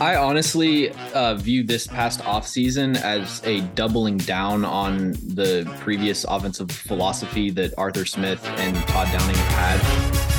I 0.00 0.14
honestly 0.14 0.90
uh, 1.12 1.34
view 1.34 1.64
this 1.64 1.88
past 1.88 2.20
offseason 2.20 2.96
as 3.02 3.42
a 3.44 3.62
doubling 3.74 4.18
down 4.18 4.64
on 4.64 5.14
the 5.14 5.68
previous 5.80 6.22
offensive 6.22 6.70
philosophy 6.70 7.50
that 7.50 7.74
Arthur 7.76 8.04
Smith 8.04 8.46
and 8.58 8.76
Todd 8.86 9.08
Downing 9.10 9.34
have 9.34 9.80
had. 9.80 10.38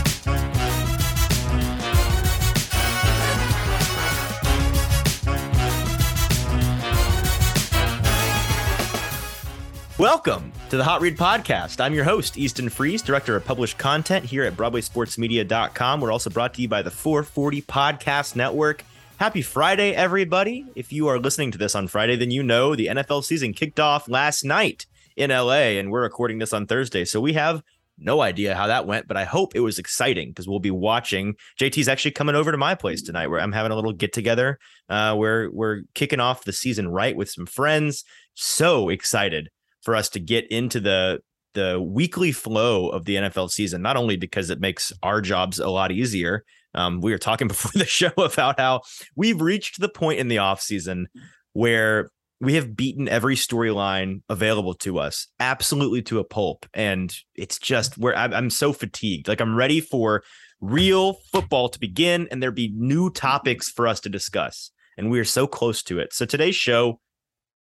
Welcome 10.00 10.54
to 10.70 10.78
the 10.78 10.86
Hot 10.86 11.02
Read 11.02 11.18
Podcast. 11.18 11.82
I'm 11.82 11.94
your 11.94 12.06
host, 12.06 12.38
Easton 12.38 12.70
Freeze, 12.70 13.02
Director 13.02 13.36
of 13.36 13.44
Published 13.44 13.78
Content 13.78 14.24
here 14.24 14.46
at 14.46 14.56
BroadwaySportsMedia.com. 14.56 16.00
We're 16.00 16.14
also 16.14 16.30
brought 16.30 16.54
to 16.54 16.62
you 16.62 16.70
by 16.70 16.82
the 16.82 16.92
440 16.92 17.62
Podcast 17.64 18.38
Network. 18.38 18.86
Happy 19.20 19.42
Friday, 19.42 19.94
everybody. 19.94 20.66
If 20.76 20.94
you 20.94 21.10
are 21.10 21.20
listening 21.20 21.52
to 21.52 21.58
this 21.58 21.76
on 21.76 21.90
Friday, 21.90 22.16
then 22.16 22.32
you 22.32 22.42
know 22.42 22.74
the 22.74 22.88
NFL 22.88 23.26
season 23.26 23.52
kicked 23.52 23.78
off 23.78 24.08
last 24.08 24.46
night 24.46 24.86
in 25.18 25.30
LA, 25.30 25.76
and 25.76 25.92
we're 25.92 26.04
recording 26.04 26.40
this 26.40 26.54
on 26.54 26.66
Thursday. 26.66 27.04
So 27.04 27.20
we 27.20 27.34
have 27.34 27.62
no 27.98 28.22
idea 28.22 28.56
how 28.56 28.68
that 28.68 28.88
went, 28.88 29.10
but 29.10 29.18
I 29.18 29.26
hope 29.26 29.58
it 29.58 29.60
was 29.60 29.78
exciting 29.78 30.30
because 30.30 30.48
we'll 30.48 30.60
be 30.60 30.72
watching. 30.72 31.36
JT's 31.60 31.90
actually 31.90 32.12
coming 32.12 32.34
over 32.34 32.50
to 32.50 32.58
my 32.58 32.76
place 32.76 33.02
tonight 33.02 33.28
where 33.28 33.42
I'm 33.42 33.52
having 33.52 33.74
a 33.74 33.76
little 33.76 33.92
get 33.92 34.14
together 34.14 34.58
uh, 34.88 35.14
where 35.18 35.52
we're 35.52 35.82
kicking 35.96 36.22
off 36.22 36.46
the 36.46 36.54
season 36.54 36.88
right 36.88 37.18
with 37.18 37.30
some 37.30 37.46
friends. 37.46 38.06
So 38.36 38.88
excited 38.88 39.50
for 39.82 39.98
us 39.98 40.08
to 40.12 40.22
get 40.22 40.50
into 40.50 40.80
the 40.80 41.20
the 41.56 41.82
weekly 41.82 42.32
flow 42.32 42.88
of 42.88 43.04
the 43.04 43.16
NFL 43.16 43.50
season, 43.50 43.82
not 43.82 43.98
only 43.98 44.16
because 44.16 44.50
it 44.50 44.62
makes 44.62 44.94
our 45.04 45.20
jobs 45.20 45.60
a 45.60 45.70
lot 45.70 45.92
easier. 45.92 46.46
Um, 46.74 47.02
we 47.02 47.12
were 47.12 47.18
talking 47.18 47.48
before 47.50 47.72
the 47.76 47.86
show 47.86 48.12
about 48.18 48.60
how 48.60 48.82
we've 49.16 49.42
reached 49.42 49.80
the 49.80 49.90
point 49.90 50.20
in 50.20 50.28
the 50.28 50.38
offseason 50.38 51.06
where 51.54 52.10
we 52.42 52.54
have 52.54 52.76
beaten 52.76 53.10
every 53.10 53.36
storyline 53.36 54.22
available 54.30 54.74
to 54.74 54.98
us 54.98 55.28
absolutely 55.40 56.02
to 56.04 56.20
a 56.20 56.24
pulp. 56.24 56.66
And 56.74 57.14
it's 57.36 57.60
just 57.60 57.98
where 57.98 58.16
I'm, 58.16 58.34
I'm 58.34 58.50
so 58.50 58.72
fatigued. 58.72 59.28
Like 59.28 59.42
I'm 59.42 59.56
ready 59.56 59.82
for 59.82 60.24
real 60.62 61.18
football 61.32 61.70
to 61.70 61.80
begin 61.80 62.28
and 62.32 62.42
there 62.42 62.52
be 62.52 62.72
new 62.76 63.10
topics 63.10 63.70
for 63.70 63.88
us 63.88 64.00
to 64.02 64.10
discuss. 64.10 64.72
And 64.98 65.10
we 65.10 65.20
are 65.20 65.26
so 65.26 65.48
close 65.48 65.84
to 65.84 66.00
it. 66.00 66.14
So 66.14 66.26
today's 66.26 66.56
show 66.56 67.00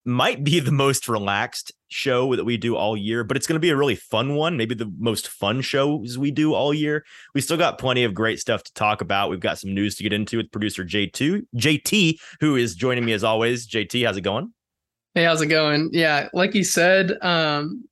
might 0.04 0.42
be 0.42 0.60
the 0.60 0.72
most 0.72 1.08
relaxed 1.08 1.72
show 1.88 2.34
that 2.36 2.44
we 2.44 2.56
do 2.56 2.76
all 2.76 2.96
year, 2.96 3.24
but 3.24 3.36
it's 3.36 3.46
going 3.46 3.56
to 3.56 3.60
be 3.60 3.70
a 3.70 3.76
really 3.76 3.94
fun 3.94 4.34
one. 4.34 4.56
Maybe 4.56 4.74
the 4.74 4.92
most 4.98 5.28
fun 5.28 5.60
shows 5.60 6.16
we 6.16 6.30
do 6.30 6.54
all 6.54 6.72
year. 6.72 7.04
We 7.34 7.40
still 7.40 7.56
got 7.56 7.78
plenty 7.78 8.04
of 8.04 8.14
great 8.14 8.38
stuff 8.38 8.62
to 8.62 8.72
talk 8.72 9.00
about. 9.00 9.30
We've 9.30 9.40
got 9.40 9.58
some 9.58 9.74
news 9.74 9.96
to 9.96 10.02
get 10.02 10.12
into 10.12 10.36
with 10.38 10.50
producer 10.50 10.84
J2, 10.84 11.46
JT, 11.56 12.18
who 12.40 12.56
is 12.56 12.74
joining 12.74 13.04
me 13.04 13.12
as 13.12 13.24
always. 13.24 13.68
JT, 13.68 14.06
how's 14.06 14.16
it 14.16 14.22
going? 14.22 14.52
Hey, 15.14 15.24
how's 15.24 15.42
it 15.42 15.46
going? 15.46 15.90
Yeah, 15.92 16.28
like 16.32 16.54
you 16.54 16.64
said, 16.64 17.18
um, 17.20 17.84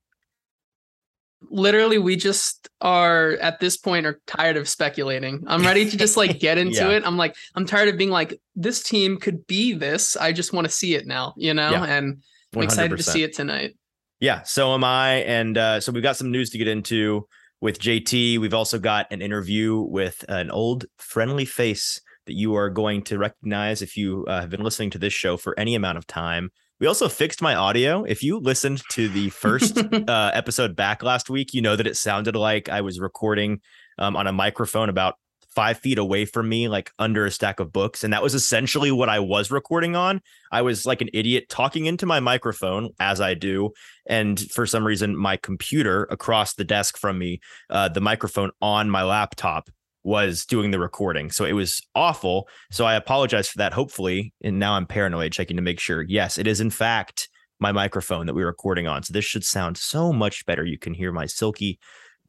literally 1.43 1.99
we 1.99 2.17
just 2.17 2.69
are 2.81 3.33
at 3.41 3.61
this 3.61 3.77
point 3.77 4.07
are 4.07 4.21
tired 4.27 4.57
of 4.57 4.69
speculating. 4.69 5.45
I'm 5.47 5.63
ready 5.63 5.89
to 5.89 5.97
just 5.97 6.17
like 6.17 6.39
get 6.39 6.59
into 6.65 6.77
yeah. 6.77 6.91
it. 6.91 7.03
I'm 7.07 7.17
like, 7.17 7.37
I'm 7.55 7.67
tired 7.67 7.89
of 7.89 7.97
being 7.97 8.11
like, 8.11 8.39
this 8.55 8.83
team 8.83 9.19
could 9.19 9.47
be 9.47 9.73
this. 9.73 10.17
I 10.17 10.33
just 10.33 10.53
want 10.53 10.67
to 10.67 10.73
see 10.73 10.95
it 10.95 11.07
now, 11.07 11.35
you 11.37 11.55
know? 11.55 11.71
Yeah, 11.71 11.85
and 11.85 12.23
I'm 12.55 12.63
100%. 12.63 12.65
excited 12.65 12.97
to 12.97 13.03
see 13.03 13.23
it 13.23 13.35
tonight. 13.35 13.77
Yeah, 14.21 14.43
so 14.43 14.75
am 14.75 14.85
I. 14.85 15.17
And 15.17 15.57
uh, 15.57 15.81
so 15.81 15.93
we've 15.93 16.03
got 16.03 16.17
some 16.17 16.31
news 16.31 16.51
to 16.51 16.59
get 16.59 16.69
into 16.69 17.29
with 17.61 17.79
JT. 17.79 18.39
We've 18.39 18.55
also 18.55 18.79
got 18.79 19.07
an 19.11 19.23
interview 19.23 19.79
with 19.81 20.25
an 20.29 20.51
old 20.51 20.87
friendly 20.99 21.45
face 21.45 22.01
that 22.27 22.35
you 22.35 22.55
are 22.57 22.69
going 22.69 23.03
to 23.03 23.19
recognize 23.19 23.81
if 23.81 23.97
you 23.97 24.25
uh, 24.27 24.41
have 24.41 24.51
been 24.51 24.63
listening 24.63 24.91
to 24.91 24.99
this 24.99 25.13
show 25.13 25.37
for 25.37 25.59
any 25.59 25.75
amount 25.75 25.99
of 25.99 26.07
time. 26.07 26.51
We 26.81 26.87
also 26.87 27.09
fixed 27.09 27.43
my 27.43 27.57
audio. 27.57 28.05
If 28.05 28.23
you 28.23 28.39
listened 28.39 28.83
to 28.91 29.09
the 29.09 29.31
first 29.31 29.79
uh, 30.09 30.31
episode 30.33 30.77
back 30.77 31.03
last 31.03 31.29
week, 31.29 31.53
you 31.53 31.61
know 31.61 31.75
that 31.75 31.87
it 31.87 31.97
sounded 31.97 32.37
like 32.37 32.69
I 32.69 32.83
was 32.83 33.01
recording 33.01 33.61
um, 33.99 34.15
on 34.15 34.29
a 34.29 34.33
microphone 34.33 34.89
about 34.89 35.17
five 35.59 35.79
feet 35.79 35.99
away 35.99 36.25
from 36.25 36.49
me, 36.49 36.69
like 36.69 36.93
under 37.01 37.27
a 37.27 37.33
stack 37.33 37.59
of 37.59 37.73
books. 37.73 38.05
And 38.05 38.13
that 38.13 38.23
was 38.23 38.33
essentially 38.33 38.93
what 38.93 39.09
I 39.09 39.19
was 39.19 39.51
recording 39.51 39.97
on. 39.97 40.21
I 40.53 40.63
was 40.63 40.87
like 40.87 41.01
an 41.01 41.09
idiot 41.13 41.49
talking 41.49 41.87
into 41.87 42.07
my 42.07 42.21
microphone 42.21 42.91
as 43.01 43.21
I 43.21 43.35
do. 43.35 43.71
And 44.07 44.39
for 44.39 44.67
some 44.67 44.87
reason, 44.87 45.17
my 45.17 45.37
computer 45.37 46.07
across 46.13 46.55
the 46.55 46.63
desk 46.63 46.97
from 46.97 47.19
me, 47.19 47.41
uh, 47.71 47.89
the 47.89 48.01
microphone 48.01 48.53
on 48.63 48.89
my 48.89 49.03
laptop 49.03 49.69
was 50.05 50.45
doing 50.45 50.71
the 50.71 50.79
recording. 50.79 51.31
So 51.31 51.45
it 51.45 51.53
was 51.53 51.81
awful. 51.95 52.49
So 52.71 52.85
I 52.85 52.95
apologize 52.95 53.49
for 53.49 53.59
that, 53.59 53.73
hopefully. 53.73 54.33
And 54.43 54.59
now 54.59 54.75
I'm 54.75 54.87
paranoid, 54.87 55.33
checking 55.33 55.57
to 55.57 55.63
make 55.63 55.81
sure. 55.81 56.03
Yes, 56.03 56.39
it 56.39 56.47
is 56.47 56.61
in 56.61 56.71
fact 56.71 57.29
my 57.61 57.73
microphone 57.73 58.27
that 58.27 58.35
we're 58.35 58.47
recording 58.47 58.87
on. 58.87 59.03
So 59.03 59.13
this 59.13 59.25
should 59.25 59.45
sound 59.45 59.77
so 59.77 60.13
much 60.13 60.47
better. 60.47 60.65
You 60.65 60.79
can 60.79 60.95
hear 60.95 61.13
my 61.13 61.27
silky, 61.27 61.79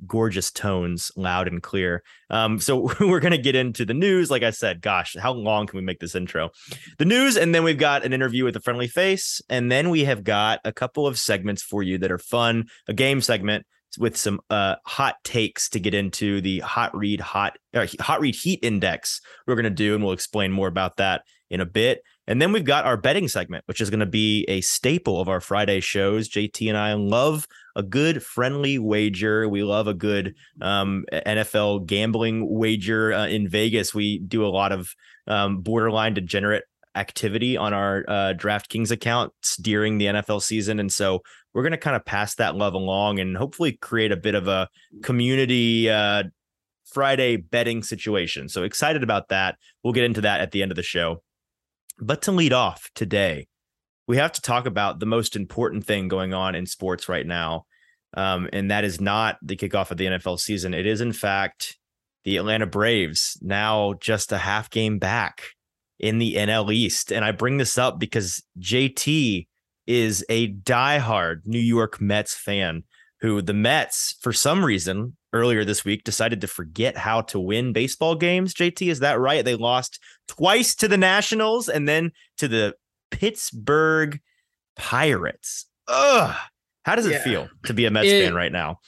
gorgeous 0.07 0.49
tones 0.51 1.11
loud 1.15 1.47
and 1.47 1.61
clear. 1.61 2.03
Um, 2.29 2.59
so 2.59 2.91
we're 2.99 3.19
going 3.19 3.31
to 3.31 3.37
get 3.37 3.55
into 3.55 3.85
the 3.85 3.93
news. 3.93 4.31
Like 4.31 4.43
I 4.43 4.49
said, 4.49 4.81
gosh, 4.81 5.15
how 5.19 5.33
long 5.33 5.67
can 5.67 5.77
we 5.77 5.83
make 5.83 5.99
this 5.99 6.15
intro? 6.15 6.49
The 6.97 7.05
news, 7.05 7.37
and 7.37 7.53
then 7.53 7.63
we've 7.63 7.77
got 7.77 8.03
an 8.03 8.13
interview 8.13 8.43
with 8.43 8.55
a 8.55 8.61
friendly 8.61 8.87
face. 8.87 9.41
And 9.49 9.71
then 9.71 9.89
we 9.89 10.05
have 10.05 10.23
got 10.23 10.59
a 10.65 10.71
couple 10.71 11.05
of 11.05 11.19
segments 11.19 11.61
for 11.61 11.83
you 11.83 11.97
that 11.99 12.11
are 12.11 12.17
fun, 12.17 12.65
a 12.87 12.93
game 12.93 13.21
segment 13.21 13.65
with 13.97 14.15
some 14.15 14.39
uh, 14.49 14.75
hot 14.85 15.15
takes 15.23 15.69
to 15.69 15.79
get 15.79 15.93
into 15.93 16.41
the 16.41 16.59
hot 16.59 16.95
read 16.95 17.19
hot 17.19 17.57
hot 17.99 18.21
read 18.21 18.35
heat 18.35 18.59
index 18.61 19.21
we're 19.47 19.55
going 19.55 19.63
to 19.63 19.69
do 19.69 19.95
and 19.95 20.03
we'll 20.03 20.13
explain 20.13 20.51
more 20.51 20.67
about 20.67 20.97
that 20.97 21.23
in 21.49 21.61
a 21.61 21.65
bit. 21.65 22.03
And 22.27 22.39
then 22.39 22.51
we've 22.51 22.63
got 22.63 22.85
our 22.85 22.97
betting 22.97 23.27
segment 23.27 23.63
which 23.67 23.81
is 23.81 23.89
going 23.89 24.01
to 24.01 24.05
be 24.05 24.45
a 24.47 24.61
staple 24.61 25.19
of 25.19 25.29
our 25.29 25.41
friday 25.41 25.79
shows. 25.79 26.29
Jt 26.29 26.67
and 26.67 26.77
i 26.77 26.93
love 26.93 27.47
a 27.75 27.83
good 27.83 28.21
friendly 28.21 28.77
wager. 28.77 29.47
We 29.47 29.63
love 29.63 29.87
a 29.87 29.93
good 29.93 30.35
um, 30.61 31.05
nfl 31.11 31.85
gambling 31.85 32.47
wager 32.47 33.13
uh, 33.13 33.27
in 33.27 33.47
vegas. 33.47 33.95
We 33.95 34.19
do 34.19 34.45
a 34.45 34.49
lot 34.49 34.71
of 34.71 34.93
um, 35.27 35.61
borderline 35.61 36.13
degenerate 36.13 36.65
activity 36.99 37.55
on 37.55 37.73
our 37.73 38.03
uh, 38.07 38.33
DraftKings 38.35 38.91
accounts 38.91 39.55
during 39.57 39.97
the 39.97 40.05
NFL 40.05 40.41
season. 40.41 40.79
And 40.79 40.91
so 40.91 41.21
we're 41.53 41.63
going 41.63 41.71
to 41.71 41.77
kind 41.77 41.95
of 41.95 42.05
pass 42.05 42.35
that 42.35 42.55
love 42.55 42.73
along 42.73 43.19
and 43.19 43.37
hopefully 43.37 43.73
create 43.81 44.11
a 44.11 44.17
bit 44.17 44.35
of 44.35 44.47
a 44.47 44.67
community 45.01 45.89
uh, 45.89 46.23
Friday 46.85 47.37
betting 47.37 47.83
situation. 47.83 48.49
So 48.49 48.63
excited 48.63 49.01
about 49.01 49.29
that. 49.29 49.57
We'll 49.83 49.93
get 49.93 50.03
into 50.03 50.21
that 50.21 50.41
at 50.41 50.51
the 50.51 50.61
end 50.61 50.71
of 50.71 50.75
the 50.75 50.83
show. 50.83 51.23
But 51.99 52.21
to 52.23 52.31
lead 52.31 52.53
off 52.53 52.89
today, 52.95 53.47
we 54.07 54.17
have 54.17 54.31
to 54.33 54.41
talk 54.41 54.65
about 54.65 54.99
the 54.99 55.05
most 55.05 55.35
important 55.35 55.85
thing 55.85 56.07
going 56.07 56.33
on 56.33 56.55
in 56.55 56.65
sports 56.65 57.07
right 57.09 57.25
now. 57.25 57.65
Um, 58.15 58.49
and 58.51 58.71
that 58.71 58.83
is 58.83 58.99
not 58.99 59.37
the 59.41 59.55
kickoff 59.55 59.91
of 59.91 59.97
the 59.97 60.05
NFL 60.05 60.39
season. 60.39 60.73
It 60.73 60.87
is, 60.87 60.99
in 60.99 61.13
fact, 61.13 61.77
the 62.23 62.37
Atlanta 62.37 62.65
Braves 62.65 63.37
now 63.41 63.93
just 63.99 64.31
a 64.31 64.37
half 64.37 64.69
game 64.69 64.97
back 64.97 65.43
in 65.99 66.17
the 66.17 66.35
NL 66.35 66.73
East. 66.73 67.11
And 67.11 67.25
I 67.25 67.31
bring 67.31 67.57
this 67.57 67.77
up 67.77 67.99
because 67.99 68.43
JT 68.59 69.47
is 69.87 70.25
a 70.29 70.53
diehard 70.53 71.41
New 71.45 71.59
York 71.59 71.99
Mets 71.99 72.35
fan 72.35 72.83
who 73.21 73.41
the 73.41 73.53
Mets, 73.53 74.15
for 74.21 74.31
some 74.31 74.63
reason, 74.63 75.17
earlier 75.33 75.65
this 75.65 75.83
week 75.83 76.03
decided 76.03 76.41
to 76.41 76.47
forget 76.47 76.97
how 76.97 77.21
to 77.21 77.39
win 77.39 77.73
baseball 77.73 78.15
games. 78.15 78.53
JT, 78.53 78.89
is 78.89 78.99
that 78.99 79.19
right? 79.19 79.43
They 79.43 79.55
lost 79.55 79.99
twice 80.27 80.75
to 80.75 80.87
the 80.87 80.97
Nationals 80.97 81.67
and 81.67 81.87
then 81.87 82.11
to 82.37 82.47
the 82.47 82.75
Pittsburgh 83.11 84.19
Pirates. 84.75 85.65
Ugh. 85.87 86.35
How 86.83 86.95
does 86.95 87.05
it 87.05 87.13
yeah. 87.13 87.23
feel 87.23 87.49
to 87.65 87.73
be 87.73 87.85
a 87.85 87.91
Mets 87.91 88.07
it, 88.07 88.23
fan 88.23 88.33
right 88.33 88.51
now? 88.51 88.79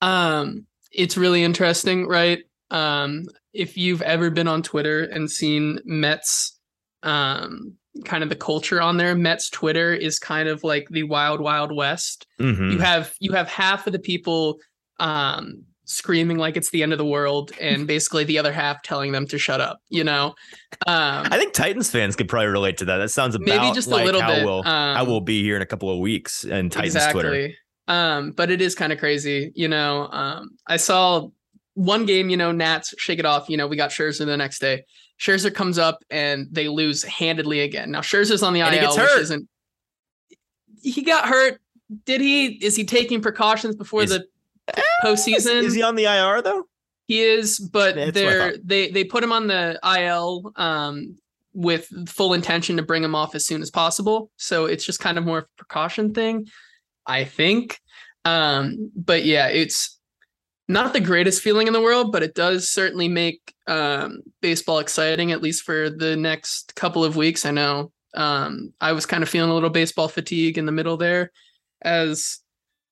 Um, 0.00 0.66
it's 0.92 1.16
really 1.16 1.42
interesting, 1.42 2.06
right? 2.06 2.44
Um, 2.70 3.24
if 3.52 3.76
you've 3.76 4.02
ever 4.02 4.30
been 4.30 4.48
on 4.48 4.62
Twitter 4.62 5.04
and 5.04 5.30
seen 5.30 5.80
Mets 5.84 6.58
um 7.02 7.76
kind 8.04 8.22
of 8.22 8.28
the 8.28 8.36
culture 8.36 8.80
on 8.80 8.96
there. 8.96 9.14
Mets 9.14 9.50
Twitter 9.50 9.92
is 9.92 10.18
kind 10.18 10.48
of 10.48 10.64
like 10.64 10.88
the 10.90 11.02
wild, 11.04 11.40
wild 11.40 11.74
west. 11.74 12.26
Mm-hmm. 12.40 12.70
You 12.70 12.78
have 12.78 13.14
you 13.20 13.32
have 13.32 13.48
half 13.48 13.86
of 13.86 13.92
the 13.92 13.98
people 13.98 14.58
um, 14.98 15.64
screaming 15.84 16.38
like 16.38 16.56
it's 16.56 16.70
the 16.70 16.82
end 16.82 16.92
of 16.92 16.98
the 16.98 17.04
world, 17.04 17.52
and 17.60 17.86
basically 17.88 18.24
the 18.24 18.38
other 18.38 18.52
half 18.52 18.82
telling 18.82 19.12
them 19.12 19.26
to 19.28 19.38
shut 19.38 19.60
up. 19.60 19.80
You 19.88 20.04
know, 20.04 20.34
um, 20.86 21.26
I 21.30 21.38
think 21.38 21.52
Titans 21.52 21.90
fans 21.90 22.16
could 22.16 22.28
probably 22.28 22.48
relate 22.48 22.78
to 22.78 22.84
that. 22.86 22.98
That 22.98 23.10
sounds 23.10 23.34
about 23.34 23.46
maybe 23.46 23.74
just 23.74 23.88
like 23.88 24.02
a 24.02 24.06
little 24.06 24.22
how 24.22 24.34
bit. 24.34 24.44
We'll, 24.44 24.66
um, 24.66 24.96
how 24.96 25.04
we'll 25.04 25.20
be 25.20 25.42
here 25.42 25.56
in 25.56 25.62
a 25.62 25.66
couple 25.66 25.90
of 25.90 25.98
weeks 25.98 26.44
and 26.44 26.70
Titans 26.70 26.94
exactly. 26.94 27.22
Twitter. 27.22 27.54
Um, 27.88 28.30
but 28.30 28.52
it 28.52 28.60
is 28.60 28.76
kind 28.76 28.92
of 28.92 29.00
crazy. 29.00 29.52
You 29.56 29.66
know, 29.66 30.08
um, 30.12 30.50
I 30.66 30.76
saw 30.76 31.28
one 31.80 32.04
game. 32.04 32.28
You 32.28 32.36
know, 32.36 32.52
Nats 32.52 32.94
shake 32.98 33.18
it 33.18 33.24
off. 33.24 33.48
You 33.48 33.56
know, 33.56 33.66
we 33.66 33.76
got 33.76 33.90
Scherzer 33.90 34.26
the 34.26 34.36
next 34.36 34.60
day. 34.60 34.84
Scherzer 35.18 35.52
comes 35.52 35.78
up 35.78 36.02
and 36.10 36.46
they 36.50 36.68
lose 36.68 37.02
handedly 37.02 37.60
again. 37.60 37.90
Now 37.90 38.00
Scherzer's 38.00 38.42
on 38.42 38.52
the 38.52 38.62
and 38.62 38.74
IL, 38.74 38.96
which 38.96 39.18
isn't. 39.18 39.48
He 40.82 41.02
got 41.02 41.26
hurt. 41.28 41.60
Did 42.04 42.20
he? 42.20 42.46
Is 42.64 42.76
he 42.76 42.84
taking 42.84 43.20
precautions 43.20 43.76
before 43.76 44.02
is, 44.02 44.10
the 44.10 44.24
postseason? 45.04 45.62
Is, 45.62 45.66
is, 45.66 45.74
he 45.74 45.82
on 45.82 45.94
the 45.94 46.04
IR 46.04 46.42
though? 46.42 46.64
He 47.06 47.20
is, 47.20 47.58
but 47.58 48.14
they're 48.14 48.56
they 48.62 48.90
they 48.90 49.04
put 49.04 49.22
him 49.22 49.32
on 49.32 49.46
the 49.46 49.78
IL 49.84 50.52
um 50.56 51.16
with 51.52 51.88
full 52.08 52.32
intention 52.32 52.76
to 52.76 52.82
bring 52.82 53.02
him 53.02 53.14
off 53.14 53.34
as 53.34 53.44
soon 53.44 53.60
as 53.60 53.70
possible. 53.70 54.30
So 54.36 54.66
it's 54.66 54.84
just 54.84 55.00
kind 55.00 55.18
of 55.18 55.24
more 55.24 55.38
of 55.38 55.44
a 55.44 55.56
precaution 55.56 56.14
thing, 56.14 56.46
I 57.06 57.24
think. 57.24 57.80
Um, 58.24 58.90
but 58.94 59.24
yeah, 59.24 59.48
it's 59.48 59.99
not 60.70 60.92
the 60.92 61.00
greatest 61.00 61.42
feeling 61.42 61.66
in 61.66 61.72
the 61.72 61.80
world, 61.80 62.12
but 62.12 62.22
it 62.22 62.34
does 62.34 62.70
certainly 62.70 63.08
make 63.08 63.54
um, 63.66 64.20
baseball 64.40 64.78
exciting, 64.78 65.32
at 65.32 65.42
least 65.42 65.64
for 65.64 65.90
the 65.90 66.16
next 66.16 66.74
couple 66.76 67.04
of 67.04 67.16
weeks. 67.16 67.44
I 67.44 67.50
know 67.50 67.92
um, 68.14 68.72
I 68.80 68.92
was 68.92 69.04
kind 69.04 69.22
of 69.22 69.28
feeling 69.28 69.50
a 69.50 69.54
little 69.54 69.70
baseball 69.70 70.08
fatigue 70.08 70.58
in 70.58 70.66
the 70.66 70.72
middle 70.72 70.96
there 70.96 71.32
as 71.82 72.38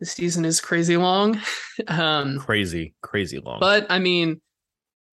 the 0.01 0.07
season 0.07 0.45
is 0.45 0.61
crazy 0.61 0.97
long. 0.97 1.41
um, 1.89 2.39
crazy, 2.39 2.95
crazy 3.01 3.39
long. 3.39 3.61
But 3.61 3.87
I 3.91 4.01
mean, 4.01 4.41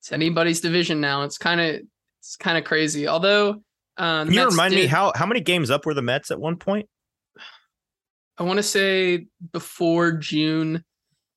it's 0.01 0.11
anybody's 0.11 0.61
division 0.61 0.99
now. 0.99 1.23
It's 1.23 1.37
kind 1.37 1.61
of 1.61 1.81
it's 2.19 2.35
kind 2.35 2.57
of 2.57 2.63
crazy. 2.63 3.07
Although, 3.07 3.61
um, 3.97 4.27
can 4.27 4.33
you 4.33 4.39
Mets 4.41 4.53
remind 4.53 4.73
did, 4.73 4.79
me 4.81 4.87
how 4.87 5.11
how 5.15 5.27
many 5.27 5.41
games 5.41 5.69
up 5.69 5.85
were 5.85 5.93
the 5.93 6.01
Mets 6.01 6.31
at 6.31 6.39
one 6.39 6.57
point? 6.57 6.87
I 8.37 8.43
want 8.43 8.57
to 8.57 8.63
say 8.63 9.27
before 9.53 10.11
June, 10.13 10.83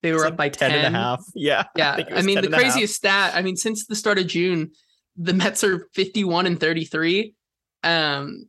they 0.02 0.12
were 0.12 0.26
up 0.26 0.36
by 0.36 0.48
10, 0.48 0.70
10 0.70 0.84
and 0.84 0.94
a 0.94 0.98
half. 0.98 1.24
Yeah. 1.34 1.64
Yeah. 1.76 2.04
I, 2.10 2.18
I 2.18 2.22
mean, 2.22 2.40
the 2.40 2.48
craziest 2.48 2.94
stat, 2.94 3.32
I 3.34 3.42
mean, 3.42 3.56
since 3.56 3.86
the 3.86 3.96
start 3.96 4.18
of 4.18 4.26
June, 4.26 4.70
the 5.16 5.34
Mets 5.34 5.64
are 5.64 5.88
51 5.94 6.46
and 6.46 6.60
33. 6.60 7.34
Um, 7.82 8.48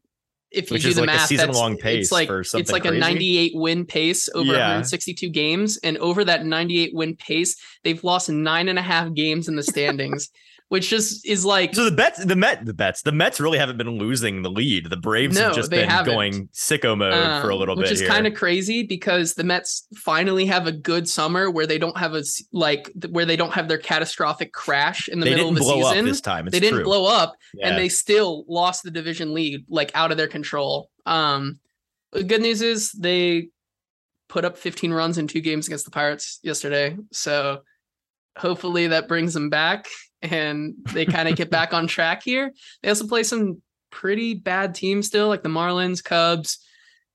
if 0.52 0.72
you 0.72 0.76
Which 0.76 0.84
do 0.84 0.94
the 0.94 1.02
like 1.02 1.08
math, 1.08 1.28
season 1.28 1.52
long 1.52 1.78
pace 1.78 2.06
it's 2.06 2.12
like 2.12 2.30
it's 2.30 2.72
like 2.72 2.82
crazy. 2.82 2.98
a 2.98 3.00
98 3.00 3.52
win 3.54 3.86
pace 3.86 4.30
over 4.34 4.52
yeah. 4.52 4.60
162 4.60 5.30
games, 5.30 5.78
and 5.84 5.96
over 6.00 6.24
that 6.24 6.44
98 6.44 6.92
win 6.96 7.16
pace, 7.16 7.56
they've 7.84 8.04
lost 8.04 8.30
nine 8.30 8.68
and 8.68 8.80
a 8.80 8.82
half 8.82 9.14
games 9.14 9.48
in 9.48 9.56
the 9.56 9.64
standings. 9.64 10.30
which 10.70 10.90
just 10.90 11.26
is 11.28 11.44
like 11.44 11.74
so 11.76 11.84
the 11.84 11.92
bets 11.92 12.24
the 12.24 12.36
Met 12.36 12.66
the 12.66 12.74
bets 12.74 13.02
the 13.02 13.12
Mets 13.12 13.40
really 13.40 13.58
haven't 13.58 13.78
been 13.78 13.98
losing 13.98 14.44
the 14.44 14.52
lead. 14.52 14.90
The 14.90 14.98
Braves 14.98 15.36
no, 15.36 15.48
have 15.48 15.56
just 15.56 15.70
been 15.70 15.90
haven't. 15.90 16.14
going 16.14 16.48
sicko 16.54 16.98
mode 16.98 17.14
um, 17.14 17.42
for 17.42 17.50
a 17.50 17.54
um, 17.54 17.60
little 17.60 17.76
which 17.76 17.90
bit, 17.90 17.92
which 17.92 18.02
is 18.02 18.08
kind 18.08 18.28
of 18.28 18.36
crazy 18.36 18.84
because 18.84 19.34
the 19.34 19.44
Mets 19.44 19.88
finally 19.96 20.46
have 20.46 20.68
a 20.68 20.72
good 20.72 21.10
summer 21.10 21.50
where 21.50 21.68
they 21.68 21.80
don't 21.80 21.98
have 21.98 22.14
a 22.14 22.24
like 22.54 22.92
where 23.10 23.26
they 23.26 23.36
don't 23.36 23.52
have 23.52 23.68
their 23.68 23.80
catastrophic 23.80 24.54
crash 24.54 25.10
in 25.10 25.20
the 25.20 25.26
they 25.26 25.32
middle 25.32 25.50
of 25.50 25.56
the 25.56 25.64
season. 25.64 26.06
this 26.06 26.22
time 26.22 26.48
it's 26.48 26.54
they 26.54 26.60
didn't 26.60 26.76
true. 26.76 26.86
blow 26.86 27.06
up, 27.06 27.36
yeah. 27.56 27.68
and 27.68 27.78
they 27.78 27.90
still 27.90 28.46
lost 28.48 28.84
the 28.84 28.92
division 28.92 29.34
lead 29.34 29.66
like 29.70 29.92
out 29.96 30.12
of 30.12 30.18
their 30.18 30.28
control. 30.28 30.90
Um, 31.06 31.60
the 32.12 32.24
good 32.24 32.42
news 32.42 32.62
is 32.62 32.92
they 32.92 33.50
put 34.28 34.46
up 34.46 34.58
15 34.58 34.94
runs 34.94 35.18
in 35.18 35.28
two 35.28 35.42
games 35.42 35.66
against 35.66 35.86
the 35.86 35.92
Pirates 35.92 36.40
yesterday, 36.44 36.96
so 37.12 37.62
hopefully 38.38 38.88
that 38.88 39.08
brings 39.08 39.34
them 39.34 39.50
back 39.50 39.88
and 40.22 40.76
they 40.94 41.06
kind 41.06 41.30
of 41.30 41.36
get 41.36 41.50
back 41.50 41.74
on 41.74 41.88
track 41.88 42.24
here. 42.24 42.52
They 42.82 42.90
also 42.90 43.08
play 43.08 43.24
some 43.24 43.62
pretty 43.92 44.34
bad 44.34 44.76
teams 44.76 45.08
still, 45.08 45.28
like 45.28 45.44
the 45.44 45.50
Marlins, 45.50 46.04
Cubs. 46.04 46.60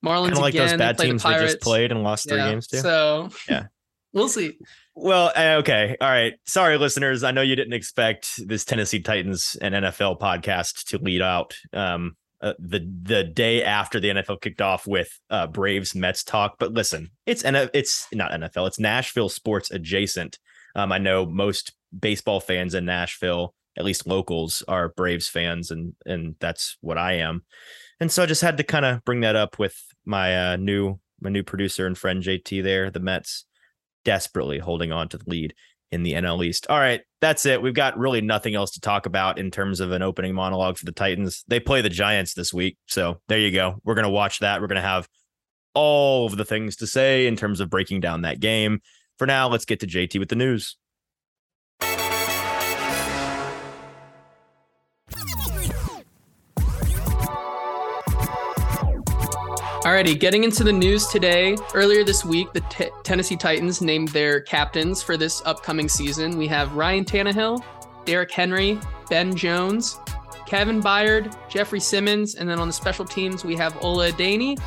Marlins 0.05 0.25
kind 0.25 0.33
of 0.33 0.39
like 0.39 0.55
again, 0.55 0.69
those 0.69 0.79
bad 0.79 0.99
teams 0.99 1.23
they 1.23 1.33
just 1.39 1.61
played 1.61 1.91
and 1.91 2.03
lost 2.03 2.29
three 2.29 2.39
games 2.39 2.67
to. 2.69 2.79
So 2.79 3.29
yeah, 3.49 3.67
we'll 4.13 4.29
see. 4.29 4.59
Well, 4.95 5.33
eh, 5.35 5.57
okay, 5.57 5.97
all 6.01 6.09
right. 6.09 6.35
Sorry, 6.47 6.79
listeners. 6.79 7.25
I 7.25 7.33
know 7.33 7.43
you 7.43 7.57
didn't 7.57 7.73
expect 7.73 8.47
this 8.47 8.65
Tennessee 8.65 9.01
Titans 9.01 9.57
and 9.61 9.75
NFL 9.75 10.21
podcast 10.21 10.85
to 10.89 10.99
lead 10.99 11.23
out 11.23 11.55
um, 11.73 12.17
uh, 12.41 12.53
the 12.59 12.87
the 13.03 13.25
day 13.25 13.65
after 13.65 13.99
the 13.99 14.09
NFL 14.11 14.41
kicked 14.41 14.61
off 14.61 14.87
with 14.87 15.19
uh, 15.31 15.47
Braves 15.47 15.95
Mets 15.95 16.23
talk. 16.23 16.57
But 16.59 16.73
listen, 16.73 17.11
it's 17.27 17.43
it's 17.45 18.07
not 18.13 18.31
NFL. 18.33 18.69
It's 18.69 18.79
Nashville 18.79 19.31
sports 19.31 19.71
adjacent. 19.71 20.39
Um, 20.77 20.93
I 20.93 20.99
know 20.99 21.25
most 21.25 21.73
baseball 21.99 22.41
fans 22.41 22.75
in 22.75 22.85
Nashville, 22.85 23.55
at 23.77 23.85
least 23.85 24.07
locals, 24.07 24.63
are 24.69 24.91
Braves 24.91 25.29
fans, 25.29 25.71
and 25.71 25.95
and 26.07 26.37
that's 26.41 26.77
what 26.81 26.99
I 26.99 27.15
am. 27.15 27.45
And 28.01 28.11
so 28.11 28.23
I 28.23 28.27
just 28.27 28.43
had 28.43 28.57
to 28.57 28.65
kind 28.65 28.85
of 28.85 29.05
bring 29.05 29.21
that 29.21 29.37
up 29.37 29.59
with 29.59 29.77
my 30.05 30.53
uh, 30.53 30.57
new 30.57 30.99
my 31.21 31.31
new 31.31 31.43
producer 31.43 31.87
and 31.87 31.97
friend 31.97 32.23
JT 32.23 32.63
there. 32.63 32.91
The 32.91 33.01
Mets 33.01 33.45
desperately 34.05 34.59
holding 34.59 34.93
on 34.93 35.09
to 35.09 35.19
the 35.19 35.29
lead 35.29 35.55
in 35.91 36.03
the 36.03 36.13
NL 36.13 36.45
East. 36.45 36.67
All 36.69 36.79
right, 36.79 37.01
that's 37.21 37.47
it. 37.47 37.63
We've 37.63 37.75
got 37.75 37.99
really 37.99 38.21
nothing 38.21 38.55
else 38.55 38.73
to 38.73 38.81
talk 38.81 39.07
about 39.07 39.39
in 39.39 39.51
terms 39.51 39.81
of 39.81 39.93
an 39.93 40.03
opening 40.03 40.35
monologue 40.35 40.77
for 40.77 40.85
the 40.85 40.93
Titans. 40.93 41.45
They 41.47 41.61
play 41.61 41.83
the 41.83 41.89
Giants 41.89 42.35
this 42.35 42.53
week. 42.53 42.77
So 42.87 43.21
there 43.29 43.39
you 43.39 43.53
go. 43.53 43.81
We're 43.85 43.95
to 44.05 44.11
watch 44.11 44.41
that. 44.41 44.61
We're 44.61 44.67
to 44.81 44.87
have 44.87 45.09
all 45.75 46.27
of 46.27 46.37
the 46.37 46.45
things 46.45 46.77
to 46.77 46.87
say 46.87 47.27
in 47.27 47.37
terms 47.37 47.61
of 47.61 47.71
breaking 47.71 48.01
down 48.01 48.23
that 48.23 48.41
game. 48.41 48.81
For 49.19 49.27
now, 49.27 49.49
let's 49.49 49.65
get 49.65 49.81
to 49.81 49.87
JT 49.87 50.19
with 50.19 50.29
the 50.29 50.37
news. 50.37 50.77
Alrighty, 59.85 60.19
getting 60.19 60.45
into 60.45 60.65
the 60.65 60.73
news 60.73 61.07
today. 61.09 61.59
Earlier 61.75 62.05
this 62.05 62.25
week, 62.25 62.55
the 62.55 62.63
t- 62.71 62.89
Tennessee 63.03 63.37
Titans 63.37 63.83
named 63.83 64.09
their 64.09 64.41
captains 64.41 65.03
for 65.03 65.19
this 65.19 65.43
upcoming 65.45 65.91
season. 65.91 66.39
We 66.39 66.47
have 66.47 66.73
Ryan 66.73 67.05
Tannehill, 67.05 67.63
Derrick 68.07 68.31
Henry, 68.31 68.81
Ben 69.11 69.37
Jones, 69.37 70.01
Kevin 70.47 70.81
Byard, 70.83 71.37
Jeffrey 71.51 71.81
Simmons, 71.81 72.37
and 72.37 72.49
then 72.49 72.59
on 72.59 72.67
the 72.67 72.73
special 72.73 73.05
teams, 73.05 73.45
we 73.45 73.57
have 73.57 73.77
Ola 73.85 74.11
Adeniyi. 74.11 74.59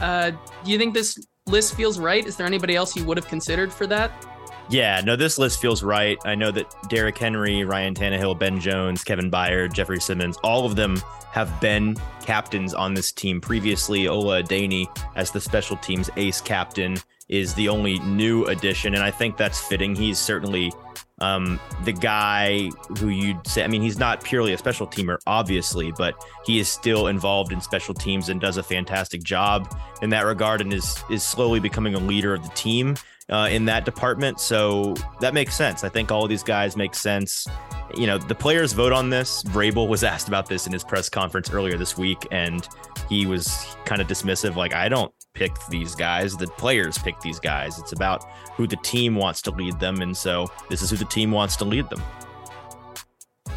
Uh, 0.00 0.32
do 0.64 0.72
you 0.72 0.76
think 0.76 0.92
this 0.92 1.24
list 1.46 1.76
feels 1.76 2.00
right? 2.00 2.26
Is 2.26 2.36
there 2.36 2.46
anybody 2.48 2.74
else 2.74 2.96
you 2.96 3.04
would 3.04 3.16
have 3.16 3.28
considered 3.28 3.72
for 3.72 3.86
that? 3.86 4.26
Yeah, 4.68 5.02
no, 5.04 5.14
this 5.14 5.38
list 5.38 5.60
feels 5.60 5.82
right. 5.82 6.18
I 6.24 6.34
know 6.34 6.50
that 6.50 6.74
Derrick 6.88 7.18
Henry, 7.18 7.64
Ryan 7.64 7.94
Tannehill, 7.94 8.38
Ben 8.38 8.58
Jones, 8.60 9.04
Kevin 9.04 9.30
Byard, 9.30 9.72
Jeffrey 9.74 10.00
Simmons, 10.00 10.38
all 10.42 10.64
of 10.64 10.74
them 10.74 10.96
have 11.32 11.60
been 11.60 11.96
captains 12.22 12.72
on 12.72 12.94
this 12.94 13.12
team 13.12 13.40
previously. 13.40 14.08
Ola 14.08 14.42
Adeniyi, 14.42 14.86
as 15.16 15.30
the 15.30 15.40
special 15.40 15.76
teams 15.76 16.08
ace 16.16 16.40
captain, 16.40 16.96
is 17.28 17.54
the 17.54 17.68
only 17.68 17.98
new 18.00 18.44
addition, 18.44 18.94
and 18.94 19.02
I 19.02 19.10
think 19.10 19.36
that's 19.36 19.60
fitting. 19.60 19.94
He's 19.94 20.18
certainly 20.18 20.72
um, 21.20 21.60
the 21.84 21.92
guy 21.92 22.70
who 22.98 23.08
you'd 23.08 23.46
say, 23.46 23.64
I 23.64 23.68
mean, 23.68 23.82
he's 23.82 23.98
not 23.98 24.22
purely 24.22 24.52
a 24.52 24.58
special 24.58 24.86
teamer, 24.86 25.18
obviously, 25.26 25.92
but 25.92 26.14
he 26.44 26.58
is 26.58 26.68
still 26.68 27.06
involved 27.06 27.52
in 27.52 27.60
special 27.60 27.94
teams 27.94 28.28
and 28.28 28.40
does 28.40 28.56
a 28.56 28.62
fantastic 28.62 29.22
job 29.22 29.74
in 30.02 30.10
that 30.10 30.26
regard 30.26 30.60
and 30.60 30.72
is 30.72 31.02
is 31.10 31.22
slowly 31.22 31.60
becoming 31.60 31.94
a 31.94 31.98
leader 31.98 32.34
of 32.34 32.42
the 32.42 32.50
team 32.50 32.96
uh, 33.30 33.48
in 33.50 33.64
that 33.66 33.84
department. 33.84 34.40
So 34.40 34.94
that 35.20 35.34
makes 35.34 35.54
sense. 35.54 35.84
I 35.84 35.88
think 35.88 36.10
all 36.10 36.24
of 36.24 36.28
these 36.28 36.42
guys 36.42 36.76
make 36.76 36.94
sense. 36.94 37.46
You 37.96 38.06
know, 38.06 38.18
the 38.18 38.34
players 38.34 38.72
vote 38.72 38.92
on 38.92 39.10
this. 39.10 39.42
Vrabel 39.44 39.88
was 39.88 40.04
asked 40.14 40.28
about 40.28 40.46
this 40.46 40.66
in 40.66 40.72
his 40.72 40.84
press 40.84 41.08
conference 41.08 41.50
earlier 41.50 41.76
this 41.76 41.96
week, 41.96 42.26
and 42.30 42.68
he 43.08 43.26
was 43.26 43.76
kind 43.84 44.00
of 44.00 44.06
dismissive. 44.06 44.56
Like, 44.56 44.74
I 44.74 44.88
don't 44.88 45.12
pick 45.34 45.52
these 45.68 45.94
guys. 45.94 46.36
The 46.36 46.46
players 46.46 46.98
pick 46.98 47.20
these 47.20 47.40
guys. 47.40 47.78
It's 47.78 47.92
about 47.92 48.24
who 48.52 48.66
the 48.66 48.76
team 48.76 49.16
wants 49.16 49.42
to 49.42 49.50
lead 49.50 49.78
them. 49.80 50.00
And 50.00 50.16
so 50.16 50.46
this 50.68 50.80
is 50.82 50.90
who 50.90 50.96
the 50.96 51.04
team 51.04 51.30
wants 51.30 51.56
to 51.56 51.64
lead 51.64 51.88
them. 51.90 52.02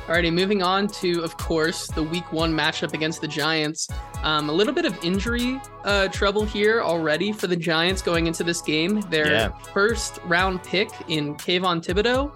Alrighty, 0.08 0.32
moving 0.32 0.64
on 0.64 0.88
to, 0.88 1.22
of 1.22 1.36
course, 1.36 1.88
the 1.88 2.02
week 2.02 2.32
one 2.32 2.54
matchup 2.54 2.94
against 2.94 3.20
the 3.20 3.28
Giants. 3.28 3.90
Um, 4.24 4.48
a 4.48 4.54
little 4.54 4.74
bit 4.74 4.86
of 4.86 4.98
injury 5.04 5.60
uh, 5.84 6.08
trouble 6.08 6.46
here 6.46 6.82
already 6.82 7.34
for 7.34 7.48
the 7.48 7.58
Giants 7.58 8.02
going 8.02 8.26
into 8.26 8.46
this 8.46 8.62
game. 8.62 9.02
Their 9.10 9.30
yeah. 9.30 9.50
first 9.74 10.20
round 10.24 10.64
pick 10.64 10.90
in 11.10 11.36
Kayvon 11.36 11.86
Thibodeaux 11.86 12.32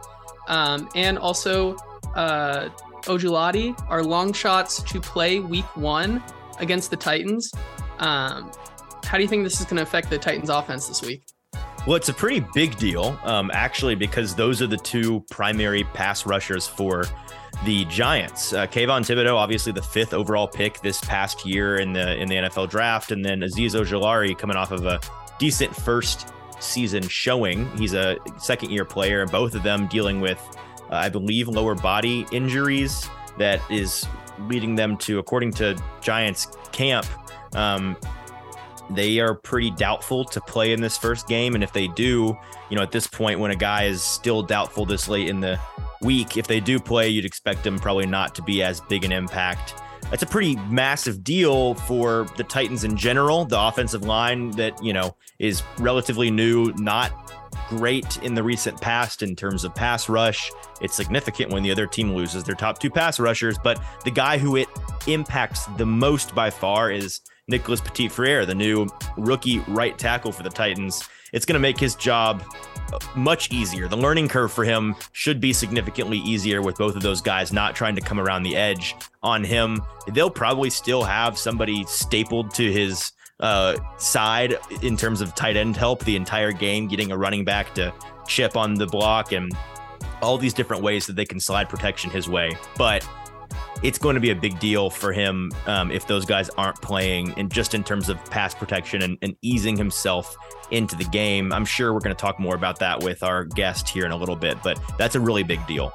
um, 0.50 0.90
and 0.96 1.18
also 1.18 1.78
uh, 2.16 2.68
Ojulari 3.04 3.74
are 3.88 4.04
long 4.04 4.34
shots 4.34 4.84
to 4.84 5.00
play 5.00 5.40
week 5.40 5.78
one 5.78 6.22
against 6.60 6.90
the 6.90 6.98
Titans. 6.98 7.54
Um, 8.00 8.52
how 9.06 9.16
do 9.16 9.24
you 9.24 9.30
think 9.30 9.46
this 9.46 9.62
is 9.62 9.66
going 9.66 9.78
to 9.78 9.84
affect 9.84 10.10
the 10.10 10.18
Titans 10.18 10.50
offense 10.50 10.90
this 10.90 11.02
week? 11.02 11.24
Well, 11.88 11.96
it's 11.96 12.10
a 12.10 12.14
pretty 12.14 12.46
big 12.54 12.78
deal, 12.78 13.18
um, 13.24 13.50
actually, 13.54 13.96
because 13.96 14.36
those 14.36 14.62
are 14.62 14.68
the 14.68 14.78
two 14.78 15.26
primary 15.32 15.86
pass 15.86 16.26
rushers 16.26 16.68
for 16.68 17.06
the 17.66 17.86
Giants. 17.86 18.54
Uh, 18.54 18.66
Kayvon 18.68 19.02
Thibodeaux, 19.02 19.36
obviously 19.36 19.72
the 19.72 19.82
fifth 19.82 20.14
overall 20.14 20.48
pick 20.48 20.82
this 20.82 21.00
past 21.02 21.46
year 21.46 21.78
in 21.78 21.94
the 21.94 22.16
in 22.16 22.28
the 22.28 22.36
NFL 22.36 22.70
draft, 22.70 23.12
and 23.12 23.24
then 23.24 23.42
Azeez 23.42 23.72
Ojulari 23.72 24.38
coming 24.38 24.58
off 24.58 24.72
of 24.72 24.86
a 24.86 25.00
decent 25.40 25.76
first 25.76 26.34
season 26.60 27.08
showing. 27.08 27.70
He's 27.78 27.94
a 27.94 28.18
second 28.38 28.72
year 28.72 28.86
player, 28.86 29.22
and 29.22 29.32
both 29.32 29.56
of 29.56 29.64
them 29.64 29.88
dealing 29.88 30.22
with, 30.22 30.40
uh, 30.90 30.96
I 30.96 31.10
believe, 31.10 31.48
lower 31.48 31.76
body 31.76 32.26
injuries 32.32 33.10
that 33.38 33.62
is 33.70 34.06
leading 34.48 34.76
them 34.76 34.98
to, 34.98 35.20
according 35.20 35.54
to 35.54 35.82
Giants 36.02 36.48
camp, 36.72 37.06
um, 37.54 37.98
they 38.90 39.20
are 39.20 39.36
pretty 39.36 39.72
doubtful 39.72 40.26
to 40.26 40.42
play 40.42 40.74
in 40.74 40.82
this 40.82 40.98
first 40.98 41.28
game. 41.28 41.56
And 41.56 41.64
if 41.64 41.72
they 41.74 41.88
do, 41.88 42.38
you 42.70 42.76
know, 42.76 42.82
at 42.82 42.92
this 42.92 43.08
point, 43.08 43.40
when 43.40 43.52
a 43.52 43.56
guy 43.56 43.84
is 43.86 44.02
still 44.02 44.44
doubtful 44.44 44.86
this 44.86 45.08
late 45.08 45.30
in 45.30 45.40
the 45.40 45.60
week, 46.02 46.38
if 46.38 46.48
they 46.48 46.60
do 46.60 46.80
play, 46.80 47.10
you'd 47.10 47.26
expect 47.26 47.64
them 47.64 47.80
probably 47.80 48.06
not 48.06 48.36
to 48.36 48.42
be 48.44 48.64
as 48.64 48.82
big 48.82 49.04
an 49.04 49.12
impact. 49.12 49.76
That's 50.10 50.24
a 50.24 50.28
pretty 50.28 50.58
massive 50.70 51.24
deal 51.24 51.76
for 51.76 52.28
the 52.36 52.44
Titans 52.44 52.84
in 52.84 52.98
general. 52.98 53.46
The 53.46 53.60
offensive 53.60 54.04
line 54.04 54.52
that, 54.52 54.84
you 54.84 54.92
know, 54.92 55.16
is 55.40 55.64
relatively 55.78 56.30
new, 56.30 56.74
not 56.74 57.12
great 57.70 58.22
in 58.22 58.34
the 58.34 58.44
recent 58.44 58.80
past 58.82 59.24
in 59.24 59.36
terms 59.36 59.64
of 59.64 59.74
pass 59.74 60.10
rush. 60.10 60.52
It's 60.82 60.96
significant 60.96 61.52
when 61.52 61.64
the 61.64 61.72
other 61.72 61.88
team 61.88 62.14
loses 62.14 62.44
their 62.44 62.56
top 62.56 62.80
two 62.80 62.90
pass 62.90 63.20
rushers, 63.20 63.58
but 63.64 63.82
the 64.04 64.12
guy 64.12 64.38
who 64.38 64.58
it 64.58 64.68
impacts 65.08 65.66
the 65.78 65.86
most 65.86 66.36
by 66.36 66.50
far 66.50 66.92
is 66.92 67.22
Nicholas 67.48 67.80
Petit 67.80 68.10
Frere, 68.10 68.46
the 68.46 68.56
new 68.56 68.88
rookie 69.18 69.60
right 69.70 69.98
tackle 69.98 70.34
for 70.34 70.44
the 70.44 70.50
Titans. 70.50 71.08
It's 71.34 71.46
going 71.46 71.54
to 71.54 71.60
make 71.60 71.80
his 71.80 71.96
job 71.96 72.44
much 73.16 73.52
easier. 73.52 73.88
The 73.88 73.98
learning 73.98 74.28
curve 74.28 74.52
for 74.52 74.64
him 74.64 74.96
should 75.14 75.40
be 75.40 75.54
significantly 75.54 76.18
easier 76.20 76.62
with 76.62 76.78
both 76.78 76.96
of 76.96 77.02
those 77.02 77.22
guys 77.22 77.54
not 77.54 77.76
trying 77.76 77.96
to 77.96 78.02
come 78.02 78.20
around 78.20 78.44
the 78.44 78.56
edge 78.56 78.96
on 79.24 79.44
him. 79.44 79.82
They'll 80.12 80.30
probably 80.30 80.70
still 80.70 81.04
have 81.04 81.38
somebody 81.38 81.86
stapled 81.86 82.54
to 82.56 82.72
his 82.72 83.12
uh, 83.40 83.78
side 83.98 84.58
in 84.82 84.98
terms 84.98 85.22
of 85.22 85.34
tight 85.36 85.58
end 85.58 85.76
help 85.76 86.04
the 86.04 86.16
entire 86.16 86.52
game, 86.52 86.88
getting 86.88 87.12
a 87.12 87.18
running 87.18 87.44
back 87.44 87.74
to 87.76 87.94
chip 88.28 88.56
on 88.56 88.76
the 88.76 88.88
block 88.88 89.32
and 89.32 89.52
all 90.22 90.38
these 90.38 90.54
different 90.54 90.84
ways 90.84 91.08
that 91.08 91.16
they 91.16 91.26
can 91.26 91.40
slide 91.40 91.68
protection 91.68 92.12
his 92.12 92.30
way. 92.30 92.56
But 92.78 93.08
it's 93.84 93.98
going 93.98 94.16
to 94.16 94.20
be 94.20 94.30
a 94.30 94.36
big 94.36 94.60
deal 94.60 94.90
for 94.90 95.12
him 95.12 95.52
um, 95.66 95.92
if 95.92 96.08
those 96.08 96.26
guys 96.26 96.50
aren't 96.58 96.82
playing 96.82 97.34
and 97.38 97.52
just 97.52 97.74
in 97.74 97.84
terms 97.84 98.10
of 98.10 98.24
pass 98.26 98.54
protection 98.54 99.02
and, 99.02 99.18
and 99.22 99.36
easing 99.42 99.76
himself 99.76 100.36
into 100.72 100.96
the 100.96 101.04
game. 101.06 101.52
I'm 101.52 101.66
sure 101.66 101.94
we're 101.94 102.00
going 102.00 102.16
to 102.16 102.22
talk 102.22 102.40
more 102.40 102.56
about 102.56 102.80
that 102.80 103.02
with 103.02 103.24
our 103.24 103.46
guest 103.46 103.90
here 103.90 104.06
in 104.06 104.12
a 104.12 104.18
little 104.18 104.36
bit, 104.36 104.58
but 104.64 104.80
that's 104.98 105.16
a 105.16 105.20
really 105.20 105.44
big 105.44 105.66
deal. 105.68 105.94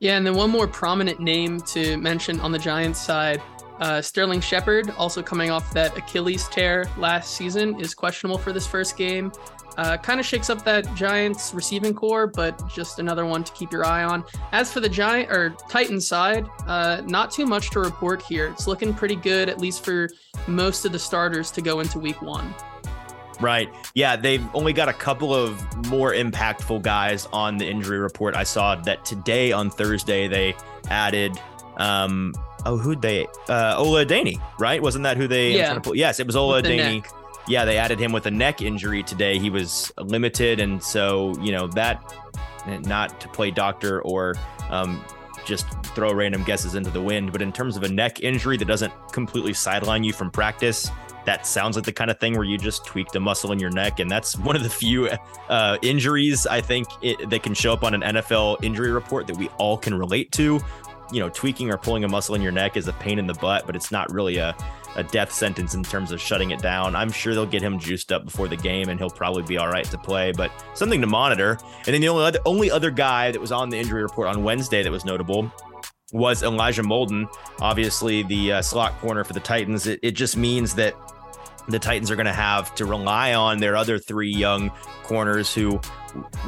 Yeah, 0.00 0.16
and 0.16 0.26
then 0.26 0.34
one 0.34 0.50
more 0.50 0.66
prominent 0.66 1.20
name 1.20 1.60
to 1.60 1.96
mention 1.96 2.40
on 2.40 2.52
the 2.52 2.58
Giants 2.58 3.00
side. 3.00 3.40
Uh, 3.80 4.00
Sterling 4.00 4.40
Shepard, 4.40 4.90
also 4.98 5.22
coming 5.22 5.50
off 5.50 5.72
that 5.72 5.96
Achilles 5.96 6.48
tear 6.48 6.86
last 6.96 7.34
season, 7.34 7.78
is 7.80 7.94
questionable 7.94 8.38
for 8.38 8.52
this 8.52 8.66
first 8.66 8.96
game. 8.96 9.32
Uh, 9.76 9.96
kind 9.96 10.20
of 10.20 10.26
shakes 10.26 10.50
up 10.50 10.64
that 10.64 10.92
Giants 10.94 11.52
receiving 11.52 11.94
corps, 11.94 12.26
but 12.26 12.68
just 12.68 12.98
another 12.98 13.26
one 13.26 13.42
to 13.44 13.52
keep 13.52 13.72
your 13.72 13.84
eye 13.84 14.04
on. 14.04 14.24
As 14.52 14.72
for 14.72 14.80
the 14.80 14.88
Giant 14.88 15.30
or 15.30 15.50
Titan 15.68 16.00
side, 16.00 16.46
uh, 16.66 17.02
not 17.06 17.30
too 17.30 17.46
much 17.46 17.70
to 17.70 17.80
report 17.80 18.22
here. 18.22 18.48
It's 18.48 18.66
looking 18.66 18.94
pretty 18.94 19.16
good, 19.16 19.48
at 19.48 19.58
least 19.58 19.84
for 19.84 20.08
most 20.46 20.84
of 20.84 20.92
the 20.92 20.98
starters 20.98 21.50
to 21.52 21.60
go 21.60 21.80
into 21.80 21.98
Week 21.98 22.20
One. 22.22 22.54
Right. 23.40 23.68
Yeah, 23.94 24.16
they've 24.16 24.46
only 24.54 24.72
got 24.72 24.88
a 24.88 24.92
couple 24.92 25.34
of 25.34 25.60
more 25.88 26.12
impactful 26.12 26.82
guys 26.82 27.26
on 27.32 27.56
the 27.58 27.68
injury 27.68 27.98
report. 27.98 28.36
I 28.36 28.44
saw 28.44 28.76
that 28.76 29.04
today 29.04 29.50
on 29.50 29.70
Thursday 29.70 30.28
they 30.28 30.54
added 30.88 31.38
um 31.78 32.32
oh 32.66 32.76
who'd 32.76 33.02
they 33.02 33.26
uh 33.48 33.74
Ola 33.76 34.06
Adeniyi, 34.06 34.40
right? 34.60 34.80
Wasn't 34.80 35.02
that 35.02 35.16
who 35.16 35.26
they 35.26 35.56
yeah. 35.56 35.80
Yes, 35.92 36.20
it 36.20 36.26
was 36.26 36.36
Ola 36.36 36.62
Adeniyi 36.62 37.04
yeah, 37.46 37.64
they 37.64 37.76
added 37.76 37.98
him 37.98 38.12
with 38.12 38.26
a 38.26 38.30
neck 38.30 38.62
injury 38.62 39.02
today. 39.02 39.38
He 39.38 39.50
was 39.50 39.92
limited, 39.98 40.60
and 40.60 40.82
so 40.82 41.36
you 41.40 41.52
know 41.52 41.66
that 41.68 42.14
not 42.86 43.20
to 43.20 43.28
play 43.28 43.50
doctor 43.50 44.00
or 44.02 44.34
um, 44.70 45.02
just 45.44 45.66
throw 45.94 46.12
random 46.12 46.42
guesses 46.44 46.74
into 46.74 46.90
the 46.90 47.02
wind, 47.02 47.32
but 47.32 47.42
in 47.42 47.52
terms 47.52 47.76
of 47.76 47.82
a 47.82 47.88
neck 47.88 48.20
injury 48.20 48.56
that 48.56 48.64
doesn't 48.64 48.92
completely 49.12 49.52
sideline 49.52 50.02
you 50.02 50.12
from 50.12 50.30
practice, 50.30 50.90
that 51.26 51.46
sounds 51.46 51.76
like 51.76 51.84
the 51.84 51.92
kind 51.92 52.10
of 52.10 52.18
thing 52.18 52.34
where 52.34 52.44
you 52.44 52.58
just 52.58 52.84
tweaked 52.84 53.14
a 53.16 53.20
muscle 53.20 53.52
in 53.52 53.58
your 53.58 53.70
neck, 53.70 54.00
and 54.00 54.10
that's 54.10 54.36
one 54.38 54.56
of 54.56 54.62
the 54.62 54.70
few 54.70 55.08
uh, 55.48 55.78
injuries 55.82 56.46
I 56.46 56.60
think 56.60 56.88
it, 57.02 57.28
that 57.30 57.42
can 57.42 57.54
show 57.54 57.72
up 57.72 57.82
on 57.82 57.94
an 57.94 58.00
NFL 58.00 58.62
injury 58.62 58.90
report 58.90 59.26
that 59.26 59.36
we 59.36 59.48
all 59.58 59.76
can 59.76 59.94
relate 59.94 60.32
to. 60.32 60.60
You 61.12 61.20
know, 61.20 61.28
tweaking 61.28 61.70
or 61.70 61.76
pulling 61.76 62.04
a 62.04 62.08
muscle 62.08 62.34
in 62.34 62.42
your 62.42 62.52
neck 62.52 62.76
is 62.76 62.88
a 62.88 62.92
pain 62.94 63.18
in 63.18 63.26
the 63.26 63.34
butt, 63.34 63.66
but 63.66 63.76
it's 63.76 63.92
not 63.92 64.10
really 64.10 64.38
a 64.38 64.56
a 64.96 65.02
death 65.02 65.32
sentence 65.32 65.74
in 65.74 65.82
terms 65.82 66.12
of 66.12 66.20
shutting 66.20 66.50
it 66.50 66.60
down. 66.60 66.94
I'm 66.94 67.10
sure 67.10 67.34
they'll 67.34 67.46
get 67.46 67.62
him 67.62 67.78
juiced 67.78 68.12
up 68.12 68.24
before 68.24 68.48
the 68.48 68.56
game 68.56 68.88
and 68.88 68.98
he'll 68.98 69.10
probably 69.10 69.42
be 69.42 69.58
all 69.58 69.68
right 69.68 69.84
to 69.86 69.98
play, 69.98 70.32
but 70.32 70.52
something 70.74 71.00
to 71.00 71.06
monitor. 71.06 71.58
And 71.86 71.94
then 71.94 72.00
the 72.00 72.08
only 72.08 72.24
other, 72.24 72.38
only 72.46 72.70
other 72.70 72.90
guy 72.90 73.30
that 73.30 73.40
was 73.40 73.52
on 73.52 73.68
the 73.68 73.78
injury 73.78 74.02
report 74.02 74.28
on 74.28 74.44
Wednesday 74.44 74.82
that 74.82 74.90
was 74.90 75.04
notable 75.04 75.52
was 76.12 76.42
Elijah 76.42 76.82
Molden, 76.82 77.26
obviously 77.60 78.22
the 78.22 78.52
uh, 78.52 78.62
slot 78.62 78.98
corner 79.00 79.24
for 79.24 79.32
the 79.32 79.40
Titans. 79.40 79.86
It, 79.86 79.98
it 80.02 80.12
just 80.12 80.36
means 80.36 80.74
that 80.76 80.94
the 81.68 81.78
Titans 81.78 82.10
are 82.10 82.16
going 82.16 82.26
to 82.26 82.32
have 82.32 82.74
to 82.76 82.84
rely 82.84 83.34
on 83.34 83.58
their 83.58 83.76
other 83.76 83.98
three 83.98 84.30
young 84.30 84.70
corners 85.02 85.54
who 85.54 85.80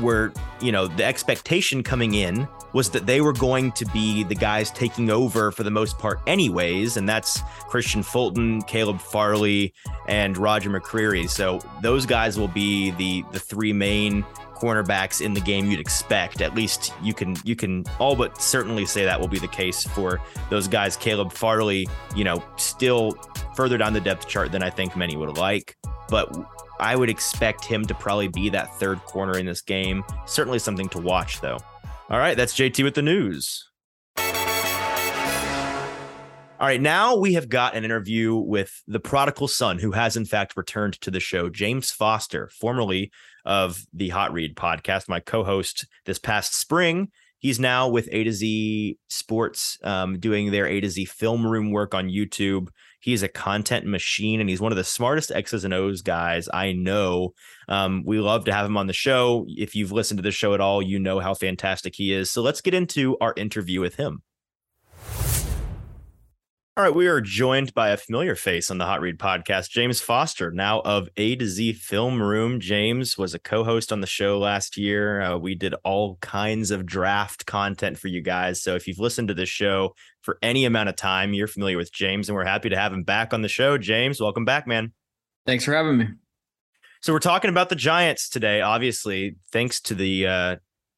were, 0.00 0.32
you 0.60 0.70
know, 0.70 0.86
the 0.86 1.04
expectation 1.04 1.82
coming 1.82 2.14
in 2.14 2.46
was 2.72 2.90
that 2.90 3.06
they 3.06 3.20
were 3.20 3.32
going 3.32 3.72
to 3.72 3.86
be 3.86 4.22
the 4.24 4.34
guys 4.34 4.70
taking 4.70 5.10
over 5.10 5.50
for 5.50 5.62
the 5.62 5.70
most 5.70 5.98
part, 5.98 6.20
anyways. 6.26 6.96
And 6.96 7.08
that's 7.08 7.40
Kristian 7.70 8.04
Fulton, 8.04 8.62
Caleb 8.62 9.00
Farley, 9.00 9.72
and 10.08 10.36
Roger 10.36 10.70
McCreary. 10.70 11.28
So 11.28 11.60
those 11.82 12.06
guys 12.06 12.38
will 12.38 12.48
be 12.48 12.90
the 12.92 13.24
the 13.32 13.40
three 13.40 13.72
main 13.72 14.24
cornerbacks 14.56 15.20
in 15.20 15.34
the 15.34 15.40
game 15.40 15.70
you'd 15.70 15.80
expect. 15.80 16.40
At 16.40 16.54
least 16.54 16.92
you 17.02 17.14
can 17.14 17.36
you 17.44 17.54
can 17.54 17.84
all 17.98 18.16
but 18.16 18.40
certainly 18.40 18.86
say 18.86 19.04
that 19.04 19.20
will 19.20 19.28
be 19.28 19.38
the 19.38 19.48
case 19.48 19.84
for 19.84 20.20
those 20.50 20.66
guys. 20.66 20.96
Caleb 20.96 21.32
Farley, 21.32 21.88
you 22.14 22.24
know, 22.24 22.42
still 22.56 23.12
further 23.54 23.78
down 23.78 23.92
the 23.92 24.00
depth 24.00 24.26
chart 24.26 24.52
than 24.52 24.62
I 24.62 24.70
think 24.70 24.96
many 24.96 25.16
would 25.16 25.36
like, 25.36 25.76
but 26.08 26.34
I 26.80 26.96
would 26.96 27.10
expect 27.10 27.64
him 27.64 27.86
to 27.86 27.94
probably 27.94 28.28
be 28.28 28.48
that 28.50 28.74
third 28.78 29.00
corner 29.04 29.38
in 29.38 29.46
this 29.46 29.62
game. 29.62 30.04
Certainly 30.26 30.60
something 30.60 30.88
to 30.90 30.98
watch 30.98 31.40
though. 31.40 31.58
All 32.08 32.18
right, 32.18 32.36
that's 32.36 32.54
JT 32.54 32.82
with 32.84 32.94
the 32.94 33.02
news. 33.02 33.64
All 36.58 36.66
right, 36.66 36.80
now 36.80 37.16
we 37.16 37.34
have 37.34 37.50
got 37.50 37.76
an 37.76 37.84
interview 37.84 38.34
with 38.34 38.82
the 38.86 38.98
prodigal 38.98 39.46
son 39.46 39.78
who 39.78 39.92
has 39.92 40.16
in 40.16 40.24
fact 40.24 40.56
returned 40.56 40.98
to 41.02 41.10
the 41.10 41.20
show, 41.20 41.50
James 41.50 41.90
Foster, 41.90 42.48
formerly 42.48 43.12
of 43.46 43.86
the 43.92 44.10
Hot 44.10 44.32
Read 44.32 44.56
podcast, 44.56 45.08
my 45.08 45.20
co-host 45.20 45.86
this 46.04 46.18
past 46.18 46.54
spring. 46.54 47.08
He's 47.38 47.60
now 47.60 47.88
with 47.88 48.08
A 48.12 48.24
to 48.24 48.32
Z 48.32 48.98
Sports, 49.08 49.78
um, 49.84 50.18
doing 50.18 50.50
their 50.50 50.66
A 50.66 50.80
to 50.80 50.88
Z 50.90 51.04
film 51.04 51.46
room 51.46 51.70
work 51.70 51.94
on 51.94 52.08
YouTube. 52.08 52.68
He's 53.00 53.22
a 53.22 53.28
content 53.28 53.86
machine, 53.86 54.40
and 54.40 54.50
he's 54.50 54.60
one 54.60 54.72
of 54.72 54.76
the 54.76 54.84
smartest 54.84 55.30
X's 55.30 55.64
and 55.64 55.72
O's 55.72 56.02
guys 56.02 56.48
I 56.52 56.72
know. 56.72 57.34
Um, 57.68 58.02
we 58.04 58.18
love 58.18 58.46
to 58.46 58.52
have 58.52 58.66
him 58.66 58.76
on 58.76 58.88
the 58.88 58.92
show. 58.92 59.44
If 59.48 59.76
you've 59.76 59.92
listened 59.92 60.18
to 60.18 60.22
the 60.22 60.32
show 60.32 60.54
at 60.54 60.60
all, 60.60 60.82
you 60.82 60.98
know 60.98 61.20
how 61.20 61.34
fantastic 61.34 61.94
he 61.94 62.12
is. 62.12 62.32
So 62.32 62.42
let's 62.42 62.60
get 62.60 62.74
into 62.74 63.16
our 63.20 63.32
interview 63.36 63.80
with 63.80 63.96
him. 63.96 64.22
All 66.78 66.84
right, 66.84 66.94
we 66.94 67.06
are 67.06 67.22
joined 67.22 67.72
by 67.72 67.88
a 67.88 67.96
familiar 67.96 68.34
face 68.34 68.70
on 68.70 68.76
the 68.76 68.84
Hot 68.84 69.00
Read 69.00 69.18
podcast, 69.18 69.70
James 69.70 70.02
Foster, 70.02 70.50
now 70.50 70.80
of 70.80 71.08
A 71.16 71.34
to 71.36 71.46
Z 71.46 71.72
Film 71.72 72.20
Room. 72.20 72.60
James 72.60 73.16
was 73.16 73.32
a 73.32 73.38
co-host 73.38 73.92
on 73.92 74.02
the 74.02 74.06
show 74.06 74.38
last 74.38 74.76
year. 74.76 75.22
Uh, 75.22 75.38
we 75.38 75.54
did 75.54 75.74
all 75.84 76.16
kinds 76.16 76.70
of 76.70 76.84
draft 76.84 77.46
content 77.46 77.98
for 77.98 78.08
you 78.08 78.20
guys. 78.20 78.62
So 78.62 78.74
if 78.74 78.86
you've 78.86 78.98
listened 78.98 79.28
to 79.28 79.34
this 79.34 79.48
show 79.48 79.94
for 80.20 80.36
any 80.42 80.66
amount 80.66 80.90
of 80.90 80.96
time, 80.96 81.32
you're 81.32 81.46
familiar 81.46 81.78
with 81.78 81.90
James, 81.94 82.28
and 82.28 82.36
we're 82.36 82.44
happy 82.44 82.68
to 82.68 82.76
have 82.76 82.92
him 82.92 83.04
back 83.04 83.32
on 83.32 83.40
the 83.40 83.48
show. 83.48 83.78
James, 83.78 84.20
welcome 84.20 84.44
back, 84.44 84.66
man. 84.66 84.92
Thanks 85.46 85.64
for 85.64 85.72
having 85.72 85.96
me. 85.96 86.08
So 87.00 87.14
we're 87.14 87.20
talking 87.20 87.48
about 87.48 87.70
the 87.70 87.76
Giants 87.76 88.28
today. 88.28 88.60
Obviously, 88.60 89.36
thanks 89.50 89.80
to 89.80 89.94
the 89.94 90.26
uh, 90.26 90.56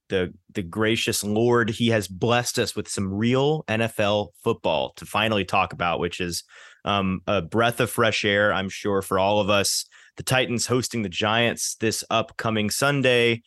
the 0.09 0.33
the 0.53 0.63
gracious 0.63 1.23
Lord, 1.23 1.71
He 1.71 1.89
has 1.89 2.09
blessed 2.09 2.59
us 2.59 2.75
with 2.75 2.89
some 2.89 3.13
real 3.13 3.65
NFL 3.65 4.29
football 4.43 4.93
to 4.97 5.07
finally 5.07 5.45
talk 5.45 5.73
about, 5.73 6.01
which 6.01 6.21
is 6.21 6.45
um, 6.85 7.21
a 7.27 7.43
breath 7.43 7.81
of 7.81 7.91
fresh 7.91 8.25
air, 8.25 8.53
I'm 8.53 8.69
sure, 8.69 9.03
for 9.03 9.19
all 9.19 9.41
of 9.41 9.51
us. 9.51 9.85
The 10.17 10.23
Titans 10.23 10.67
hosting 10.67 11.03
the 11.03 11.09
Giants 11.09 11.77
this 11.77 12.03
upcoming 12.11 12.71
Sunday. 12.71 13.43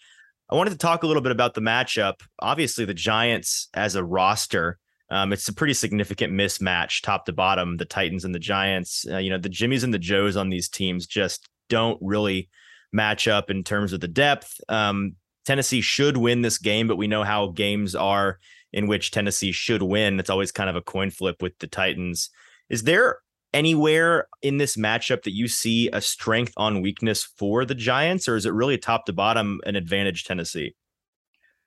I 0.50 0.56
wanted 0.56 0.72
to 0.72 0.77
talk 0.77 1.03
a 1.03 1.08
little 1.08 1.22
bit 1.22 1.32
about 1.32 1.53
the 1.53 1.62
matchup. 1.62 2.15
Obviously, 2.39 2.86
the 2.86 2.94
Giants 2.94 3.70
as 3.74 3.96
a 3.96 4.03
roster, 4.03 4.77
um, 5.10 5.34
it's 5.34 5.48
a 5.48 5.53
pretty 5.53 5.74
significant 5.74 6.34
mismatch, 6.34 7.01
top 7.01 7.25
to 7.25 7.34
bottom. 7.34 7.77
The 7.77 7.86
Titans 7.86 8.24
and 8.24 8.34
the 8.34 8.39
Giants, 8.39 9.06
uh, 9.10 9.18
you 9.18 9.30
know, 9.30 9.38
the 9.38 9.50
Jimmies 9.50 9.84
and 9.84 9.94
the 9.94 10.00
Joes 10.00 10.38
on 10.38 10.50
these 10.50 10.70
teams 10.70 11.06
just 11.06 11.50
don't 11.70 11.98
really 12.01 12.50
match 12.94 13.27
up 13.27 13.50
in 13.50 13.63
terms 13.63 13.94
of 13.94 14.00
the 14.00 14.08
depth. 14.08 14.60
Um, 14.70 15.15
Tennessee 15.45 15.81
should 15.81 16.17
win 16.17 16.41
this 16.41 16.57
game, 16.57 16.88
but 16.88 16.98
we 16.98 17.07
know 17.07 17.24
how 17.24 17.48
games 17.48 17.95
are 17.95 18.39
in 18.74 18.88
which 18.88 19.12
Tennessee 19.12 19.51
should 19.51 19.81
win. 19.81 20.19
It's 20.19 20.29
always 20.29 20.51
kind 20.51 20.69
of 20.69 20.75
a 20.75 20.81
coin 20.81 21.10
flip 21.10 21.41
with 21.41 21.57
the 21.60 21.67
Titans. 21.67 22.29
Is 22.69 22.83
there 22.83 23.19
anywhere 23.53 24.27
in 24.41 24.57
this 24.57 24.77
matchup 24.77 25.24
that 25.24 25.33
you 25.33 25.48
see 25.48 25.89
a 25.91 26.01
strength 26.01 26.53
on 26.57 26.81
weakness 26.81 27.24
for 27.24 27.65
the 27.65 27.75
Giants, 27.75 28.27
or 28.27 28.36
is 28.36 28.45
it 28.45 28.53
really 28.53 28.77
top 28.77 29.05
to 29.05 29.13
bottom 29.13 29.60
an 29.65 29.75
advantage 29.75 30.24
Tennessee? 30.24 30.75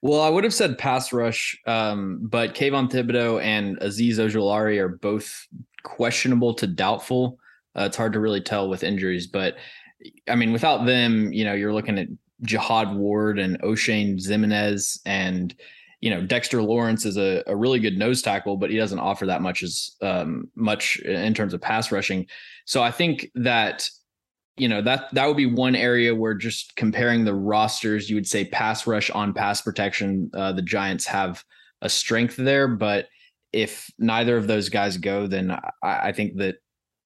Well, 0.00 0.20
I 0.20 0.28
would 0.28 0.44
have 0.44 0.54
said 0.54 0.78
pass 0.78 1.12
rush, 1.12 1.58
um, 1.66 2.20
but 2.22 2.54
Kayvon 2.54 2.90
Thibodeaux 2.90 3.42
and 3.42 3.78
Azeez 3.80 4.16
Ojulari 4.16 4.78
are 4.78 4.88
both 4.88 5.46
questionable 5.82 6.54
to 6.54 6.66
doubtful. 6.66 7.38
Uh, 7.76 7.84
it's 7.84 7.96
hard 7.96 8.12
to 8.12 8.20
really 8.20 8.40
tell 8.40 8.68
with 8.68 8.84
injuries, 8.84 9.26
but 9.26 9.56
I 10.28 10.34
mean, 10.34 10.52
without 10.52 10.84
them, 10.84 11.32
you 11.32 11.44
know, 11.44 11.54
you're 11.54 11.72
looking 11.72 11.98
at 11.98 12.08
Jihad 12.42 12.94
Ward 12.94 13.38
and 13.38 13.60
Oshane 13.62 14.16
Ximines 14.16 14.98
and 15.06 15.54
you 16.00 16.10
know 16.10 16.20
Dexter 16.20 16.62
Lawrence 16.62 17.06
is 17.06 17.16
a, 17.16 17.42
a 17.46 17.56
really 17.56 17.78
good 17.78 17.96
nose 17.96 18.22
tackle, 18.22 18.56
but 18.56 18.70
he 18.70 18.76
doesn't 18.76 18.98
offer 18.98 19.26
that 19.26 19.42
much 19.42 19.62
as 19.62 19.92
um, 20.02 20.50
much 20.54 20.98
in 21.00 21.32
terms 21.34 21.54
of 21.54 21.60
pass 21.60 21.90
rushing. 21.90 22.26
So 22.66 22.82
I 22.82 22.90
think 22.90 23.30
that 23.34 23.88
you 24.56 24.68
know 24.68 24.82
that 24.82 25.12
that 25.14 25.26
would 25.26 25.36
be 25.36 25.46
one 25.46 25.74
area 25.74 26.14
where 26.14 26.34
just 26.34 26.76
comparing 26.76 27.24
the 27.24 27.34
rosters, 27.34 28.10
you 28.10 28.16
would 28.16 28.28
say 28.28 28.44
pass 28.44 28.86
rush 28.86 29.10
on 29.10 29.32
pass 29.32 29.62
protection. 29.62 30.30
Uh, 30.34 30.52
the 30.52 30.62
Giants 30.62 31.06
have 31.06 31.44
a 31.80 31.88
strength 31.88 32.36
there, 32.36 32.68
but 32.68 33.08
if 33.52 33.90
neither 33.98 34.36
of 34.36 34.46
those 34.46 34.68
guys 34.68 34.96
go, 34.96 35.26
then 35.26 35.50
I, 35.50 35.60
I 35.82 36.12
think 36.12 36.36
that 36.36 36.56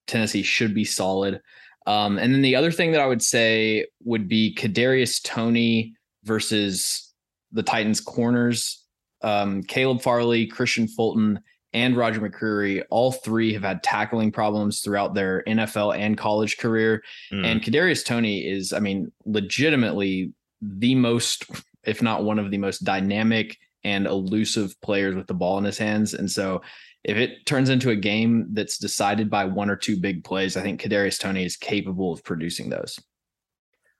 Tennessee 0.06 0.42
should 0.42 0.74
be 0.74 0.84
solid. 0.84 1.40
Um, 1.88 2.18
and 2.18 2.34
then 2.34 2.42
the 2.42 2.54
other 2.54 2.70
thing 2.70 2.92
that 2.92 3.00
I 3.00 3.06
would 3.06 3.22
say 3.22 3.86
would 4.04 4.28
be 4.28 4.54
Kadarius 4.54 5.22
Toney 5.22 5.94
versus 6.24 7.14
the 7.50 7.62
Titans 7.62 8.02
corners. 8.02 8.84
Um, 9.22 9.62
Caleb 9.62 10.02
Farley, 10.02 10.46
Kristian 10.46 10.88
Fulton, 10.90 11.40
and 11.72 11.96
Roger 11.96 12.20
McCreary, 12.20 12.84
all 12.90 13.10
three 13.10 13.54
have 13.54 13.62
had 13.62 13.82
tackling 13.82 14.30
problems 14.30 14.80
throughout 14.80 15.14
their 15.14 15.42
NFL 15.44 15.98
and 15.98 16.16
college 16.18 16.58
career. 16.58 17.02
Mm. 17.32 17.46
And 17.46 17.62
Kadarius 17.62 18.04
Toney 18.04 18.46
is, 18.46 18.74
I 18.74 18.80
mean, 18.80 19.10
legitimately 19.24 20.34
the 20.60 20.94
most, 20.94 21.46
if 21.84 22.02
not 22.02 22.22
one 22.22 22.38
of 22.38 22.50
the 22.50 22.58
most 22.58 22.84
dynamic 22.84 23.56
and 23.82 24.06
elusive 24.06 24.78
players 24.82 25.14
with 25.14 25.26
the 25.26 25.34
ball 25.34 25.56
in 25.56 25.64
his 25.64 25.78
hands. 25.78 26.12
And 26.12 26.30
so 26.30 26.60
if 27.08 27.16
it 27.16 27.46
turns 27.46 27.70
into 27.70 27.88
a 27.88 27.96
game 27.96 28.48
that's 28.52 28.76
decided 28.76 29.30
by 29.30 29.46
one 29.46 29.70
or 29.70 29.76
two 29.76 29.98
big 29.98 30.24
plays, 30.24 30.58
I 30.58 30.62
think 30.62 30.78
Kadarius 30.78 31.18
Toney 31.18 31.42
is 31.42 31.56
capable 31.56 32.12
of 32.12 32.22
producing 32.22 32.68
those. 32.68 33.00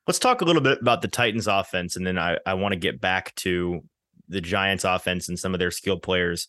Let's 0.07 0.19
talk 0.19 0.43
a 0.43 0.45
little 0.45 0.61
bit 0.61 0.79
about 0.83 1.01
the 1.01 1.09
Titans 1.09 1.47
offense, 1.47 1.97
and 1.97 2.07
then 2.07 2.19
I, 2.19 2.37
I 2.45 2.53
want 2.53 2.75
to 2.75 2.79
get 2.79 3.01
back 3.01 3.35
to 3.37 3.81
the 4.29 4.43
Giants 4.43 4.85
offense 4.85 5.27
and 5.27 5.39
some 5.39 5.55
of 5.55 5.59
their 5.59 5.71
skilled 5.71 6.03
players. 6.03 6.49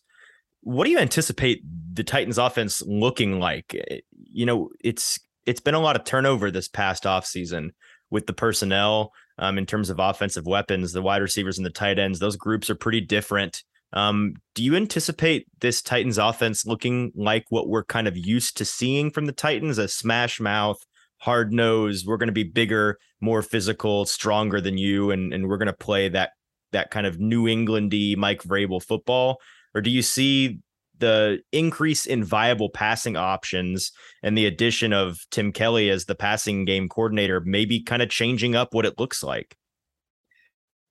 What 0.60 0.84
do 0.84 0.90
you 0.90 0.98
anticipate 0.98 1.62
the 1.94 2.04
Titans 2.04 2.36
offense 2.36 2.82
looking 2.82 3.40
like? 3.40 3.74
Eh, 3.90 4.00
you 4.12 4.44
know, 4.44 4.68
it's 4.84 5.18
it's 5.46 5.60
been 5.60 5.74
a 5.74 5.80
lot 5.80 5.96
of 5.96 6.04
turnover 6.04 6.50
this 6.50 6.68
past 6.68 7.04
offseason 7.04 7.70
with 8.10 8.26
the 8.26 8.34
personnel 8.34 9.12
um, 9.38 9.56
in 9.56 9.64
terms 9.64 9.88
of 9.88 9.98
offensive 9.98 10.46
weapons, 10.46 10.92
the 10.92 11.00
wide 11.00 11.22
receivers 11.22 11.56
and 11.56 11.64
the 11.64 11.70
tight 11.70 11.98
ends. 11.98 12.18
Those 12.18 12.36
groups 12.36 12.68
are 12.68 12.74
pretty 12.74 13.00
different. 13.00 13.62
Um, 13.92 14.34
do 14.54 14.62
you 14.62 14.76
anticipate 14.76 15.46
this 15.60 15.82
Titans 15.82 16.18
offense 16.18 16.66
looking 16.66 17.12
like 17.14 17.46
what 17.48 17.68
we're 17.68 17.84
kind 17.84 18.06
of 18.06 18.16
used 18.16 18.56
to 18.58 18.64
seeing 18.64 19.10
from 19.10 19.26
the 19.26 19.32
Titans? 19.32 19.78
A 19.78 19.88
smash 19.88 20.40
mouth, 20.40 20.78
hard 21.18 21.52
nose. 21.52 22.04
We're 22.06 22.16
going 22.16 22.28
to 22.28 22.32
be 22.32 22.44
bigger, 22.44 22.98
more 23.20 23.42
physical, 23.42 24.06
stronger 24.06 24.60
than 24.60 24.78
you, 24.78 25.10
and 25.10 25.32
and 25.32 25.48
we're 25.48 25.58
going 25.58 25.66
to 25.66 25.72
play 25.72 26.08
that 26.10 26.30
that 26.72 26.90
kind 26.90 27.06
of 27.06 27.18
New 27.18 27.44
Englandy 27.44 28.16
Mike 28.16 28.42
Vrabel 28.42 28.82
football. 28.82 29.40
Or 29.74 29.80
do 29.80 29.90
you 29.90 30.02
see 30.02 30.60
the 30.98 31.40
increase 31.52 32.06
in 32.06 32.22
viable 32.22 32.68
passing 32.68 33.16
options 33.16 33.92
and 34.22 34.36
the 34.36 34.46
addition 34.46 34.92
of 34.92 35.18
Tim 35.30 35.52
Kelly 35.52 35.90
as 35.90 36.04
the 36.04 36.14
passing 36.14 36.64
game 36.64 36.88
coordinator, 36.88 37.40
maybe 37.40 37.82
kind 37.82 38.02
of 38.02 38.10
changing 38.10 38.54
up 38.54 38.74
what 38.74 38.86
it 38.86 38.98
looks 38.98 39.22
like? 39.22 39.56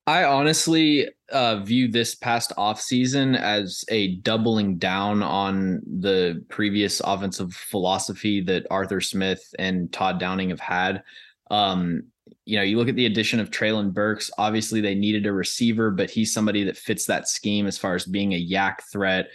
I 0.09 0.23
honestly 0.23 1.07
uh, 1.31 1.57
view 1.57 1.87
this 1.87 2.15
past 2.15 2.51
offseason 2.57 3.39
as 3.39 3.85
a 3.89 4.15
doubling 4.15 4.79
down 4.79 5.21
on 5.21 5.81
the 5.85 6.43
previous 6.49 6.99
offensive 7.01 7.53
philosophy 7.53 8.41
that 8.41 8.65
Arthur 8.71 9.01
Smith 9.01 9.53
and 9.59 9.93
Todd 9.93 10.19
Downing 10.19 10.49
have 10.49 10.59
had. 10.59 11.03
Um, 11.51 12.05
you 12.45 12.57
know, 12.57 12.63
you 12.63 12.79
look 12.79 12.89
at 12.89 12.95
the 12.95 13.05
addition 13.05 13.39
of 13.39 13.51
Treylon 13.51 13.93
Burks. 13.93 14.31
Obviously, 14.39 14.81
they 14.81 14.95
needed 14.95 15.27
a 15.27 15.31
receiver, 15.31 15.91
but 15.91 16.09
he's 16.09 16.33
somebody 16.33 16.63
that 16.63 16.75
fits 16.75 17.05
that 17.05 17.27
scheme 17.27 17.67
as 17.67 17.77
far 17.77 17.93
as 17.93 18.05
being 18.05 18.33
a 18.33 18.43
YAC 18.43 18.77
threat. 18.91 19.27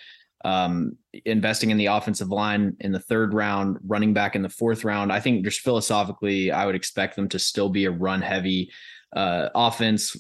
Um, 0.44 0.98
investing 1.24 1.70
in 1.70 1.76
the 1.76 1.86
offensive 1.86 2.30
line 2.30 2.76
in 2.80 2.90
the 2.90 2.98
third 2.98 3.32
round, 3.32 3.78
running 3.86 4.12
back 4.12 4.34
in 4.34 4.42
the 4.42 4.48
fourth 4.48 4.82
round. 4.84 5.12
I 5.12 5.20
think 5.20 5.44
just 5.44 5.60
philosophically, 5.60 6.50
I 6.50 6.66
would 6.66 6.74
expect 6.74 7.14
them 7.14 7.28
to 7.28 7.38
still 7.38 7.68
be 7.68 7.84
a 7.84 7.92
run 7.92 8.22
heavy 8.22 8.72
uh, 9.14 9.50
offense 9.54 10.16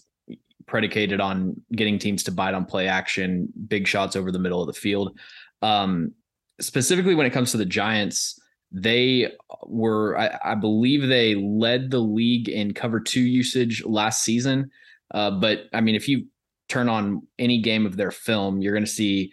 predicated 0.66 1.20
on 1.20 1.60
getting 1.72 1.98
teams 1.98 2.22
to 2.24 2.32
bite 2.32 2.54
on 2.54 2.64
play 2.64 2.88
action, 2.88 3.48
big 3.68 3.86
shots 3.86 4.16
over 4.16 4.30
the 4.30 4.38
middle 4.38 4.60
of 4.60 4.66
the 4.66 4.72
field. 4.72 5.18
Um, 5.62 6.12
specifically, 6.60 7.14
when 7.14 7.26
it 7.26 7.32
comes 7.32 7.50
to 7.52 7.56
the 7.56 7.64
Giants, 7.64 8.40
they 8.72 9.32
were, 9.66 10.18
I, 10.18 10.38
I, 10.44 10.54
believe, 10.54 11.08
they 11.08 11.36
led 11.36 11.90
the 11.90 12.00
league 12.00 12.48
in 12.48 12.74
cover 12.74 13.00
two 13.00 13.20
usage 13.20 13.84
last 13.84 14.24
season. 14.24 14.70
Uh, 15.12 15.30
but 15.30 15.66
I 15.72 15.80
mean, 15.80 15.94
if 15.94 16.08
you 16.08 16.26
turn 16.68 16.88
on 16.88 17.26
any 17.38 17.60
game 17.60 17.86
of 17.86 17.96
their 17.96 18.10
film, 18.10 18.60
you're 18.60 18.72
going 18.72 18.84
to 18.84 18.90
see 18.90 19.32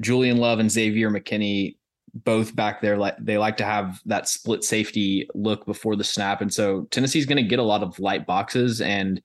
Julian 0.00 0.38
Love 0.38 0.58
and 0.58 0.70
Xavier 0.70 1.10
McKinney 1.10 1.76
both 2.14 2.56
back 2.56 2.80
there. 2.80 2.96
Like 2.96 3.16
they 3.20 3.36
like 3.36 3.56
to 3.58 3.64
have 3.64 4.00
that 4.06 4.28
split 4.28 4.64
safety 4.64 5.28
look 5.34 5.66
before 5.66 5.96
the 5.96 6.04
snap, 6.04 6.40
and 6.40 6.52
so 6.52 6.86
Tennessee's 6.90 7.26
going 7.26 7.36
to 7.36 7.42
get 7.42 7.58
a 7.58 7.64
lot 7.64 7.82
of 7.82 7.98
light 7.98 8.26
boxes 8.26 8.80
and 8.80 9.20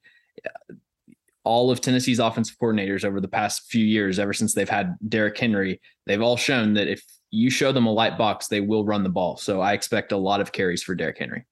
all 1.44 1.72
of 1.72 1.82
Tennessee's 1.82 2.20
offensive 2.20 2.58
coordinators 2.62 3.04
over 3.04 3.20
the 3.20 3.28
past 3.28 3.64
few 3.70 3.86
years, 3.86 4.20
ever 4.20 4.34
since 4.34 4.54
they've 4.54 4.70
had 4.70 4.96
Derrick 5.08 5.38
Henry, 5.38 5.82
they've 6.06 6.22
all 6.22 6.38
shown 6.38 6.74
that 6.76 6.88
if 6.88 7.04
you 7.32 7.50
show 7.50 7.72
them 7.72 7.86
a 7.86 7.92
light 7.92 8.18
box, 8.18 8.48
they 8.48 8.62
will 8.62 8.86
run 8.86 9.04
the 9.04 9.10
ball. 9.10 9.38
So 9.38 9.60
I 9.60 9.74
expect 9.74 10.12
a 10.12 10.18
lot 10.18 10.40
of 10.40 10.52
carries 10.52 10.84
for 10.84 10.96
Derrick 10.96 11.18
Henry. 11.18 11.46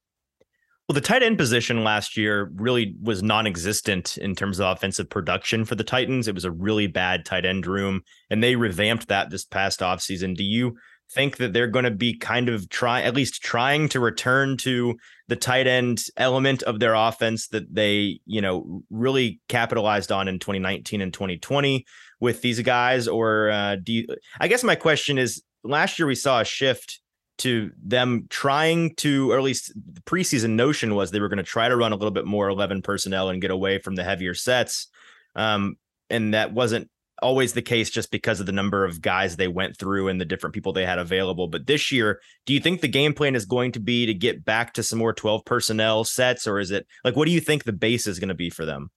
Well, 0.88 0.94
the 0.94 1.02
tight 1.02 1.24
end 1.24 1.38
position 1.38 1.84
last 1.84 2.18
year 2.18 2.52
really 2.56 2.96
was 3.02 3.24
non 3.24 3.48
existent 3.48 4.18
in 4.18 4.36
terms 4.36 4.60
of 4.60 4.76
offensive 4.76 5.10
production 5.10 5.64
for 5.64 5.76
the 5.76 5.86
Titans. 5.86 6.28
It 6.28 6.36
was 6.36 6.44
a 6.44 6.52
really 6.52 6.88
bad 6.88 7.24
tight 7.26 7.46
end 7.46 7.66
room, 7.66 8.02
and 8.30 8.44
they 8.44 8.58
revamped 8.58 9.08
that 9.08 9.30
this 9.30 9.46
past 9.46 9.80
offseason. 9.80 10.36
Do 10.36 10.44
you 10.44 10.76
think 11.14 11.38
that 11.38 11.54
they're 11.54 11.68
going 11.68 11.86
to 11.86 11.92
be 11.92 12.14
kind 12.14 12.50
of 12.50 12.70
try 12.70 13.02
at 13.02 13.16
least 13.16 13.42
trying 13.42 13.90
to 13.90 14.00
return 14.00 14.58
to 14.58 14.98
the 15.32 15.38
tight 15.38 15.66
end 15.66 16.04
element 16.18 16.62
of 16.64 16.82
their 16.82 16.94
offense 16.94 17.48
that 17.48 17.74
they, 17.74 18.20
you 18.26 18.42
know, 18.42 18.84
really 18.90 19.40
capitalized 19.48 20.12
on 20.12 20.28
in 20.28 20.40
2019 20.40 21.00
and 21.00 21.14
2020 21.14 21.86
with 22.20 22.42
these 22.42 22.60
guys 22.60 23.08
or 23.08 23.50
uh, 23.50 23.78
do 23.82 23.94
you 23.94 24.08
I 24.42 24.50
guess 24.50 24.62
my 24.62 24.76
question 24.76 25.18
is 25.18 25.42
last 25.64 25.98
year 25.98 26.06
we 26.06 26.16
saw 26.16 26.42
a 26.42 26.46
shift 26.46 27.00
to 27.38 27.72
them 27.82 28.28
trying 28.30 28.94
to 28.96 29.32
or 29.32 29.38
at 29.38 29.44
least 29.44 29.72
the 29.74 30.02
preseason 30.02 30.52
notion 30.52 30.96
was 30.96 31.12
they 31.12 31.22
were 31.22 31.30
going 31.30 31.38
to 31.38 31.44
try 31.44 31.70
to 31.70 31.78
run 31.78 31.94
a 31.94 31.96
little 31.96 32.12
bit 32.12 32.26
more 32.26 32.50
11 32.50 32.82
personnel 32.82 33.30
and 33.30 33.42
get 33.42 33.52
away 33.52 33.80
from 33.80 33.96
the 33.96 34.04
heavier 34.04 34.34
sets. 34.34 34.88
Um, 35.34 35.78
and 36.10 36.34
that 36.34 36.52
wasn't 36.52 36.90
always 37.22 37.54
the 37.54 37.62
case 37.62 37.90
just 37.90 38.12
because 38.12 38.40
of 38.40 38.46
the 38.46 38.52
number 38.52 38.86
of 38.86 39.02
guys 39.02 39.36
they 39.36 39.48
went 39.48 39.78
through 39.78 40.08
and 40.08 40.20
the 40.20 40.26
different 40.26 40.54
people 40.54 40.74
they 40.74 40.86
had 40.86 41.00
available. 41.00 41.48
But 41.48 41.68
this 41.68 41.92
year, 41.92 42.20
do 42.46 42.54
you 42.54 42.60
think 42.60 42.82
the 42.82 42.88
game 42.88 43.14
plan 43.14 43.36
is 43.36 43.46
going 43.46 43.72
to 43.74 43.80
be 43.80 44.06
to 44.06 44.14
get 44.14 44.44
back 44.44 44.74
to 44.74 44.84
some 44.84 45.00
more 45.00 45.14
12 45.14 45.46
personnel 45.46 46.04
sets, 46.04 46.48
or 46.48 46.60
is 46.60 46.72
it 46.72 46.86
like 47.04 47.16
what 47.16 47.26
do 47.26 47.32
you 47.32 47.40
think 47.40 47.64
the 47.64 47.74
base 47.74 48.08
is 48.08 48.20
going 48.20 48.30
to 48.30 48.36
be 48.36 48.50
for 48.50 48.66
them? 48.66 48.90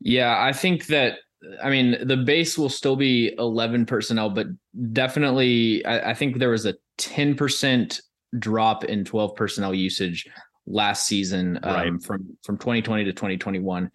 Yeah, 0.00 0.36
I 0.38 0.52
think 0.52 0.86
that 0.86 1.18
I 1.62 1.70
mean 1.70 1.96
the 2.06 2.16
base 2.16 2.58
will 2.58 2.68
still 2.68 2.96
be 2.96 3.34
11 3.38 3.86
personnel, 3.86 4.30
but 4.30 4.46
definitely 4.92 5.84
I, 5.84 6.10
I 6.10 6.14
think 6.14 6.38
there 6.38 6.50
was 6.50 6.66
a 6.66 6.74
10% 6.98 8.00
drop 8.38 8.84
in 8.84 9.04
12 9.04 9.34
personnel 9.34 9.74
usage 9.74 10.26
last 10.66 11.06
season 11.06 11.58
um, 11.62 11.74
right. 11.74 12.02
from 12.02 12.36
from 12.42 12.58
2020 12.58 13.04
to 13.04 13.12
2021 13.12 13.90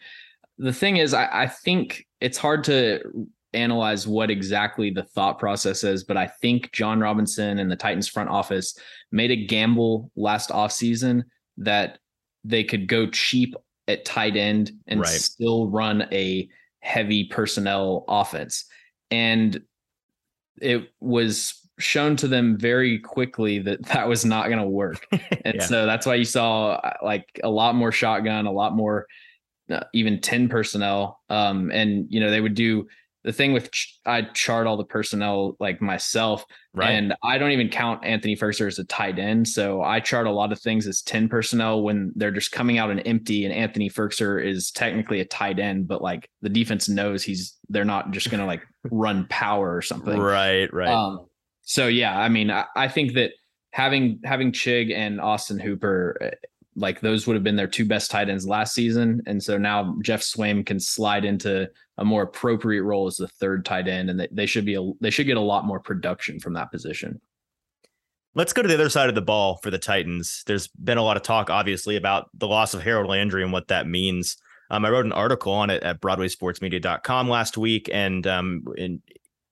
the 0.57 0.73
thing 0.73 0.97
is, 0.97 1.13
I, 1.13 1.43
I 1.43 1.47
think 1.47 2.05
it's 2.19 2.37
hard 2.37 2.63
to 2.65 3.01
analyze 3.53 4.07
what 4.07 4.31
exactly 4.31 4.91
the 4.91 5.03
thought 5.03 5.39
process 5.39 5.83
is, 5.83 6.03
but 6.03 6.17
I 6.17 6.27
think 6.27 6.71
Jon 6.71 6.99
Robinson 6.99 7.59
and 7.59 7.69
the 7.69 7.75
Titans 7.75 8.07
front 8.07 8.29
office 8.29 8.77
made 9.11 9.31
a 9.31 9.45
gamble 9.45 10.11
last 10.15 10.49
offseason 10.49 11.23
that 11.57 11.99
they 12.43 12.63
could 12.63 12.87
go 12.87 13.07
cheap 13.07 13.55
at 13.87 14.05
tight 14.05 14.35
end 14.35 14.71
and 14.87 15.01
right. 15.01 15.09
still 15.09 15.69
run 15.69 16.07
a 16.11 16.47
heavy 16.79 17.25
personnel 17.25 18.05
offense. 18.07 18.65
And 19.09 19.61
it 20.61 20.89
was 20.99 21.55
shown 21.79 22.15
to 22.15 22.27
them 22.27 22.57
very 22.57 22.99
quickly 22.99 23.59
that 23.59 23.83
that 23.87 24.07
was 24.07 24.23
not 24.23 24.47
going 24.47 24.59
to 24.59 24.67
work. 24.67 25.05
And 25.43 25.55
yeah. 25.55 25.65
so 25.65 25.85
that's 25.87 26.05
why 26.05 26.15
you 26.15 26.25
saw 26.25 26.79
like 27.01 27.39
a 27.43 27.49
lot 27.49 27.73
more 27.73 27.91
shotgun, 27.91 28.45
a 28.45 28.51
lot 28.51 28.75
more 28.75 28.99
uh, 29.01 29.03
even 29.93 30.21
10 30.21 30.49
personnel. 30.49 31.19
Um, 31.29 31.71
and, 31.71 32.05
you 32.09 32.19
know, 32.19 32.31
they 32.31 32.41
would 32.41 32.55
do 32.55 32.87
the 33.23 33.31
thing 33.31 33.53
with, 33.53 33.71
ch- 33.71 33.99
I 34.05 34.23
chart 34.23 34.65
all 34.65 34.77
the 34.77 34.83
personnel 34.83 35.55
like 35.59 35.81
myself. 35.81 36.43
Right. 36.73 36.91
And 36.91 37.13
I 37.23 37.37
don't 37.37 37.51
even 37.51 37.69
count 37.69 38.03
Anthony 38.03 38.35
Firkser 38.35 38.67
as 38.67 38.79
a 38.79 38.83
tight 38.85 39.19
end. 39.19 39.47
So 39.47 39.83
I 39.83 39.99
chart 39.99 40.25
a 40.25 40.31
lot 40.31 40.51
of 40.51 40.59
things 40.59 40.87
as 40.87 41.01
10 41.03 41.29
personnel 41.29 41.83
when 41.83 42.13
they're 42.15 42.31
just 42.31 42.51
coming 42.51 42.77
out 42.77 42.89
and 42.89 43.01
empty. 43.05 43.45
And 43.45 43.53
Anthony 43.53 43.89
Firkser 43.89 44.43
is 44.43 44.71
technically 44.71 45.19
a 45.19 45.25
tight 45.25 45.59
end, 45.59 45.87
but 45.87 46.01
like 46.01 46.29
the 46.41 46.49
defense 46.49 46.89
knows 46.89 47.23
he's, 47.23 47.57
they're 47.69 47.85
not 47.85 48.11
just 48.11 48.31
going 48.31 48.41
to 48.41 48.47
like 48.47 48.63
run 48.91 49.27
power 49.29 49.75
or 49.75 49.81
something. 49.81 50.19
Right. 50.19 50.73
Right. 50.73 50.89
Um, 50.89 51.27
so 51.61 51.87
yeah, 51.87 52.17
I 52.19 52.29
mean, 52.29 52.49
I, 52.49 52.65
I 52.75 52.87
think 52.87 53.13
that 53.13 53.31
having 53.71 54.19
having 54.23 54.51
Chig 54.51 54.93
and 54.93 55.19
Austin 55.19 55.59
Hooper 55.59 56.31
like 56.75 57.01
those 57.01 57.27
would 57.27 57.35
have 57.35 57.43
been 57.43 57.55
their 57.55 57.67
two 57.67 57.85
best 57.85 58.11
tight 58.11 58.29
ends 58.29 58.47
last 58.47 58.73
season. 58.73 59.21
And 59.25 59.43
so 59.43 59.57
now 59.57 59.95
Geoff 60.01 60.21
Swaim 60.21 60.65
can 60.65 60.79
slide 60.79 61.25
into 61.25 61.69
a 61.97 62.05
more 62.05 62.23
appropriate 62.23 62.83
role 62.83 63.07
as 63.07 63.17
the 63.17 63.27
third 63.27 63.65
tight 63.65 63.87
end, 63.87 64.09
and 64.09 64.19
they, 64.19 64.27
they 64.31 64.45
should 64.45 64.65
be 64.65 64.75
a, 64.75 64.91
they 65.01 65.09
should 65.09 65.27
get 65.27 65.37
a 65.37 65.41
lot 65.41 65.65
more 65.65 65.79
production 65.79 66.39
from 66.39 66.53
that 66.53 66.71
position. 66.71 67.19
Let's 68.33 68.53
go 68.53 68.61
to 68.61 68.67
the 68.67 68.75
other 68.75 68.89
side 68.89 69.09
of 69.09 69.15
the 69.15 69.21
ball 69.21 69.59
for 69.61 69.69
the 69.71 69.77
Titans. 69.77 70.43
There's 70.47 70.69
been 70.69 70.97
a 70.97 71.03
lot 71.03 71.17
of 71.17 71.23
talk, 71.23 71.49
obviously, 71.49 71.97
about 71.97 72.29
the 72.33 72.47
loss 72.47 72.73
of 72.73 72.81
Harold 72.81 73.09
Landry 73.09 73.43
and 73.43 73.51
what 73.51 73.67
that 73.67 73.87
means. 73.87 74.37
Um, 74.69 74.85
I 74.85 74.89
wrote 74.89 75.05
an 75.05 75.11
article 75.11 75.51
on 75.51 75.69
it 75.69 75.83
at 75.83 75.99
BroadwaySportsMedia.com 75.99 77.27
last 77.27 77.57
week, 77.57 77.89
and 77.91 78.25
um, 78.25 78.63
in 78.77 79.01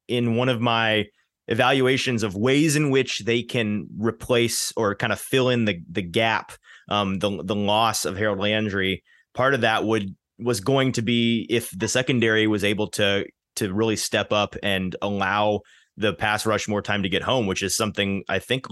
in 0.07 0.37
one 0.37 0.47
of 0.47 0.61
my 0.61 1.07
evaluations 1.49 2.23
of 2.23 2.35
ways 2.35 2.77
in 2.77 2.89
which 2.89 3.19
they 3.19 3.43
can 3.43 3.87
replace 3.97 4.71
or 4.77 4.95
kind 4.95 5.11
of 5.11 5.19
fill 5.19 5.49
in 5.49 5.65
the 5.65 5.81
the 5.91 6.01
gap, 6.01 6.53
um, 6.89 7.19
the 7.19 7.43
the 7.43 7.55
loss 7.55 8.05
of 8.05 8.17
Harold 8.17 8.39
Landry. 8.39 9.03
Part 9.33 9.53
of 9.53 9.61
that 9.61 9.85
would 9.85 10.15
was 10.37 10.59
going 10.59 10.93
to 10.93 11.01
be 11.01 11.45
if 11.49 11.69
the 11.77 11.87
secondary 11.87 12.47
was 12.47 12.63
able 12.63 12.87
to 12.87 13.25
to 13.55 13.73
really 13.73 13.95
step 13.95 14.31
up 14.31 14.55
and 14.63 14.95
allow 15.01 15.61
the 15.97 16.13
pass 16.13 16.45
rush 16.45 16.67
more 16.67 16.81
time 16.81 17.03
to 17.03 17.09
get 17.09 17.21
home, 17.21 17.45
which 17.45 17.61
is 17.61 17.75
something 17.75 18.23
I 18.29 18.39
think 18.39 18.67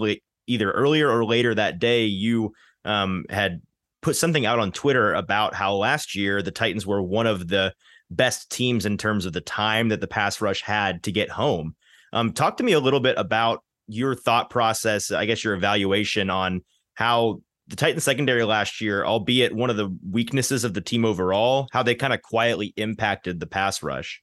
either 0.46 0.70
earlier 0.70 1.10
or 1.10 1.24
later 1.24 1.54
that 1.54 1.78
day 1.78 2.04
you 2.04 2.52
um, 2.84 3.24
had 3.28 3.60
put 4.00 4.16
something 4.16 4.46
out 4.46 4.58
on 4.58 4.72
Twitter 4.72 5.12
about 5.12 5.54
how 5.54 5.74
last 5.74 6.14
year 6.14 6.40
the 6.42 6.50
Titans 6.50 6.86
were 6.86 7.02
one 7.02 7.26
of 7.26 7.48
the 7.48 7.74
best 8.10 8.50
teams 8.50 8.86
in 8.86 8.96
terms 8.96 9.26
of 9.26 9.32
the 9.32 9.40
time 9.40 9.88
that 9.88 10.00
the 10.00 10.06
pass 10.06 10.40
rush 10.40 10.62
had 10.62 11.02
to 11.02 11.12
get 11.12 11.28
home. 11.28 11.74
Um, 12.12 12.32
talk 12.32 12.56
to 12.56 12.64
me 12.64 12.72
a 12.72 12.80
little 12.80 13.00
bit 13.00 13.18
about 13.18 13.62
your 13.86 14.14
thought 14.14 14.48
process, 14.48 15.10
I 15.10 15.26
guess 15.26 15.44
your 15.44 15.54
evaluation 15.54 16.30
on 16.30 16.62
how 16.94 17.42
the 17.68 17.76
Titans 17.76 18.04
secondary 18.04 18.44
last 18.44 18.80
year, 18.80 19.04
albeit 19.04 19.54
one 19.54 19.70
of 19.70 19.76
the 19.76 19.94
weaknesses 20.10 20.64
of 20.64 20.74
the 20.74 20.80
team 20.80 21.04
overall, 21.04 21.68
how 21.72 21.82
they 21.82 21.94
kind 21.94 22.12
of 22.12 22.22
quietly 22.22 22.72
impacted 22.76 23.40
the 23.40 23.46
pass 23.46 23.82
rush. 23.82 24.22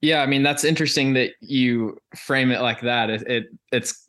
Yeah, 0.00 0.20
I 0.20 0.26
mean 0.26 0.42
that's 0.42 0.64
interesting 0.64 1.14
that 1.14 1.30
you 1.40 1.96
frame 2.14 2.50
it 2.50 2.60
like 2.60 2.82
that. 2.82 3.08
It, 3.08 3.22
it 3.26 3.44
it's 3.72 4.06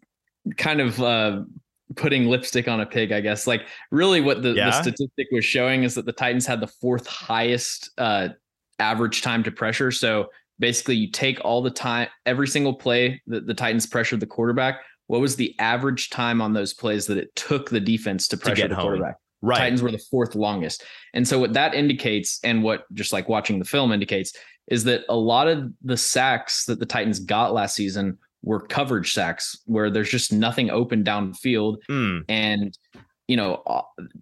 kind 0.57 0.81
of 0.81 1.01
uh, 1.01 1.43
putting 1.95 2.25
lipstick 2.27 2.67
on 2.67 2.81
a 2.81 2.85
pig, 2.85 3.11
I 3.11 3.21
guess. 3.21 3.47
Like 3.47 3.67
really, 3.91 4.21
what 4.21 4.41
the, 4.41 4.53
yeah. 4.53 4.65
the 4.65 4.81
statistic 4.81 5.27
was 5.31 5.45
showing 5.45 5.83
is 5.83 5.95
that 5.95 6.05
the 6.05 6.11
Titans 6.11 6.45
had 6.45 6.59
the 6.59 6.67
fourth 6.67 7.07
highest 7.07 7.91
uh, 7.97 8.29
average 8.79 9.21
time 9.21 9.43
to 9.43 9.51
pressure. 9.51 9.91
So 9.91 10.27
basically, 10.59 10.95
you 10.95 11.11
take 11.11 11.39
all 11.45 11.61
the 11.61 11.69
time, 11.69 12.09
every 12.25 12.47
single 12.47 12.73
play 12.73 13.21
that 13.27 13.47
the 13.47 13.53
Titans 13.53 13.85
pressured 13.85 14.19
the 14.19 14.27
quarterback. 14.27 14.81
What 15.08 15.22
was 15.22 15.36
the 15.36 15.56
average 15.60 16.10
time 16.10 16.41
on 16.41 16.54
those 16.54 16.74
plays 16.74 17.08
that 17.08 17.18
it 17.18 17.36
took 17.36 17.70
the 17.70 17.80
defense 17.80 18.28
to 18.30 18.38
pressure 18.38 18.63
to 18.63 18.68
the 18.70 18.76
home. 18.76 18.86
quarterback? 18.86 19.15
Right. 19.41 19.58
Titans 19.58 19.84
were 19.84 19.91
the 19.91 20.04
fourth 20.10 20.34
longest. 20.34 20.84
And 21.13 21.28
so 21.28 21.38
what 21.39 21.54
that 21.54 21.76
indicates, 21.76 22.39
and 22.44 22.63
what 22.63 22.91
just 22.94 23.13
like 23.13 23.30
watching 23.30 23.60
the 23.60 23.65
film 23.65 23.91
indicates, 23.91 24.34
is 24.68 24.84
that 24.86 25.04
a 25.10 25.15
lot 25.15 25.48
of 25.48 25.72
the 25.84 25.98
sacks 25.98 26.65
that 26.65 26.80
the 26.80 26.86
Titans 26.86 27.20
got 27.20 27.54
last 27.54 27.76
season 27.76 28.18
were 28.41 28.62
coverage 28.62 29.13
sacks 29.13 29.58
where 29.65 29.91
there's 29.91 30.10
just 30.10 30.34
nothing 30.34 30.70
open 30.72 31.04
downfield. 31.04 31.78
Mm. 31.89 32.26
And, 32.30 32.78
you 33.27 33.38
know, 33.38 33.63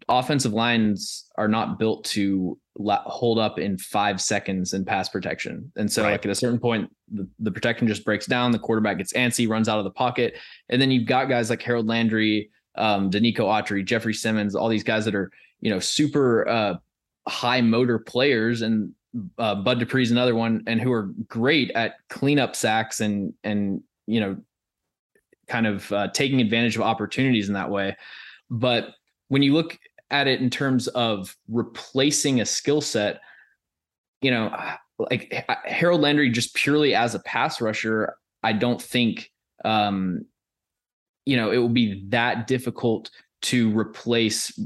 offensive 0.07 0.53
lines 0.53 1.25
are 1.37 1.47
not 1.47 1.77
built 1.77 2.05
to 2.05 2.57
hold 2.77 3.37
up 3.37 3.59
in 3.59 3.77
five 3.77 4.21
seconds 4.21 4.73
in 4.73 4.85
pass 4.85 5.09
protection. 5.09 5.71
And 5.75 5.91
so, 5.91 6.03
right. 6.03 6.11
like, 6.13 6.25
at 6.25 6.31
a 6.31 6.35
certain 6.35 6.59
point, 6.59 6.89
the, 7.11 7.27
the 7.39 7.51
protection 7.51 7.87
just 7.87 8.05
breaks 8.05 8.25
down. 8.25 8.51
The 8.51 8.59
quarterback 8.59 8.97
gets 8.97 9.13
antsy, 9.13 9.47
runs 9.47 9.67
out 9.67 9.77
of 9.77 9.83
the 9.83 9.91
pocket. 9.91 10.37
And 10.69 10.81
then 10.81 10.89
you've 10.89 11.05
got 11.05 11.25
guys 11.25 11.49
like 11.49 11.61
Harold 11.61 11.87
Landry, 11.87 12.49
um, 12.75 13.11
Denico 13.11 13.39
Autry, 13.39 13.85
Jeffrey 13.85 14.13
Simmons, 14.13 14.55
all 14.55 14.69
these 14.69 14.83
guys 14.83 15.05
that 15.05 15.15
are, 15.15 15.31
you 15.59 15.69
know, 15.69 15.79
super 15.79 16.47
uh, 16.47 16.75
high 17.27 17.61
motor 17.61 17.99
players. 17.99 18.61
And 18.61 18.93
uh, 19.37 19.55
Bud 19.55 19.79
Dupree's 19.79 20.11
another 20.11 20.33
one, 20.33 20.63
and 20.65 20.81
who 20.81 20.91
are 20.91 21.11
great 21.27 21.71
at 21.71 21.95
cleanup 22.09 22.55
sacks 22.55 22.99
and 22.99 23.33
and 23.43 23.83
you 24.07 24.19
know, 24.19 24.37
kind 25.47 25.67
of 25.67 25.91
uh, 25.91 26.07
taking 26.09 26.41
advantage 26.41 26.75
of 26.75 26.81
opportunities 26.81 27.47
in 27.47 27.53
that 27.53 27.69
way. 27.69 27.95
But 28.49 28.89
when 29.29 29.41
you 29.41 29.53
look 29.53 29.77
at 30.11 30.27
it 30.27 30.41
in 30.41 30.49
terms 30.49 30.87
of 30.89 31.35
replacing 31.47 32.39
a 32.39 32.45
skill 32.45 32.81
set, 32.81 33.19
you 34.21 34.31
know, 34.31 34.55
like 34.99 35.33
Harold 35.65 36.01
Landry 36.01 36.29
just 36.29 36.55
purely 36.55 36.95
as 36.95 37.15
a 37.15 37.19
pass 37.19 37.59
rusher, 37.59 38.15
I 38.43 38.53
don't 38.53 38.81
think, 38.81 39.31
um, 39.65 40.25
you 41.25 41.35
know, 41.35 41.51
it 41.51 41.57
will 41.57 41.69
be 41.69 42.03
that 42.09 42.47
difficult 42.47 43.09
to 43.43 43.77
replace 43.77 44.57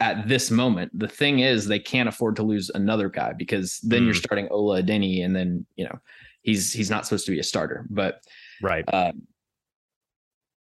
at 0.00 0.28
this 0.28 0.50
moment. 0.50 0.98
The 0.98 1.08
thing 1.08 1.40
is, 1.40 1.66
they 1.66 1.78
can't 1.78 2.08
afford 2.08 2.36
to 2.36 2.42
lose 2.42 2.70
another 2.74 3.08
guy 3.08 3.32
because 3.32 3.78
then 3.82 4.02
mm. 4.02 4.04
you're 4.06 4.14
starting 4.14 4.48
Ola 4.50 4.82
Adeniyi, 4.82 5.24
and 5.24 5.34
then 5.34 5.66
you 5.76 5.84
know 5.84 5.98
he's 6.42 6.72
he's 6.72 6.90
not 6.90 7.06
supposed 7.06 7.26
to 7.26 7.32
be 7.32 7.38
a 7.38 7.44
starter. 7.44 7.86
But 7.90 8.20
right, 8.62 8.84
um, 8.92 9.22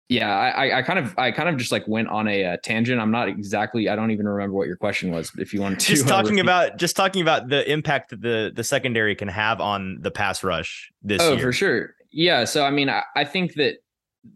yeah, 0.09 0.35
I, 0.35 0.79
I 0.79 0.83
kind 0.83 0.99
of 0.99 1.15
I 1.19 1.31
kind 1.31 1.51
of 1.51 1.59
just 1.59 1.71
like 1.71 1.87
went 1.87 2.09
on 2.09 2.29
a, 2.29 2.45
uh, 2.45 2.57
tangent. 2.63 2.99
I'm 2.99 3.11
not 3.11 3.29
exactly. 3.29 3.91
I 3.91 3.97
don't 3.97 4.11
even 4.11 4.27
remember 4.27 4.57
what 4.57 4.67
your 4.67 4.77
question 4.77 5.11
was. 5.11 5.31
If 5.37 5.53
you 5.53 5.61
want 5.61 5.79
to 5.81 5.87
just 5.87 6.09
talking 6.09 6.41
about 6.41 6.79
just 6.79 6.97
talking 6.97 7.21
about 7.21 7.49
the 7.49 7.71
impact 7.71 8.11
that 8.11 8.23
the 8.23 8.51
the 8.55 8.65
secondary 8.65 9.15
can 9.15 9.29
have 9.29 9.61
on 9.61 9.99
the 10.01 10.11
pass 10.11 10.43
rush 10.43 10.91
this 11.03 11.21
oh, 11.21 11.35
year. 11.35 11.43
for 11.43 11.53
sure. 11.53 11.95
Yeah. 12.11 12.45
So 12.45 12.65
I 12.65 12.71
mean, 12.71 12.89
I, 12.89 13.03
I 13.17 13.25
think 13.25 13.55
that 13.55 13.77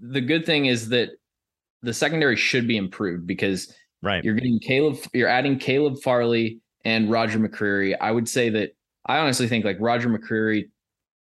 the 0.00 0.20
good 0.20 0.44
thing 0.44 0.66
is 0.66 0.90
that 0.90 1.12
the 1.82 1.94
secondary 1.94 2.36
should 2.36 2.68
be 2.68 2.76
improved 2.76 3.26
because 3.26 3.74
right 4.02 4.22
you're 4.22 4.34
getting 4.34 4.58
Caleb, 4.58 4.98
you're 5.14 5.28
adding 5.28 5.58
Caleb 5.58 5.98
Farley 6.02 6.60
and 6.84 7.10
Roger 7.10 7.38
McCreary. 7.38 7.96
I 7.98 8.12
would 8.12 8.28
say 8.28 8.50
that 8.50 8.76
I 9.06 9.18
honestly 9.18 9.48
think 9.48 9.64
like 9.64 9.78
Roger 9.80 10.10
McCreary 10.10 10.68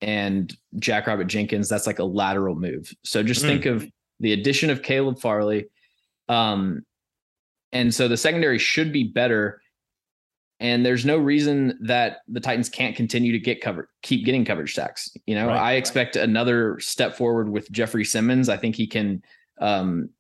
and 0.01 0.57
Jackrabbit 0.79 1.27
Jenkins, 1.27 1.69
that's 1.69 1.87
like 1.87 1.99
a 1.99 2.05
lateral 2.05 2.55
move. 2.55 2.91
So 3.05 3.23
just 3.23 3.45
mm. 3.45 3.49
think 3.49 3.67
of 3.67 3.87
the 4.21 4.33
addition 4.33 4.71
of 4.71 4.83
Caleb 4.83 5.19
Farley. 5.19 5.67
Um, 6.29 6.85
and 7.73 7.95
so 7.95 8.09
the 8.09 8.17
secondary 8.17 8.59
should 8.59 8.93
be 8.93 9.05
better. 9.05 9.61
And 10.61 10.85
there's 10.85 11.07
no 11.07 11.17
reason 11.17 11.79
that 11.83 12.19
the 12.29 12.41
Titans 12.41 12.69
can't 12.69 12.95
continue 12.95 13.33
to 13.33 13.39
get 13.39 13.63
covered, 13.63 13.89
keep 14.03 14.27
getting 14.27 14.45
coverage 14.45 14.75
sacks. 14.75 15.11
You 15.27 15.35
know, 15.35 15.47
right, 15.47 15.59
I 15.59 15.73
expect 15.75 16.17
right. 16.17 16.25
another 16.25 16.79
step 16.81 17.17
forward 17.17 17.49
with 17.49 17.71
Jeffrey 17.73 18.05
Simmons. 18.05 18.49
I 18.49 18.59
think 18.59 18.77
he 18.77 18.87
can 18.87 19.23
um, 19.59 20.11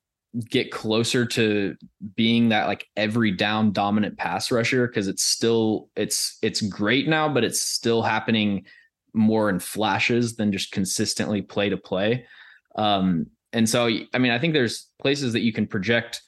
get 0.48 0.70
closer 0.70 1.26
to 1.26 1.76
being 2.14 2.48
that 2.50 2.68
like 2.68 2.86
every 2.96 3.32
down 3.32 3.72
dominant 3.72 4.16
pass 4.16 4.50
rusher 4.50 4.86
because 4.86 5.08
it's 5.08 5.24
still 5.24 5.90
it's 5.94 6.38
it's 6.40 6.62
great 6.62 7.06
now, 7.06 7.28
but 7.28 7.44
it's 7.44 7.60
still 7.60 8.00
happening 8.00 8.64
more 9.12 9.50
in 9.50 9.58
flashes 9.58 10.36
than 10.36 10.52
just 10.52 10.72
consistently 10.72 11.42
play 11.42 11.68
to 11.68 11.76
play. 11.76 12.24
Um, 12.76 13.26
and 13.52 13.68
so, 13.68 13.88
I 14.14 14.18
mean, 14.18 14.32
I 14.32 14.38
think 14.38 14.54
there's 14.54 14.88
places 15.00 15.32
that 15.32 15.40
you 15.40 15.52
can 15.52 15.66
project 15.66 16.22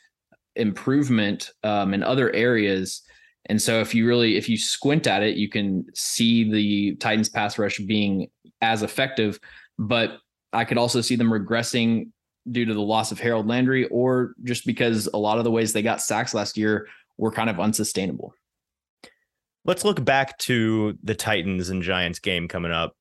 improvement 0.57 1.51
um, 1.63 1.95
in 1.95 2.03
other 2.03 2.33
areas. 2.33 3.03
And 3.47 3.61
so, 3.61 3.81
if 3.81 3.95
you 3.95 4.07
really, 4.07 4.37
if 4.37 4.49
you 4.49 4.57
squint 4.57 5.07
at 5.07 5.23
it, 5.23 5.37
you 5.37 5.49
can 5.49 5.87
see 5.95 6.51
the 6.51 6.97
Titans 6.97 7.29
pass 7.29 7.59
rush 7.59 7.79
being 7.79 8.29
as 8.61 8.83
effective. 8.83 9.39
But 9.79 10.19
I 10.53 10.65
could 10.65 10.79
also 10.79 11.01
see 11.01 11.17
them 11.17 11.31
regressing 11.31 12.11
due 12.51 12.65
to 12.65 12.75
the 12.75 12.81
loss 12.81 13.13
of 13.13 13.21
Harold 13.21 13.47
Landry, 13.47 13.87
or 13.89 14.35
just 14.43 14.67
because 14.67 15.09
a 15.13 15.19
lot 15.19 15.39
of 15.39 15.45
the 15.45 15.51
ways 15.51 15.73
they 15.73 15.83
got 15.83 16.03
sacks 16.03 16.35
last 16.35 16.57
year 16.57 16.89
were 17.19 17.31
kind 17.31 17.49
of 17.49 17.61
unsustainable. 17.61 18.35
Let's 19.65 19.85
look 19.85 20.05
back 20.05 20.39
to 20.39 20.99
the 21.05 21.15
Titans 21.15 21.71
and 21.71 21.83
Giants 21.83 22.19
game 22.19 22.49
coming 22.49 22.73
up. 22.73 22.97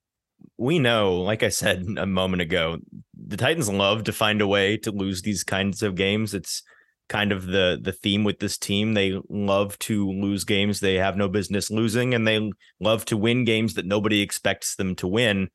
We 0.61 0.77
know, 0.77 1.15
like 1.15 1.41
I 1.41 1.49
said 1.49 1.87
a 1.97 2.05
moment 2.05 2.43
ago, 2.43 2.77
the 3.17 3.35
Titans 3.35 3.67
love 3.67 4.03
to 4.03 4.13
find 4.13 4.41
a 4.41 4.47
way 4.47 4.77
to 4.77 4.91
lose 4.91 5.23
these 5.23 5.43
kinds 5.43 5.81
of 5.81 5.95
games. 5.95 6.35
It's 6.35 6.61
kind 7.09 7.31
of 7.31 7.47
the 7.47 7.79
the 7.81 7.91
theme 7.91 8.23
with 8.23 8.37
this 8.37 8.59
team. 8.59 8.93
They 8.93 9.19
love 9.27 9.77
to 9.79 10.07
lose 10.11 10.43
games 10.43 10.79
they 10.79 10.95
have 10.95 11.17
no 11.17 11.27
business 11.27 11.71
losing, 11.71 12.13
and 12.13 12.27
they 12.27 12.51
love 12.79 13.05
to 13.05 13.17
win 13.17 13.43
games 13.43 13.73
that 13.73 13.87
nobody 13.87 14.21
expects 14.21 14.75
them 14.75 14.93
to 14.97 15.07
win. 15.07 15.49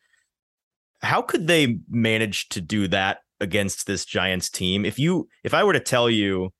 How 1.02 1.22
could 1.22 1.46
they 1.46 1.78
manage 1.88 2.48
to 2.48 2.60
do 2.60 2.88
that 2.88 3.18
against 3.38 3.86
this 3.86 4.04
Giants 4.04 4.50
team? 4.50 4.84
If 4.84 4.98
you 4.98 5.28
if 5.44 5.54
I 5.54 5.62
were 5.62 5.72
to 5.72 5.78
tell 5.78 6.10
you 6.10 6.52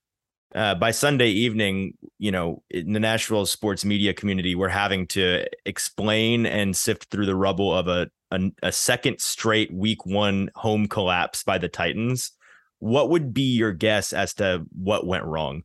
uh, 0.55 0.75
by 0.75 0.91
Sunday 0.91 1.31
evening, 1.31 1.97
you 2.17 2.31
know, 2.31 2.63
in 2.69 2.93
the 2.93 3.01
Nashville 3.01 3.45
sports 3.45 3.83
media 3.83 4.13
community, 4.13 4.55
we're 4.55 4.69
having 4.69 5.05
to 5.07 5.45
explain 5.65 6.45
and 6.45 6.75
sift 6.75 7.11
through 7.11 7.25
the 7.25 7.35
rubble 7.35 7.75
of 7.75 7.89
a, 7.89 8.09
a, 8.31 8.51
a 8.63 8.71
second 8.71 9.19
straight 9.19 9.73
week 9.73 10.05
one 10.05 10.49
home 10.55 10.87
collapse 10.87 11.43
by 11.43 11.57
the 11.57 11.69
Titans. 11.69 12.31
What 12.79 13.09
would 13.09 13.33
be 13.33 13.55
your 13.55 13.71
guess 13.71 14.13
as 14.13 14.33
to 14.35 14.65
what 14.75 15.05
went 15.05 15.25
wrong? 15.25 15.63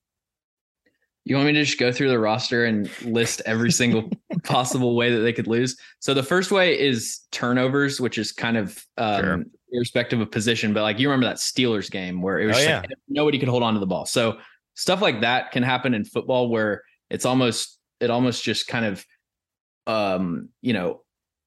You 1.24 1.36
want 1.36 1.46
me 1.46 1.52
to 1.52 1.64
just 1.64 1.78
go 1.78 1.92
through 1.92 2.08
the 2.08 2.18
roster 2.18 2.64
and 2.64 2.90
list 3.02 3.42
every 3.46 3.70
single 3.70 4.10
possible 4.44 4.96
way 4.96 5.14
that 5.14 5.20
they 5.20 5.32
could 5.32 5.46
lose? 5.46 5.76
So 6.00 6.14
the 6.14 6.22
first 6.22 6.50
way 6.50 6.78
is 6.78 7.20
turnovers, 7.30 8.00
which 8.00 8.18
is 8.18 8.32
kind 8.32 8.56
of 8.56 8.84
um, 8.98 9.20
sure. 9.20 9.44
irrespective 9.70 10.20
of 10.20 10.30
position. 10.32 10.72
But 10.72 10.82
like 10.82 10.98
you 10.98 11.08
remember 11.08 11.26
that 11.26 11.36
Steelers 11.36 11.90
game 11.90 12.22
where 12.22 12.40
it 12.40 12.46
was 12.46 12.56
oh, 12.56 12.60
yeah. 12.60 12.80
like 12.80 12.90
nobody 13.08 13.38
could 13.38 13.48
hold 13.48 13.62
on 13.62 13.74
to 13.74 13.80
the 13.80 13.86
ball. 13.86 14.04
So 14.04 14.38
stuff 14.74 15.00
like 15.00 15.20
that 15.20 15.52
can 15.52 15.62
happen 15.62 15.94
in 15.94 16.04
football 16.04 16.48
where 16.48 16.82
it's 17.08 17.24
almost 17.24 17.78
it 18.00 18.10
almost 18.10 18.42
just 18.42 18.66
kind 18.66 18.84
of 18.84 19.04
um 19.86 20.48
you 20.60 20.72
know 20.72 21.01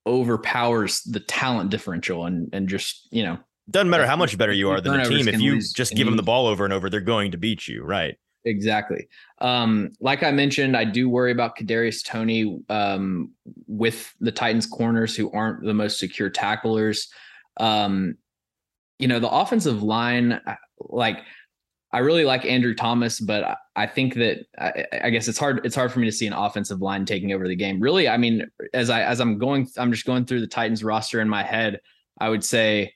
overpowers 0.06 1.02
the 1.04 1.20
talent 1.20 1.70
differential 1.70 2.26
and 2.26 2.50
and 2.54 2.70
just 2.70 3.08
you 3.12 3.24
know. 3.24 3.38
Doesn't 3.70 3.90
matter 3.90 4.06
how 4.06 4.16
much 4.16 4.38
better 4.38 4.54
you 4.54 4.70
are 4.70 4.80
than 4.80 5.02
the 5.02 5.10
team 5.10 5.28
if 5.28 5.42
you 5.42 5.60
just 5.60 5.96
give 5.96 6.06
them 6.06 6.18
the 6.18 6.24
ball 6.24 6.46
over 6.46 6.66
and 6.66 6.74
over 6.74 6.88
they're 6.88 7.02
going 7.02 7.32
to 7.32 7.38
beat 7.38 7.68
you 7.68 7.84
right. 7.84 8.16
Exactly. 8.44 9.08
Um 9.40 9.92
like 10.00 10.22
i 10.22 10.30
mentioned 10.30 10.78
i 10.78 10.86
do 10.86 11.10
worry 11.10 11.32
about 11.32 11.58
kadarius 11.58 12.06
toney 12.06 12.60
um 12.70 13.32
with 13.66 14.14
the 14.20 14.32
titans 14.32 14.68
corners 14.68 15.16
who 15.16 15.32
aren't 15.32 15.64
the 15.64 15.74
most 15.74 15.98
secure 15.98 16.30
tacklers. 16.30 17.08
Um 17.60 18.18
you 19.00 19.08
know, 19.08 19.20
the 19.20 19.30
offensive 19.30 19.84
line, 19.84 20.34
uh, 20.34 20.56
like 20.80 21.18
I 21.96 22.00
really 22.00 22.26
like 22.26 22.44
Andrew 22.44 22.76
Thomas, 22.76 23.22
but 23.22 23.58
I 23.78 23.88
think 23.88 24.16
that 24.16 24.46
I, 24.60 24.86
I, 25.06 25.10
guess 25.12 25.30
it's 25.30 25.38
hard. 25.38 25.66
It's 25.66 25.78
hard 25.78 25.94
for 25.94 26.00
me 26.00 26.06
to 26.08 26.12
see 26.12 26.28
an 26.28 26.34
offensive 26.34 26.82
line 26.82 27.06
taking 27.06 27.32
over 27.32 27.48
the 27.48 27.56
game. 27.56 27.80
Really, 27.80 28.10
I 28.10 28.18
mean, 28.18 28.52
as 28.74 28.90
I 28.90 29.04
as 29.04 29.22
I'm 29.22 29.38
going, 29.38 29.70
I'm 29.78 29.94
just 29.94 30.06
going 30.06 30.26
through 30.26 30.42
the 30.42 30.48
Titans 30.48 30.84
roster 30.84 31.22
in 31.22 31.30
my 31.30 31.42
head. 31.42 31.80
I 32.20 32.28
would 32.28 32.44
say 32.44 32.96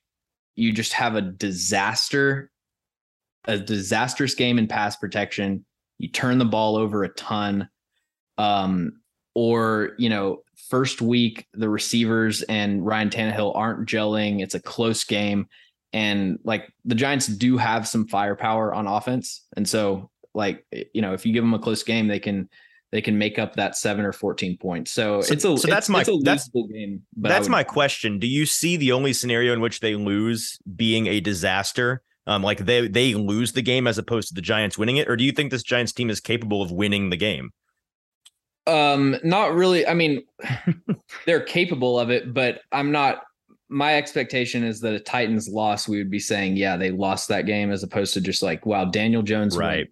you 0.57 0.73
just 0.73 0.91
have 0.91 1.15
a 1.15 1.21
disaster, 1.21 2.51
a 3.45 3.57
disastrous 3.57 4.35
game 4.35 4.59
in 4.59 4.67
pass 4.67 4.97
protection. 4.97 5.63
You 5.97 6.09
turn 6.09 6.37
the 6.37 6.43
ball 6.43 6.75
over 6.75 7.05
a 7.05 7.13
ton, 7.13 7.69
um, 8.37 8.99
or 9.33 9.91
you 9.97 10.09
know, 10.09 10.43
first 10.69 11.01
week 11.01 11.47
the 11.53 11.69
receivers 11.69 12.41
and 12.41 12.85
Ryan 12.85 13.11
Tannehill 13.11 13.55
aren't 13.55 13.87
gelling. 13.87 14.41
It's 14.43 14.55
a 14.55 14.61
close 14.61 15.05
game 15.05 15.47
and 15.93 16.39
like 16.43 16.71
the 16.85 16.95
Giants 16.95 17.27
do 17.27 17.57
have 17.57 17.87
some 17.87 18.07
firepower 18.07 18.73
on 18.73 18.87
offense, 18.87 19.45
and 19.55 19.67
so 19.67 20.09
like 20.33 20.65
you 20.93 21.01
know 21.01 21.13
if 21.13 21.25
you 21.25 21.33
give 21.33 21.43
them 21.43 21.53
a 21.53 21.59
close 21.59 21.83
game, 21.83 22.07
they 22.07 22.19
can 22.19 22.49
they 22.91 23.01
can 23.01 23.17
make 23.17 23.37
up 23.37 23.55
that 23.55 23.75
seven 23.75 24.05
or 24.05 24.11
fourteen 24.11 24.57
points. 24.57 24.91
So, 24.91 25.21
so 25.21 25.33
it's 25.33 25.45
a 25.45 25.57
so 25.57 25.67
that's 25.67 25.89
my 25.89 26.03
that's 26.23 26.49
game. 26.49 27.03
that's 27.17 27.47
would, 27.47 27.51
my 27.51 27.63
question. 27.63 28.19
Do 28.19 28.27
you 28.27 28.45
see 28.45 28.77
the 28.77 28.91
only 28.91 29.13
scenario 29.13 29.53
in 29.53 29.61
which 29.61 29.79
they 29.79 29.95
lose 29.95 30.59
being 30.75 31.07
a 31.07 31.19
disaster? 31.19 32.01
Um, 32.27 32.43
like 32.43 32.65
they 32.65 32.87
they 32.87 33.15
lose 33.15 33.53
the 33.53 33.61
game 33.61 33.87
as 33.87 33.97
opposed 33.97 34.27
to 34.29 34.33
the 34.33 34.41
Giants 34.41 34.77
winning 34.77 34.97
it, 34.97 35.09
or 35.09 35.15
do 35.15 35.23
you 35.23 35.31
think 35.31 35.51
this 35.51 35.63
Giants 35.63 35.91
team 35.91 36.09
is 36.09 36.19
capable 36.19 36.61
of 36.61 36.71
winning 36.71 37.09
the 37.09 37.17
game? 37.17 37.51
Um, 38.67 39.17
not 39.23 39.55
really. 39.55 39.87
I 39.87 39.95
mean, 39.95 40.23
they're 41.25 41.41
capable 41.41 41.99
of 41.99 42.11
it, 42.11 42.33
but 42.33 42.61
I'm 42.71 42.91
not 42.91 43.23
my 43.69 43.95
expectation 43.95 44.63
is 44.63 44.81
that 44.81 44.93
a 44.93 44.99
Titans 44.99 45.47
loss, 45.47 45.87
we 45.87 45.97
would 45.97 46.09
be 46.09 46.19
saying, 46.19 46.57
yeah, 46.57 46.75
they 46.75 46.91
lost 46.91 47.27
that 47.29 47.45
game, 47.45 47.71
as 47.71 47.83
opposed 47.83 48.13
to 48.15 48.21
just 48.21 48.41
like, 48.41 48.65
wow, 48.65 48.85
Daniel 48.85 49.21
Jones, 49.21 49.55
right? 49.57 49.87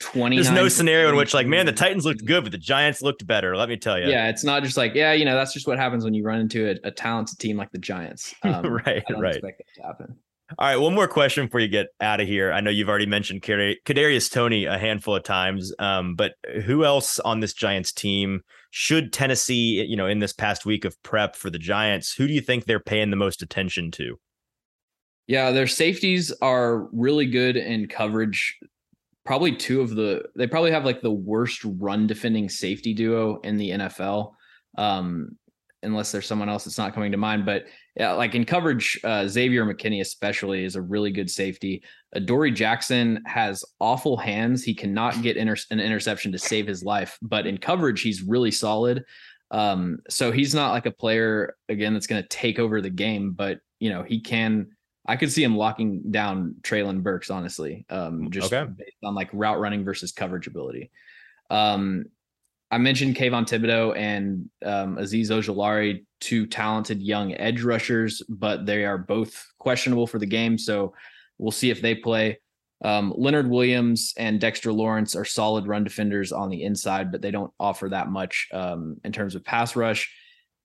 Twenty. 0.00 0.36
There's 0.36 0.50
no 0.50 0.68
scenario 0.68 1.08
in 1.08 1.16
which 1.16 1.34
like, 1.34 1.46
man, 1.46 1.66
the 1.66 1.72
Titans 1.72 2.04
looked 2.04 2.24
good, 2.24 2.44
but 2.44 2.52
the 2.52 2.58
Giants 2.58 3.02
looked 3.02 3.26
better. 3.26 3.56
Let 3.56 3.68
me 3.68 3.76
tell 3.76 3.98
you. 3.98 4.08
Yeah, 4.08 4.28
it's 4.28 4.44
not 4.44 4.62
just 4.62 4.76
like, 4.76 4.94
yeah, 4.94 5.12
you 5.12 5.24
know, 5.24 5.34
that's 5.34 5.52
just 5.52 5.66
what 5.66 5.78
happens 5.78 6.04
when 6.04 6.14
you 6.14 6.24
run 6.24 6.40
into 6.40 6.70
a, 6.70 6.88
a 6.88 6.90
talented 6.90 7.38
team 7.38 7.56
like 7.56 7.70
the 7.72 7.78
Giants. 7.78 8.34
Um, 8.44 8.66
right, 8.66 9.02
right. 9.10 9.34
Expect 9.34 9.58
that 9.58 9.74
to 9.74 9.82
happen. 9.82 10.16
All 10.58 10.66
right, 10.66 10.76
one 10.76 10.94
more 10.94 11.08
question 11.08 11.46
before 11.46 11.60
you 11.60 11.68
get 11.68 11.88
out 12.00 12.20
of 12.20 12.26
here. 12.26 12.52
I 12.52 12.60
know 12.60 12.70
you've 12.70 12.88
already 12.88 13.06
mentioned 13.06 13.42
Kadarius 13.42 14.30
Toney 14.30 14.64
a 14.64 14.78
handful 14.78 15.16
of 15.16 15.22
times, 15.22 15.74
um, 15.78 16.14
but 16.14 16.34
who 16.64 16.84
else 16.84 17.18
on 17.18 17.40
this 17.40 17.52
Giants 17.52 17.92
team 17.92 18.42
should 18.70 19.12
Tennessee, 19.12 19.82
you 19.84 19.96
know, 19.96 20.06
in 20.06 20.18
this 20.18 20.32
past 20.32 20.66
week 20.66 20.84
of 20.84 21.00
prep 21.02 21.36
for 21.36 21.50
the 21.50 21.58
Giants, 21.58 22.12
who 22.12 22.26
do 22.26 22.32
you 22.32 22.40
think 22.40 22.64
they're 22.64 22.80
paying 22.80 23.10
the 23.10 23.16
most 23.16 23.42
attention 23.42 23.90
to? 23.92 24.18
Yeah, 25.26 25.50
their 25.50 25.66
safeties 25.66 26.32
are 26.40 26.88
really 26.92 27.26
good 27.26 27.56
in 27.56 27.88
coverage. 27.88 28.58
Probably 29.24 29.54
two 29.54 29.80
of 29.82 29.94
the 29.94 30.24
they 30.36 30.46
probably 30.46 30.70
have 30.70 30.86
like 30.86 31.02
the 31.02 31.10
worst 31.10 31.62
run 31.64 32.06
defending 32.06 32.48
safety 32.48 32.94
duo 32.94 33.40
in 33.40 33.56
the 33.58 33.70
NFL. 33.70 34.32
Um, 34.78 35.36
unless 35.82 36.12
there's 36.12 36.26
someone 36.26 36.48
else 36.48 36.64
that's 36.64 36.78
not 36.78 36.94
coming 36.94 37.12
to 37.12 37.18
mind. 37.18 37.44
But 37.44 37.66
yeah, 37.98 38.12
like 38.12 38.36
in 38.36 38.44
coverage, 38.44 38.98
uh, 39.02 39.26
Xavier 39.26 39.66
McKinney 39.66 40.00
especially 40.00 40.64
is 40.64 40.76
a 40.76 40.82
really 40.82 41.10
good 41.10 41.28
safety. 41.28 41.82
Adoree' 42.12 42.52
Jackson 42.52 43.20
has 43.26 43.64
awful 43.80 44.16
hands. 44.16 44.62
He 44.62 44.72
cannot 44.72 45.20
get 45.20 45.36
inter- 45.36 45.56
an 45.72 45.80
interception 45.80 46.30
to 46.30 46.38
save 46.38 46.68
his 46.68 46.84
life, 46.84 47.18
but 47.20 47.44
in 47.44 47.58
coverage, 47.58 48.00
he's 48.00 48.22
really 48.22 48.52
solid. 48.52 49.04
Um, 49.50 49.98
so 50.08 50.30
he's 50.30 50.54
not 50.54 50.70
like 50.70 50.86
a 50.86 50.92
player 50.92 51.56
again 51.68 51.92
that's 51.92 52.06
going 52.06 52.22
to 52.22 52.28
take 52.28 52.60
over 52.60 52.80
the 52.80 52.90
game, 52.90 53.32
but 53.32 53.58
you 53.80 53.90
know 53.90 54.04
he 54.04 54.20
can. 54.20 54.68
I 55.06 55.16
could 55.16 55.32
see 55.32 55.42
him 55.42 55.56
locking 55.56 56.02
down 56.10 56.56
Treylon 56.62 57.02
Burks, 57.02 57.30
honestly, 57.30 57.84
um, 57.88 58.30
just 58.30 58.52
okay. 58.52 58.70
based 58.70 58.98
on 59.02 59.14
like 59.14 59.30
route 59.32 59.58
running 59.58 59.84
versus 59.84 60.12
coverage 60.12 60.46
ability. 60.46 60.90
Um, 61.50 62.04
I 62.70 62.78
mentioned 62.78 63.16
Kayvon 63.16 63.48
Thibodeaux 63.48 63.96
and 63.96 64.50
um, 64.64 64.96
Azeez 64.96 65.30
Ojulari, 65.30 66.04
two 66.20 66.46
talented 66.46 67.02
young 67.02 67.34
edge 67.34 67.62
rushers, 67.62 68.22
but 68.28 68.66
they 68.66 68.84
are 68.84 68.98
both 68.98 69.46
questionable 69.58 70.06
for 70.06 70.18
the 70.18 70.26
game. 70.26 70.58
So 70.58 70.94
we'll 71.38 71.52
see 71.52 71.70
if 71.70 71.80
they 71.80 71.94
play. 71.94 72.40
Um, 72.84 73.12
Leonard 73.16 73.50
Williams 73.50 74.14
and 74.16 74.40
Dexter 74.40 74.72
Lawrence 74.72 75.16
are 75.16 75.24
solid 75.24 75.66
run 75.66 75.84
defenders 75.84 76.30
on 76.32 76.48
the 76.48 76.62
inside, 76.62 77.10
but 77.10 77.22
they 77.22 77.30
don't 77.30 77.52
offer 77.58 77.88
that 77.88 78.08
much 78.08 78.48
um, 78.52 78.96
in 79.04 79.12
terms 79.12 79.34
of 79.34 79.44
pass 79.44 79.74
rush. 79.74 80.12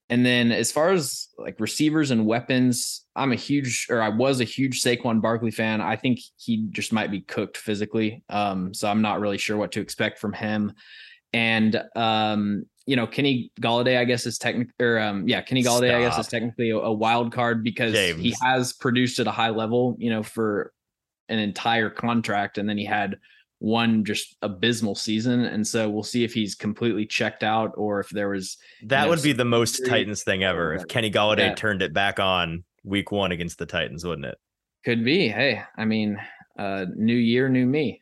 And 0.09 0.23
then 0.23 0.51
as 0.51 0.71
far 0.71 0.91
as 0.91 1.29
like 1.37 1.59
receivers 1.59 2.11
and 2.11 2.27
weapons, 2.27 3.05
I'm 3.15 3.31
a 3.31 3.35
huge 3.35 3.87
or 3.89 4.01
I 4.01 4.09
was 4.09 4.41
a 4.41 4.45
huge 4.45 4.83
Saquon 4.83 5.21
Barkley 5.21 5.49
fan. 5.49 5.81
I 5.81 5.95
think 5.95 6.19
he 6.37 6.67
just 6.69 6.93
might 6.93 7.09
be 7.09 7.21
cooked 7.21 7.57
physically. 7.57 8.23
Um, 8.29 8.73
so 8.73 8.89
I'm 8.89 9.01
not 9.01 9.21
really 9.21 9.39
sure 9.39 9.57
what 9.57 9.71
to 9.71 9.81
expect 9.81 10.19
from 10.19 10.33
him 10.33 10.73
and 11.33 11.81
um, 11.95 12.65
you 12.85 12.95
know, 12.95 13.07
Kenny 13.07 13.51
Golladay, 13.61 13.97
I 13.97 14.05
guess 14.05 14.25
is 14.25 14.37
technically, 14.37 14.73
or 14.79 14.99
um, 14.99 15.27
yeah, 15.27 15.41
Kenny 15.41 15.63
Golladay, 15.63 15.89
Stop. 15.89 15.97
I 15.97 16.01
guess 16.01 16.19
is 16.19 16.27
technically 16.27 16.71
a, 16.71 16.77
a 16.77 16.91
wild 16.91 17.31
card 17.31 17.63
because 17.63 17.93
James. 17.93 18.21
he 18.21 18.35
has 18.41 18.73
produced 18.73 19.19
at 19.19 19.27
a 19.27 19.31
high 19.31 19.49
level, 19.49 19.95
you 19.99 20.09
know, 20.09 20.23
for 20.23 20.73
an 21.29 21.39
entire 21.39 21.89
contract, 21.89 22.57
and 22.57 22.67
then 22.67 22.77
he 22.77 22.85
had 22.85 23.17
one 23.59 24.03
just 24.03 24.35
abysmal 24.41 24.95
season, 24.95 25.45
and 25.45 25.65
so 25.65 25.89
we'll 25.89 26.03
see 26.03 26.25
if 26.25 26.33
he's 26.33 26.55
completely 26.55 27.05
checked 27.05 27.43
out 27.43 27.71
or 27.77 28.01
if 28.01 28.09
there 28.09 28.27
was 28.27 28.57
that 28.83 29.05
know, 29.05 29.09
would 29.09 29.23
be 29.23 29.31
the 29.31 29.45
most 29.45 29.85
Titans 29.85 30.23
thing 30.23 30.43
ever 30.43 30.73
if 30.73 30.85
Kenny 30.87 31.09
Golladay 31.09 31.49
yeah. 31.49 31.55
turned 31.55 31.81
it 31.81 31.93
back 31.93 32.19
on 32.19 32.65
week 32.83 33.11
one 33.11 33.31
against 33.31 33.57
the 33.57 33.65
Titans, 33.65 34.03
wouldn't 34.03 34.25
it? 34.25 34.37
Could 34.83 35.05
be. 35.05 35.29
Hey, 35.29 35.63
I 35.77 35.85
mean, 35.85 36.19
uh, 36.59 36.85
new 36.93 37.15
year, 37.15 37.47
new 37.47 37.65
me. 37.65 38.01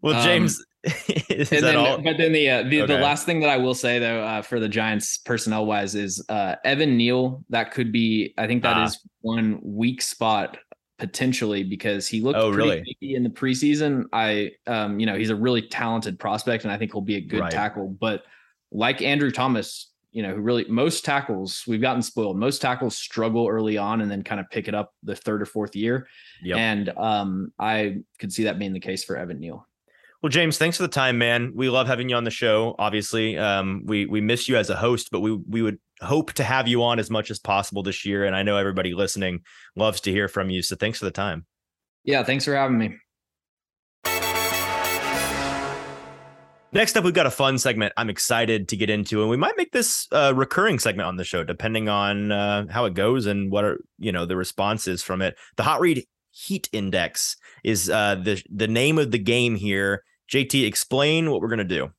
Well, 0.00 0.22
James, 0.22 0.58
um, 0.58 0.64
is 0.84 1.52
and 1.52 1.62
that 1.62 1.72
then, 1.72 1.76
all? 1.76 1.98
But 1.98 2.18
then 2.18 2.32
the 2.32 2.50
uh, 2.50 2.62
the, 2.62 2.82
okay. 2.82 2.94
the 2.96 3.00
last 3.00 3.26
thing 3.26 3.40
that 3.40 3.50
I 3.50 3.56
will 3.56 3.74
say 3.74 3.98
though 3.98 4.22
uh, 4.22 4.42
for 4.42 4.60
the 4.60 4.68
Giants 4.68 5.18
personnel 5.18 5.66
wise 5.66 5.94
is 5.94 6.24
uh, 6.28 6.54
Evan 6.64 6.96
Neal. 6.96 7.44
That 7.50 7.72
could 7.72 7.92
be. 7.92 8.34
I 8.38 8.46
think 8.46 8.62
that 8.62 8.76
ah. 8.76 8.84
is 8.84 9.00
one 9.20 9.58
weak 9.62 10.00
spot 10.02 10.56
potentially 10.98 11.62
because 11.62 12.06
he 12.06 12.20
looked 12.20 12.38
oh, 12.38 12.52
pretty 12.52 12.84
really? 13.00 13.14
in 13.14 13.22
the 13.22 13.30
preseason. 13.30 14.04
I 14.12 14.52
um 14.66 15.00
you 15.00 15.06
know 15.06 15.16
he's 15.16 15.30
a 15.30 15.36
really 15.36 15.62
talented 15.62 16.18
prospect 16.18 16.64
and 16.64 16.72
I 16.72 16.76
think 16.76 16.92
he'll 16.92 17.00
be 17.00 17.16
a 17.16 17.20
good 17.20 17.40
right. 17.40 17.50
tackle. 17.50 17.88
But 17.88 18.24
like 18.72 19.00
Andrew 19.00 19.30
Thomas, 19.30 19.92
you 20.10 20.22
know, 20.22 20.34
who 20.34 20.40
really 20.40 20.64
most 20.68 21.04
tackles 21.04 21.62
we've 21.66 21.80
gotten 21.80 22.02
spoiled. 22.02 22.36
Most 22.36 22.60
tackles 22.60 22.96
struggle 22.96 23.48
early 23.48 23.78
on 23.78 24.00
and 24.00 24.10
then 24.10 24.22
kind 24.22 24.40
of 24.40 24.50
pick 24.50 24.68
it 24.68 24.74
up 24.74 24.92
the 25.04 25.14
third 25.14 25.40
or 25.40 25.46
fourth 25.46 25.76
year. 25.76 26.08
Yep. 26.42 26.58
And 26.58 26.88
um 26.90 27.52
I 27.58 27.98
could 28.18 28.32
see 28.32 28.44
that 28.44 28.58
being 28.58 28.72
the 28.72 28.80
case 28.80 29.04
for 29.04 29.16
Evan 29.16 29.38
Neal. 29.38 29.67
Well, 30.20 30.30
James, 30.30 30.58
thanks 30.58 30.76
for 30.76 30.82
the 30.82 30.88
time, 30.88 31.16
man. 31.16 31.52
We 31.54 31.70
love 31.70 31.86
having 31.86 32.08
you 32.08 32.16
on 32.16 32.24
the 32.24 32.30
show. 32.30 32.74
Obviously, 32.78 33.38
um, 33.38 33.82
we 33.84 34.06
we 34.06 34.20
miss 34.20 34.48
you 34.48 34.56
as 34.56 34.68
a 34.68 34.74
host, 34.74 35.10
but 35.12 35.20
we 35.20 35.32
we 35.32 35.62
would 35.62 35.78
hope 36.00 36.32
to 36.34 36.44
have 36.44 36.66
you 36.66 36.82
on 36.82 36.98
as 36.98 37.08
much 37.08 37.30
as 37.30 37.38
possible 37.38 37.84
this 37.84 38.04
year. 38.04 38.24
And 38.24 38.34
I 38.34 38.42
know 38.42 38.56
everybody 38.56 38.94
listening 38.94 39.42
loves 39.76 40.00
to 40.02 40.10
hear 40.10 40.26
from 40.26 40.50
you. 40.50 40.62
So 40.62 40.74
thanks 40.74 40.98
for 40.98 41.04
the 41.04 41.12
time. 41.12 41.46
Yeah, 42.02 42.24
thanks 42.24 42.44
for 42.44 42.54
having 42.54 42.78
me. 42.78 42.96
Next 46.70 46.96
up, 46.96 47.04
we've 47.04 47.14
got 47.14 47.26
a 47.26 47.30
fun 47.30 47.56
segment 47.56 47.92
I'm 47.96 48.10
excited 48.10 48.68
to 48.68 48.76
get 48.76 48.90
into, 48.90 49.20
and 49.20 49.30
we 49.30 49.36
might 49.36 49.56
make 49.56 49.72
this 49.72 50.08
a 50.10 50.34
recurring 50.34 50.80
segment 50.80 51.06
on 51.06 51.16
the 51.16 51.24
show, 51.24 51.44
depending 51.44 51.88
on 51.88 52.32
uh, 52.32 52.66
how 52.70 52.84
it 52.84 52.94
goes 52.94 53.26
and 53.26 53.52
what 53.52 53.64
are 53.64 53.78
you 53.98 54.10
know 54.10 54.26
the 54.26 54.36
responses 54.36 55.02
from 55.02 55.22
it. 55.22 55.36
The 55.56 55.62
Hot 55.62 55.80
Read 55.80 56.04
Heat 56.32 56.68
Index 56.72 57.36
is 57.64 57.88
uh, 57.88 58.16
the 58.16 58.42
the 58.50 58.68
name 58.68 58.98
of 58.98 59.12
the 59.12 59.18
game 59.18 59.54
here. 59.54 60.02
JT, 60.30 60.66
explain 60.66 61.30
what 61.30 61.40
we're 61.40 61.48
gonna 61.48 61.64
do. 61.64 61.90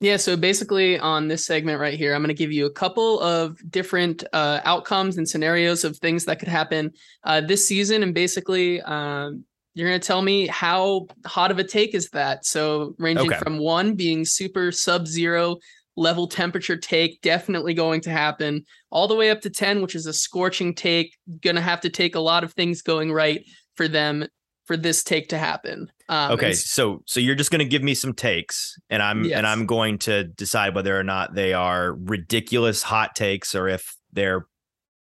Yeah, 0.00 0.18
so 0.18 0.36
basically 0.36 0.98
on 0.98 1.26
this 1.26 1.46
segment 1.46 1.80
right 1.80 1.98
here, 1.98 2.14
I'm 2.14 2.20
going 2.20 2.28
to 2.28 2.34
give 2.34 2.52
you 2.52 2.66
a 2.66 2.70
couple 2.70 3.18
of 3.20 3.58
different 3.70 4.24
uh, 4.34 4.60
outcomes 4.64 5.16
and 5.16 5.26
scenarios 5.26 5.84
of 5.84 5.96
things 5.96 6.26
that 6.26 6.38
could 6.38 6.48
happen 6.48 6.92
uh, 7.24 7.40
this 7.40 7.66
season, 7.66 8.02
and 8.02 8.14
basically 8.14 8.82
um, 8.82 9.44
you're 9.72 9.88
going 9.88 9.98
to 9.98 10.06
tell 10.06 10.20
me 10.20 10.48
how 10.48 11.06
hot 11.24 11.50
of 11.50 11.58
a 11.58 11.64
take 11.64 11.94
is 11.94 12.10
that. 12.10 12.44
So 12.44 12.94
ranging 12.98 13.32
okay. 13.32 13.38
from 13.38 13.58
one 13.58 13.94
being 13.94 14.26
super 14.26 14.70
sub-zero 14.70 15.56
level 15.96 16.26
temperature 16.26 16.76
take, 16.76 17.22
definitely 17.22 17.72
going 17.72 18.02
to 18.02 18.10
happen, 18.10 18.66
all 18.90 19.08
the 19.08 19.14
way 19.14 19.30
up 19.30 19.40
to 19.42 19.50
10, 19.50 19.80
which 19.80 19.94
is 19.94 20.04
a 20.04 20.12
scorching 20.12 20.74
take, 20.74 21.16
going 21.40 21.56
to 21.56 21.62
have 21.62 21.80
to 21.80 21.88
take 21.88 22.16
a 22.16 22.20
lot 22.20 22.44
of 22.44 22.52
things 22.52 22.82
going 22.82 23.10
right 23.10 23.46
for 23.76 23.88
them 23.88 24.26
for 24.66 24.76
this 24.76 25.02
take 25.02 25.28
to 25.28 25.38
happen. 25.38 25.90
Um, 26.08 26.32
okay, 26.32 26.52
so 26.52 27.02
so 27.06 27.20
you're 27.20 27.34
just 27.34 27.50
going 27.50 27.60
to 27.60 27.64
give 27.64 27.82
me 27.82 27.94
some 27.94 28.12
takes, 28.12 28.78
and 28.90 29.02
I'm 29.02 29.24
yes. 29.24 29.38
and 29.38 29.46
I'm 29.46 29.66
going 29.66 29.98
to 30.00 30.24
decide 30.24 30.74
whether 30.74 30.98
or 30.98 31.04
not 31.04 31.34
they 31.34 31.54
are 31.54 31.94
ridiculous 31.94 32.82
hot 32.82 33.16
takes 33.16 33.54
or 33.54 33.68
if 33.68 33.96
they're 34.12 34.46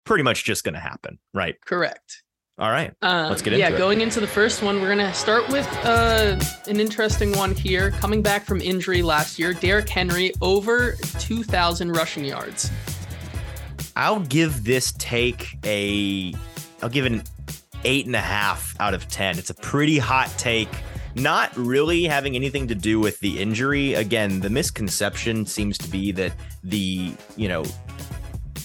pretty 0.05 0.25
much 0.25 0.44
just 0.44 0.64
going 0.64 0.75
to 0.75 0.81
happen, 0.81 1.18
right? 1.33 1.57
Correct. 1.64 2.23
All 2.59 2.70
right, 2.70 2.92
um, 3.01 3.31
let's 3.31 3.40
get 3.40 3.55
into 3.55 3.61
yeah, 3.61 3.68
it. 3.68 3.73
Yeah, 3.73 3.79
going 3.79 4.03
into 4.03 4.20
the 4.20 4.27
first 4.27 4.62
one, 4.62 4.83
we're 4.83 4.90
gonna 4.90 5.14
start 5.14 5.49
with 5.49 5.66
uh, 5.83 6.38
an 6.68 6.79
interesting 6.79 7.33
one 7.33 7.55
here. 7.55 7.90
Coming 7.92 8.20
back 8.20 8.44
from 8.44 8.61
injury 8.61 9.01
last 9.01 9.38
year, 9.38 9.55
Derrick 9.55 9.88
Henry 9.88 10.33
over 10.42 10.92
2,000 11.20 11.92
rushing 11.92 12.27
yards. 12.27 12.70
I'll 13.96 14.20
give 14.20 14.64
this 14.64 14.92
take 14.99 15.57
a, 15.64 16.35
I'll 16.83 16.90
give 16.90 17.07
it 17.07 17.12
an 17.12 17.23
eight 17.85 18.07
and 18.07 18.16
a 18.16 18.21
half 18.21 18.75
out 18.81 18.95
of 18.95 19.09
10. 19.09 19.38
It's 19.38 19.51
a 19.51 19.55
pretty 19.55 19.99
hot 19.99 20.33
take. 20.37 20.69
Not 21.14 21.55
really 21.57 22.05
having 22.05 22.37
anything 22.37 22.69
to 22.69 22.75
do 22.75 23.01
with 23.01 23.19
the 23.21 23.40
injury. 23.40 23.95
Again, 23.95 24.40
the 24.40 24.51
misconception 24.51 25.45
seems 25.47 25.77
to 25.79 25.88
be 25.88 26.12
that 26.12 26.33
the, 26.62 27.12
you 27.37 27.49
know, 27.49 27.64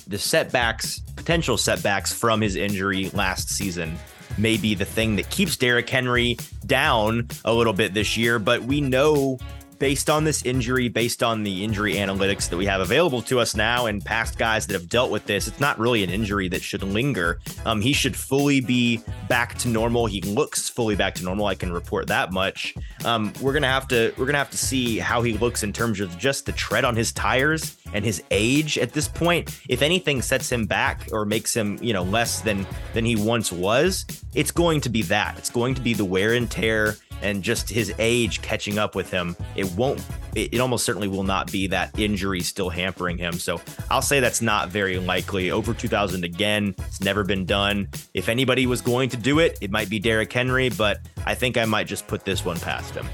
the 0.08 0.20
setbacks, 0.20 1.00
potential 1.16 1.58
setbacks 1.58 2.14
from 2.14 2.42
his 2.42 2.56
injury 2.56 3.10
last 3.12 3.50
season 3.50 3.98
may 4.38 4.58
be 4.58 4.76
the 4.76 4.86
thing 4.86 5.16
that 5.16 5.30
keeps 5.30 5.58
Derrick 5.58 5.90
Henry 5.90 6.38
down 6.66 7.28
a 7.46 7.54
little 7.54 7.74
bit 7.74 7.94
this 7.94 8.16
year. 8.18 8.38
But 8.38 8.64
we 8.64 8.82
know 8.82 9.40
based 9.80 10.10
on 10.10 10.24
this 10.24 10.44
injury, 10.46 10.88
based 10.88 11.24
on 11.24 11.44
the 11.44 11.64
injury 11.64 11.96
analytics 11.96 12.50
that 12.50 12.58
we 12.58 12.66
have 12.66 12.82
available 12.82 13.22
to 13.24 13.40
us 13.40 13.56
now 13.56 13.86
and 13.86 14.04
past 14.04 14.38
guys 14.38 14.68
that 14.68 14.74
have 14.74 14.90
dealt 14.90 15.12
with 15.12 15.26
this, 15.26 15.48
it's 15.48 15.60
not 15.60 15.78
really 15.80 16.04
an 16.04 16.10
injury 16.10 16.48
that 16.50 16.62
should 16.62 16.84
linger. 16.84 17.40
Um, 17.66 17.82
he 17.82 17.94
should 17.94 18.16
fully 18.16 18.62
be 18.62 19.02
back 19.28 19.58
to 19.60 19.68
normal. 19.68 20.06
He 20.06 20.22
looks 20.22 20.70
fully 20.70 20.96
back 20.96 21.16
to 21.16 21.24
normal. 21.24 21.46
I 21.46 21.56
can 21.56 21.72
report 21.72 22.08
that 22.08 22.32
much. 22.32 22.76
Um, 23.04 23.34
we're 23.42 23.54
gonna 23.54 23.68
have 23.68 23.88
to 23.90 24.14
we're 24.18 24.26
gonna 24.26 24.38
have 24.38 24.52
to 24.52 24.58
see 24.58 24.98
how 24.98 25.22
he 25.22 25.34
looks 25.38 25.64
in 25.64 25.74
terms 25.74 26.00
of 26.00 26.18
just 26.18 26.46
the 26.46 26.52
tread 26.52 26.86
on 26.86 26.96
his 26.96 27.12
tires 27.12 27.78
and 27.94 28.04
his 28.04 28.24
age 28.32 28.78
at 28.78 28.94
this 28.94 29.08
point. 29.08 29.60
If 29.70 29.82
anything 29.82 30.22
sets 30.22 30.52
him 30.52 30.66
back 30.66 31.08
or 31.12 31.26
makes 31.26 31.56
him 31.56 31.78
you 31.82 31.94
know 31.94 32.04
less 32.04 32.42
than 32.42 32.66
than 32.94 33.06
he 33.06 33.16
once 33.16 33.52
was, 33.52 34.06
it's 34.34 34.52
going 34.52 34.82
to 34.82 34.90
be 34.90 35.02
that. 35.04 35.38
It's 35.38 35.50
going 35.50 35.76
to 35.76 35.82
be 35.82 35.94
the 35.94 36.06
wear 36.06 36.34
and 36.34 36.50
tear 36.50 36.96
and 37.22 37.44
just 37.44 37.70
his 37.70 37.94
age 38.00 38.42
catching 38.42 38.78
up 38.78 38.96
with 38.96 39.10
him, 39.10 39.36
it 39.56 39.72
won't, 39.74 40.04
it, 40.36 40.54
it, 40.54 40.60
almost 40.60 40.86
certainly 40.86 41.08
will 41.08 41.24
not 41.24 41.52
be 41.52 41.68
that 41.68 41.98
injury 42.00 42.42
still 42.42 42.70
hampering 42.70 43.18
him. 43.18 43.34
So 43.34 43.62
I'll 43.90 44.02
say 44.02 44.20
that's 44.20 44.42
not 44.42 44.70
very 44.70 44.98
likely. 44.98 45.52
Over 45.52 45.74
2000 45.74 46.24
again, 46.24 46.76
it's 46.80 47.02
never 47.02 47.24
been 47.24 47.46
done. 47.46 47.88
If 48.14 48.30
anybody 48.30 48.68
was 48.68 48.82
going 48.82 49.10
to 49.10 49.18
do 49.18 49.40
it, 49.40 49.58
it 49.62 49.72
might 49.72 49.90
be 49.90 50.00
Derrick 50.00 50.32
Henry, 50.32 50.70
but 50.70 51.00
I 51.26 51.36
think 51.36 51.58
I 51.58 51.66
might 51.66 51.88
just 51.88 52.08
put 52.08 52.26
this 52.26 52.46
one 52.46 52.60
past 52.60 52.94
him. 52.94 53.08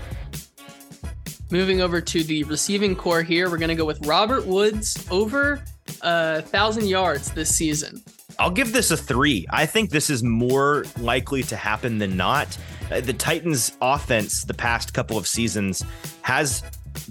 Moving 1.52 1.82
over 1.82 2.00
to 2.00 2.24
the 2.24 2.44
receiving 2.46 2.96
corps 2.96 3.24
here, 3.24 3.50
we're 3.50 3.58
going 3.58 3.70
to 3.70 3.76
go 3.76 3.86
with 3.86 4.06
Robert 4.06 4.46
Woods 4.46 5.06
over 5.12 5.62
a 6.02 6.42
thousand 6.42 6.88
yards 6.88 7.32
this 7.32 7.54
season. 7.54 8.02
I'll 8.40 8.52
give 8.52 8.74
this 8.74 8.92
a 8.92 8.98
three. 8.98 9.46
I 9.50 9.66
think 9.66 9.90
this 9.90 10.10
is 10.10 10.24
more 10.24 10.86
likely 11.00 11.44
to 11.44 11.56
happen 11.56 11.98
than 11.98 12.18
not. 12.18 12.58
Uh, 12.92 13.02
the 13.02 13.14
Titans' 13.14 13.76
offense 13.82 14.44
the 14.44 14.54
past 14.54 14.94
couple 14.94 15.18
of 15.18 15.28
seasons 15.28 15.84
has 16.22 16.64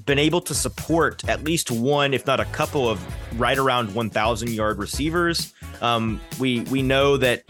been 0.04 0.18
able 0.18 0.40
to 0.42 0.54
support 0.54 1.26
at 1.28 1.42
least 1.44 1.70
one, 1.70 2.12
if 2.12 2.26
not 2.26 2.40
a 2.40 2.44
couple 2.46 2.88
of 2.88 3.00
right 3.40 3.58
around 3.58 3.94
1,000 3.94 4.50
yard 4.50 4.78
receivers. 4.78 5.54
Um, 5.80 6.20
we 6.38 6.60
we 6.62 6.82
know 6.82 7.16
that 7.16 7.44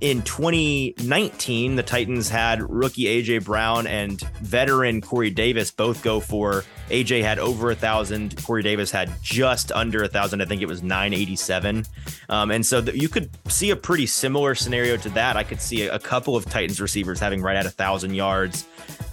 in 0.00 0.22
2019, 0.22 1.76
the 1.76 1.82
Titans 1.82 2.28
had 2.28 2.62
rookie 2.62 3.04
AJ 3.04 3.44
Brown 3.44 3.86
and 3.86 4.20
veteran 4.40 5.00
Corey 5.02 5.30
Davis 5.30 5.70
both 5.70 6.02
go 6.02 6.20
for. 6.20 6.64
AJ 6.88 7.22
had 7.22 7.38
over 7.38 7.70
a 7.70 7.74
thousand. 7.74 8.42
Corey 8.42 8.62
Davis 8.62 8.90
had 8.90 9.10
just 9.22 9.70
under 9.72 10.02
a 10.02 10.08
thousand. 10.08 10.40
I 10.40 10.46
think 10.46 10.62
it 10.62 10.68
was 10.68 10.82
987. 10.82 11.84
Um, 12.30 12.50
and 12.50 12.64
so 12.64 12.80
the, 12.80 12.98
you 12.98 13.08
could 13.08 13.30
see 13.48 13.70
a 13.70 13.76
pretty 13.76 14.06
similar 14.06 14.54
scenario 14.54 14.96
to 14.96 15.10
that. 15.10 15.36
I 15.36 15.44
could 15.44 15.60
see 15.60 15.86
a, 15.86 15.94
a 15.94 15.98
couple 15.98 16.34
of 16.34 16.46
Titans 16.46 16.80
receivers 16.80 17.20
having 17.20 17.42
right 17.42 17.56
at 17.56 17.66
a 17.66 17.70
thousand 17.70 18.14
yards 18.14 18.66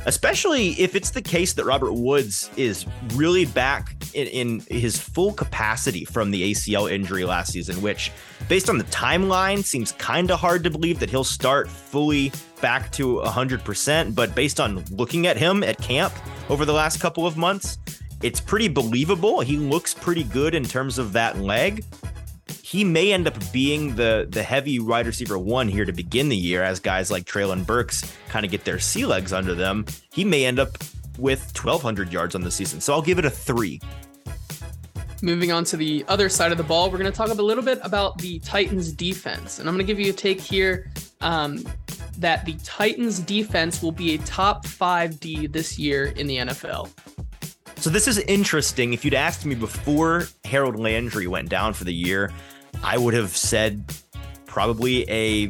especially 0.08 0.70
if 0.80 0.96
it's 0.96 1.12
the 1.12 1.22
case 1.22 1.54
that 1.54 1.65
Robert 1.65 1.91
Woods 1.91 2.50
is 2.56 2.86
really 3.13 3.46
back 3.46 3.93
in, 4.13 4.28
in, 4.28 4.60
his 4.70 4.98
full 4.98 5.34
capacity 5.34 6.06
from 6.06 6.32
the 6.32 6.52
ACL 6.52 6.89
injury 6.89 7.26
last 7.26 7.52
season, 7.52 7.82
which, 7.82 8.12
based 8.48 8.70
on 8.70 8.78
the 8.78 8.86
timeline, 8.86 9.63
seems 9.63 9.91
kind 9.93 10.32
of 10.32 10.39
hard 10.39 10.63
to 10.63 10.70
believe 10.70 11.00
that 11.00 11.10
he'll 11.10 11.26
start 11.26 11.70
fully 11.70 12.32
back 12.62 12.89
to 12.93 13.17
100%. 13.17 14.15
But 14.15 14.34
based 14.34 14.62
on 14.62 14.84
looking 14.91 15.28
at 15.28 15.36
him 15.36 15.62
at 15.62 15.78
camp 15.78 16.13
over 16.50 16.63
the 16.63 16.74
last 16.74 17.02
couple 17.02 17.28
of 17.28 17.36
months, 17.36 17.78
it's 18.24 18.39
pretty 18.39 18.70
believable. 18.70 19.41
He 19.41 19.58
looks 19.58 19.93
pretty 19.93 20.24
good 20.24 20.56
in 20.56 20.63
terms 20.63 20.98
of 20.98 21.12
that 21.13 21.38
leg 21.39 21.84
he 22.67 22.84
may 22.84 23.13
end 23.13 23.27
up 23.27 23.36
being 23.53 23.95
the 23.95 24.27
the 24.30 24.43
heavy 24.43 24.77
wide 24.77 25.08
receiver 25.08 25.39
one 25.39 25.69
here 25.69 25.86
to 25.86 25.93
begin 25.93 26.27
the 26.27 26.36
year 26.36 26.63
as 26.63 26.82
guys 26.82 27.10
like 27.10 27.23
Treylon 27.23 27.65
Burks 27.65 28.13
kind 28.27 28.43
of 28.43 28.51
get 28.51 28.65
their 28.65 28.77
sea 28.77 29.06
legs 29.06 29.32
under 29.32 29.56
them. 29.56 29.86
He 30.12 30.25
may 30.25 30.45
end 30.45 30.60
up 30.60 30.77
with 31.17 31.39
1,200 31.58 32.12
yards 32.12 32.36
on 32.36 32.41
the 32.41 32.51
season. 32.51 32.82
So 32.82 32.91
I'll 32.91 33.01
give 33.01 33.19
it 33.19 33.25
a 33.25 33.30
three. 33.30 33.80
Moving 35.21 35.53
on 35.53 35.63
to 35.63 35.77
the 35.77 36.03
other 36.10 36.27
side 36.27 36.51
of 36.51 36.58
the 36.58 36.63
ball, 36.65 36.91
we're 36.91 36.97
going 36.97 37.10
to 37.10 37.17
talk 37.17 37.30
a 37.30 37.34
little 37.41 37.63
bit 37.63 37.80
about 37.84 38.17
the 38.17 38.38
Titans 38.39 38.91
defense. 38.91 39.60
And 39.60 39.69
I'm 39.69 39.73
going 39.73 39.88
to 39.88 39.91
give 39.91 39.99
you 39.99 40.12
a 40.12 40.15
take 40.15 40.41
here 40.41 40.91
um, 41.21 41.63
that 42.17 42.43
the 42.43 42.58
Titans 42.65 43.19
defense 43.19 43.82
will 43.82 43.93
be 43.93 44.15
a 44.15 44.17
top 44.19 44.65
five 44.65 45.21
D 45.21 45.47
this 45.47 45.80
year 45.80 46.08
in 46.08 46.27
the 46.27 46.38
NFL. 46.38 46.89
So 47.77 47.89
this 47.89 48.10
is 48.10 48.17
interesting. 48.17 48.91
If 48.91 49.06
you'd 49.06 49.13
asked 49.13 49.45
me 49.45 49.56
before 49.56 50.25
Harold 50.43 50.77
Landry 50.77 51.27
went 51.27 51.47
down 51.47 51.73
for 51.73 51.86
the 51.86 51.93
year, 51.93 52.34
I 52.83 52.97
would 52.97 53.13
have 53.13 53.35
said 53.35 53.93
probably 54.45 55.09
a 55.09 55.49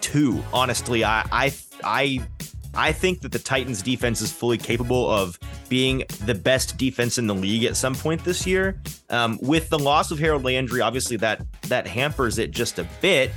two. 0.00 0.42
Honestly, 0.52 1.04
I 1.04 1.24
I 1.32 1.54
I 1.84 2.26
I 2.74 2.92
think 2.92 3.22
that 3.22 3.32
the 3.32 3.38
Titans 3.38 3.82
defense 3.82 4.20
is 4.20 4.30
fully 4.30 4.58
capable 4.58 5.10
of 5.10 5.38
being 5.68 6.04
the 6.24 6.34
best 6.34 6.76
defense 6.76 7.18
in 7.18 7.26
the 7.26 7.34
league 7.34 7.64
at 7.64 7.76
some 7.76 7.94
point 7.94 8.22
this 8.24 8.46
year. 8.46 8.80
Um, 9.10 9.38
with 9.42 9.68
the 9.68 9.78
loss 9.78 10.10
of 10.10 10.18
Harold 10.18 10.44
Landry, 10.44 10.80
obviously 10.80 11.16
that 11.18 11.44
that 11.62 11.86
hampers 11.86 12.38
it 12.38 12.50
just 12.50 12.78
a 12.78 12.86
bit. 13.00 13.30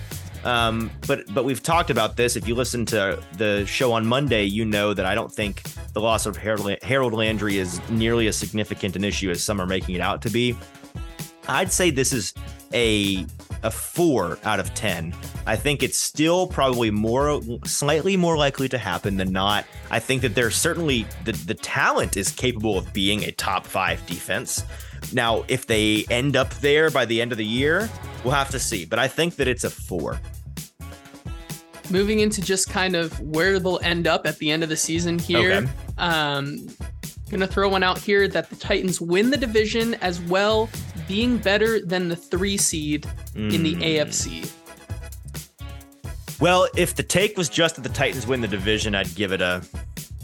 Um, 0.44 0.90
but 1.08 1.34
but 1.34 1.44
we've 1.44 1.64
talked 1.64 1.90
about 1.90 2.16
this. 2.16 2.36
If 2.36 2.48
you 2.48 2.56
listen 2.56 2.86
to 2.88 3.22
the 3.38 3.66
show 3.66 3.92
on 3.92 4.06
Monday, 4.06 4.44
you 4.44 4.66
know 4.66 4.94
that 4.94 5.06
I 5.06 5.16
don't 5.16 5.32
think 5.32 5.64
the 5.94 6.02
loss 6.02 6.26
of 6.26 6.38
Harold, 6.38 6.76
Harold 6.82 7.14
Landry 7.14 7.58
is 7.58 7.82
nearly 7.90 8.28
as 8.28 8.38
significant 8.38 8.96
an 8.96 9.04
issue 9.04 9.30
as 9.32 9.44
some 9.44 9.60
are 9.60 9.66
making 9.66 9.96
it 9.96 10.02
out 10.02 10.22
to 10.22 10.30
be. 10.30 10.56
I'd 11.48 11.72
say 11.72 11.90
this 11.90 12.14
is 12.14 12.34
a 12.74 13.26
a 13.64 13.72
four 13.72 14.38
out 14.44 14.60
of 14.60 14.74
ten. 14.74 15.14
I 15.46 15.56
think 15.56 15.84
it's 15.84 15.98
still 15.98 16.48
probably 16.48 16.92
more 16.92 17.42
slightly 17.66 18.16
more 18.16 18.38
likely 18.38 18.70
to 18.70 18.78
happen 18.78 19.18
than 19.18 19.32
not. 19.32 19.66
I 19.92 20.00
think 20.00 20.22
that 20.22 20.36
there's 20.36 20.56
certainly 20.56 21.06
the 21.26 21.34
the 21.34 21.56
talent 21.56 22.18
is 22.18 22.32
capable 22.32 22.78
of 22.78 22.92
being 22.94 23.24
a 23.24 23.32
top 23.32 23.66
five 23.66 24.06
defense. 24.06 24.64
Now, 25.14 25.44
if 25.48 25.66
they 25.66 26.06
end 26.10 26.36
up 26.36 26.54
there 26.56 26.90
by 26.90 27.06
the 27.06 27.22
end 27.22 27.32
of 27.32 27.38
the 27.38 27.46
year, 27.46 27.90
we'll 28.24 28.34
have 28.34 28.50
to 28.52 28.60
see. 28.60 28.86
But 28.86 29.00
I 29.00 29.08
think 29.08 29.36
that 29.38 29.48
it's 29.48 29.64
a 29.64 29.70
four. 29.70 30.20
Moving 31.90 32.20
into 32.20 32.42
just 32.42 32.70
kind 32.70 32.96
of 32.96 33.20
where 33.20 33.60
they'll 33.60 33.80
end 33.82 34.06
up 34.06 34.28
at 34.28 34.38
the 34.38 34.52
end 34.52 34.62
of 34.62 34.70
the 34.70 34.78
season 34.78 35.18
here. 35.18 35.52
Okay. 35.54 35.72
Um, 35.98 36.68
gonna 37.32 37.48
throw 37.48 37.70
one 37.70 37.84
out 37.84 37.98
here 37.98 38.28
that 38.28 38.50
the 38.50 38.56
Titans 38.56 39.02
win 39.02 39.32
the 39.32 39.38
division 39.38 39.96
as 39.96 40.22
well 40.22 40.70
being 41.10 41.40
better 41.40 41.82
than 41.82 42.08
the 42.08 42.16
three 42.16 42.56
seed 42.56 43.06
mm. 43.34 43.52
in 43.52 43.64
the 43.64 43.74
hmm. 43.74 43.82
AFC. 43.82 44.50
Well, 46.40 46.70
if 46.78 46.96
the 46.96 47.04
take 47.04 47.36
was 47.36 47.50
just 47.50 47.76
that 47.76 47.82
the 47.82 47.90
Titans 47.90 48.26
win 48.26 48.40
the 48.40 48.48
division, 48.48 48.96
I'd 48.96 49.14
give 49.16 49.34
it 49.34 49.42
a 49.42 49.62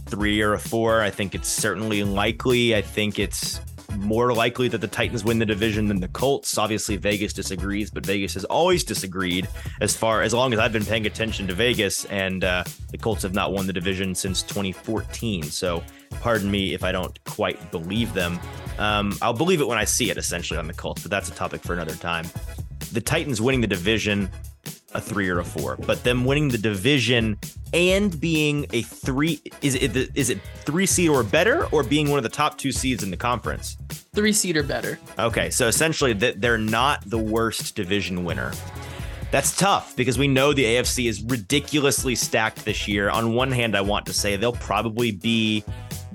three 0.06 0.41
or 0.41 0.54
a 0.54 0.60
four. 0.60 1.02
I 1.02 1.10
think 1.10 1.36
it's 1.36 1.50
certainly 1.50 2.04
likely. 2.04 2.76
I 2.76 2.82
think 2.82 3.19
it's 3.19 3.60
more 3.98 4.34
likely 4.34 4.67
that 4.69 4.80
the 4.80 4.88
Titans 4.88 5.24
win 5.24 5.39
the 5.39 5.45
division 5.45 5.88
than 5.88 6.00
the 6.00 6.08
Colts. 6.10 6.58
Obviously, 6.58 6.98
Vegas 6.98 7.34
disagrees, 7.34 7.89
but 7.89 8.06
Vegas 8.06 8.36
has 8.36 8.45
always 8.45 8.84
disagreed 8.84 9.48
as 9.82 9.98
far 9.98 10.21
as 10.21 10.34
long 10.34 10.54
as 10.54 10.60
I've 10.60 10.71
been 10.71 10.86
paying 10.86 11.06
attention 11.06 11.48
to 11.48 11.54
Vegas, 11.54 12.06
and 12.06 12.43
uh, 12.43 12.63
the 12.91 12.98
Colts 12.98 13.24
have 13.24 13.34
not 13.34 13.52
won 13.52 13.67
the 13.67 13.74
division 13.74 14.13
since 14.13 14.43
2014. 14.43 15.43
So, 15.43 15.84
pardon 16.09 16.49
me 16.49 16.73
if 16.73 16.83
I 16.83 16.91
don't 16.91 17.23
quite 17.25 17.71
believe 17.71 18.13
them. 18.13 18.39
Um, 18.77 19.17
I'll 19.21 19.33
believe 19.33 19.62
it 19.62 19.67
when 19.67 19.77
I 19.77 19.85
see 19.85 20.10
it, 20.10 20.17
essentially, 20.17 20.58
on 20.60 20.67
the 20.67 20.73
Colts, 20.73 21.01
but 21.01 21.12
that's 21.12 21.29
a 21.29 21.33
topic 21.33 21.62
for 21.62 21.73
another 21.73 21.95
time. 21.95 22.25
The 22.91 23.01
Titans 23.01 23.41
winning 23.41 23.62
the 23.62 23.67
division, 23.67 24.29
a 24.93 25.01
three 25.01 25.29
or 25.29 25.39
a 25.39 25.45
four, 25.45 25.77
but 25.77 26.03
them 26.03 26.25
winning 26.25 26.49
the 26.49 26.58
division 26.58 27.37
and 27.73 28.19
being 28.19 28.65
a 28.71 28.81
three 28.81 29.41
is 29.62 29.75
it 29.75 29.95
is 30.15 30.29
it 30.29 30.39
three 30.63 30.85
seed 30.85 31.10
or 31.10 31.23
better, 31.23 31.65
or 31.67 31.83
being 31.83 32.10
one 32.10 32.17
of 32.17 32.23
the 32.23 32.29
top 32.29 32.58
two 32.58 32.71
seeds 32.71 33.03
in 33.03 33.12
the 33.12 33.17
conference? 33.17 33.77
Three 34.13 34.31
seed 34.31 34.56
or 34.56 34.63
better. 34.63 34.97
Okay, 35.19 35.49
so 35.49 35.67
essentially 35.67 36.13
that 36.13 36.39
they're 36.41 36.58
not 36.58 37.08
the 37.10 37.17
worst 37.17 37.75
division 37.75 38.23
winner. 38.23 38.53
That's 39.31 39.58
tough 39.58 39.95
because 39.97 40.17
we 40.17 40.29
know 40.29 40.53
the 40.53 40.63
AFC 40.63 41.10
is 41.10 41.21
ridiculously 41.23 42.15
stacked 42.15 42.63
this 42.63 42.87
year. 42.87 43.10
On 43.10 43.33
one 43.33 43.51
hand, 43.51 43.75
I 43.75 43.81
want 43.81 44.06
to 44.06 44.13
say 44.13 44.37
they'll 44.37 44.53
probably 44.53 45.12
be 45.12 45.65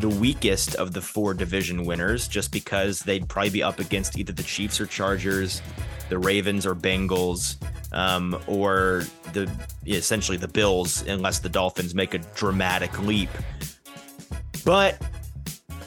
the 0.00 0.08
weakest 0.08 0.74
of 0.76 0.92
the 0.92 1.00
four 1.00 1.34
division 1.34 1.84
winners 1.84 2.26
just 2.26 2.50
because 2.50 3.00
they'd 3.00 3.28
probably 3.28 3.50
be 3.50 3.62
up 3.62 3.78
against 3.78 4.18
either 4.18 4.32
the 4.32 4.42
Chiefs 4.42 4.80
or 4.80 4.86
Chargers, 4.86 5.60
the 6.08 6.18
Ravens 6.18 6.64
or 6.66 6.74
Bengals, 6.74 7.56
um, 7.92 8.40
or 8.46 9.04
the 9.32 9.50
essentially 9.86 10.38
the 10.38 10.48
Bills, 10.48 11.02
unless 11.06 11.38
the 11.40 11.48
Dolphins 11.48 11.94
make 11.94 12.14
a 12.14 12.18
dramatic 12.18 12.98
leap. 13.00 13.30
But 14.64 15.00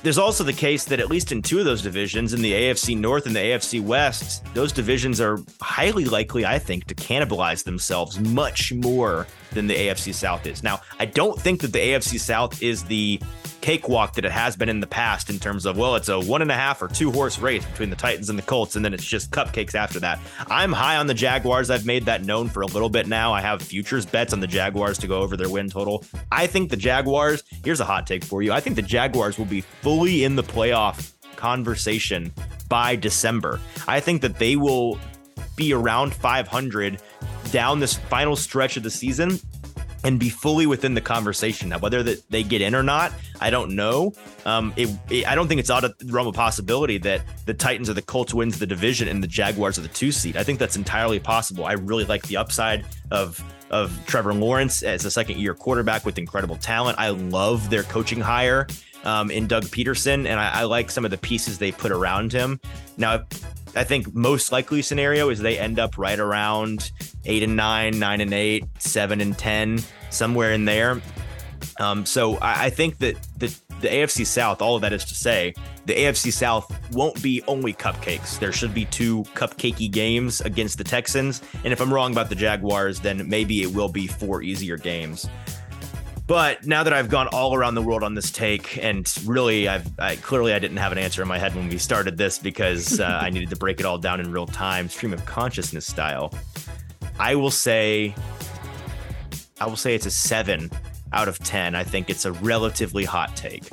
there's 0.04 0.18
also 0.18 0.44
the 0.44 0.54
case 0.54 0.86
that 0.86 1.00
at 1.00 1.10
least 1.10 1.32
in 1.32 1.42
two 1.42 1.60
of 1.60 1.66
those 1.66 1.82
divisions, 1.82 2.34
in 2.34 2.42
the 2.42 2.52
AFC 2.52 2.98
North 2.98 3.26
and 3.26 3.36
the 3.36 3.40
AFC 3.40 3.82
West, 3.82 4.44
those 4.54 4.72
divisions 4.72 5.22
are 5.22 5.40
highly 5.62 6.06
likely, 6.06 6.46
I 6.46 6.60
think, 6.60 6.86
to 6.86 6.96
cannibalize 6.96 7.64
themselves 7.64 8.20
much 8.20 8.74
more 8.74 9.28
than 9.54 9.68
the 9.68 9.76
AFC 9.76 10.14
South 10.14 10.46
is. 10.46 10.64
Now, 10.64 10.82
I 11.00 11.06
don't 11.06 11.40
think 11.40 11.62
that 11.62 11.74
the 11.74 11.80
AFC 11.80 12.20
South 12.20 12.62
is 12.62 12.84
the 12.84 13.22
cakewalk 13.62 14.14
that 14.14 14.26
it 14.26 14.32
has 14.32 14.58
been 14.58 14.68
in 14.68 14.82
the 14.82 14.88
past 14.88 15.30
in 15.30 15.40
terms 15.40 15.66
of, 15.66 15.78
well, 15.78 15.96
it's 15.96 16.10
a 16.10 16.20
one 16.20 16.42
and 16.42 16.52
a 16.52 16.56
half 16.56 16.82
or 16.82 16.90
two 16.90 17.10
horse 17.12 17.40
race 17.40 17.66
between 17.66 17.90
the 17.90 17.96
Titans 17.96 18.30
and 18.30 18.38
the 18.38 18.44
Colts, 18.44 18.76
and 18.76 18.84
then 18.84 18.94
it's 18.94 19.06
just 19.06 19.32
cupcakes 19.32 19.74
after 19.74 20.02
that. 20.02 20.20
I'm 20.48 20.74
high 20.74 20.98
on 20.98 21.08
the 21.08 21.14
Jaguars. 21.14 21.70
I've 21.70 21.86
made 21.86 22.04
that 22.06 22.26
known 22.26 22.50
for 22.50 22.62
a 22.62 22.66
little 22.66 22.90
bit 22.90 23.08
now. 23.08 23.32
I 23.32 23.40
have 23.40 23.62
futures 23.62 24.06
bets 24.06 24.34
on 24.34 24.42
the 24.42 24.48
Jaguars 24.48 24.98
to 24.98 25.08
go 25.08 25.22
over 25.22 25.38
their 25.38 25.50
win 25.50 25.70
total. 25.70 26.04
I 26.30 26.46
think 26.46 26.72
the 26.72 26.76
Jaguars, 26.76 27.44
here's 27.64 27.80
a 27.80 27.86
hot 27.86 28.06
take 28.06 28.26
for 28.26 28.42
you. 28.42 28.52
I 28.52 28.60
think 28.60 28.76
the 28.76 28.82
Jaguars 28.82 29.38
will 29.38 29.46
be 29.46 29.62
fully 29.62 30.26
in 30.26 30.36
the 30.36 30.44
playoff 30.44 31.14
conversation 31.38 32.34
by 32.68 32.98
December. 32.98 33.62
I 33.88 34.02
think 34.02 34.22
that 34.24 34.40
they 34.40 34.58
will 34.58 35.00
be 35.56 35.74
around 35.74 36.14
500 36.14 37.02
down 37.52 37.80
this 37.80 37.96
final 37.96 38.36
stretch 38.36 38.78
of 38.78 38.84
the 38.84 38.90
season 38.90 39.40
and 40.04 40.20
be 40.20 40.30
fully 40.30 40.66
within 40.66 40.94
the 40.94 41.02
conversation. 41.02 41.70
Now, 41.70 41.80
whether 41.80 42.04
that 42.04 42.30
they 42.30 42.44
get 42.44 42.62
in 42.62 42.76
or 42.76 42.84
not, 42.84 43.14
I 43.40 43.50
don't 43.50 43.76
know. 43.76 44.14
Um, 44.46 44.74
it, 44.76 44.90
it, 45.10 45.28
I 45.28 45.36
don't 45.36 45.48
think 45.48 45.60
it's 45.60 45.70
out 45.70 45.84
of 45.84 45.98
the 45.98 46.12
realm 46.12 46.28
of 46.28 46.36
possibility 46.36 46.98
that 47.00 47.22
the 47.46 47.54
Titans 47.54 47.90
or 47.90 47.94
the 47.94 48.02
Colts 48.02 48.34
wins 48.34 48.60
the 48.60 48.68
division 48.68 49.08
and 49.08 49.24
the 49.24 49.28
Jaguars 49.28 49.78
are 49.78 49.82
the 49.82 49.88
two 49.88 50.12
seed. 50.12 50.36
I 50.36 50.44
think 50.44 50.60
that's 50.60 50.76
entirely 50.76 51.20
possible. 51.20 51.66
I 51.66 51.74
really 51.74 52.06
like 52.06 52.24
the 52.28 52.38
upside 52.38 52.86
of 53.12 53.42
of 53.72 54.06
Trevor 54.06 54.36
Lawrence 54.36 54.84
as 54.84 55.04
a 55.04 55.10
second 55.10 55.40
year 55.40 55.56
quarterback 55.56 56.06
with 56.06 56.20
incredible 56.20 56.58
talent. 56.58 57.00
I 57.00 57.10
love 57.10 57.72
their 57.72 57.82
coaching 57.82 58.22
hire 58.22 58.68
um, 59.04 59.32
in 59.32 59.48
Doug 59.48 59.64
Pederson, 59.64 60.28
and 60.28 60.40
I, 60.40 60.62
I 60.62 60.64
like 60.66 60.92
some 60.92 61.06
of 61.06 61.12
the 61.12 61.18
pieces 61.18 61.58
they 61.58 61.72
put 61.72 61.92
around 61.92 62.32
him. 62.32 62.60
Now, 62.98 63.24
I 63.76 63.84
think 63.84 64.14
most 64.14 64.52
likely 64.52 64.82
scenario 64.82 65.30
is 65.30 65.40
they 65.40 65.58
end 65.58 65.80
up 65.80 65.98
right 65.98 66.20
around 66.20 66.92
eight 67.26 67.44
and 67.44 67.56
nine, 67.56 68.00
nine 68.00 68.22
and 68.22 68.34
eight, 68.34 68.66
seven 68.80 69.22
and 69.22 69.38
ten, 69.38 69.80
somewhere 70.10 70.54
in 70.54 70.66
there. 70.66 71.02
Um, 71.80 72.06
so 72.06 72.38
I, 72.38 72.66
I 72.66 72.70
think 72.70 73.00
that 73.00 73.16
the 73.38 73.56
the 73.82 73.90
AFC 73.90 74.26
South, 74.26 74.62
all 74.62 74.78
of 74.78 74.82
that 74.82 74.94
is 74.94 75.04
to 75.06 75.14
say, 75.14 75.54
the 75.86 75.94
AFC 75.94 76.32
South 76.32 76.72
won't 76.94 77.22
be 77.22 77.44
only 77.48 77.74
cupcakes. 77.74 78.40
There 78.40 78.54
should 78.54 78.74
be 78.74 78.86
two 78.86 79.24
cupcakey 79.36 79.92
games 79.92 80.40
against 80.40 80.78
the 80.78 80.86
Texans. 80.86 81.42
And 81.66 81.74
if 81.74 81.82
I'm 81.82 81.94
wrong 81.94 82.14
about 82.14 82.30
the 82.30 82.36
Jaguars, 82.36 83.02
then 83.02 83.28
maybe 83.28 83.62
it 83.62 83.74
will 83.74 83.90
be 83.90 84.08
four 84.08 84.42
easier 84.42 84.78
games. 84.78 85.28
But 86.26 86.66
now 86.66 86.84
that 86.84 86.94
I've 86.94 87.10
gone 87.10 87.28
all 87.28 87.54
around 87.54 87.76
the 87.76 87.82
world 87.82 88.02
on 88.02 88.16
this 88.16 88.32
take, 88.32 88.78
and 88.78 89.12
really, 89.26 89.68
I've 89.68 89.88
I, 90.00 90.16
clearly 90.16 90.54
I 90.54 90.60
didn't 90.60 90.78
have 90.78 90.92
an 90.92 90.98
answer 90.98 91.22
in 91.22 91.28
my 91.28 91.38
head 91.38 91.54
when 91.54 91.68
we 91.68 91.78
started 91.78 92.18
this 92.18 92.40
because 92.40 93.00
uh, 93.02 93.20
I 93.22 93.30
needed 93.30 93.50
to 93.50 93.56
break 93.56 93.80
it 93.80 93.86
all 93.86 93.98
down 93.98 94.20
in 94.20 94.32
real 94.32 94.46
time, 94.46 94.88
stream 94.88 95.14
of 95.14 95.26
consciousness 95.26 95.86
style. 95.86 96.34
I 97.20 97.36
will 97.36 97.52
say, 97.52 98.16
I 99.60 99.66
will 99.66 99.76
say 99.76 99.96
it's 99.96 100.06
a 100.06 100.12
seven 100.12 100.72
out 101.12 101.28
of 101.28 101.40
ten. 101.40 101.76
I 101.76 101.84
think 101.84 102.10
it's 102.10 102.26
a 102.26 102.32
relatively 102.32 103.04
hot 103.04 103.36
take 103.36 103.70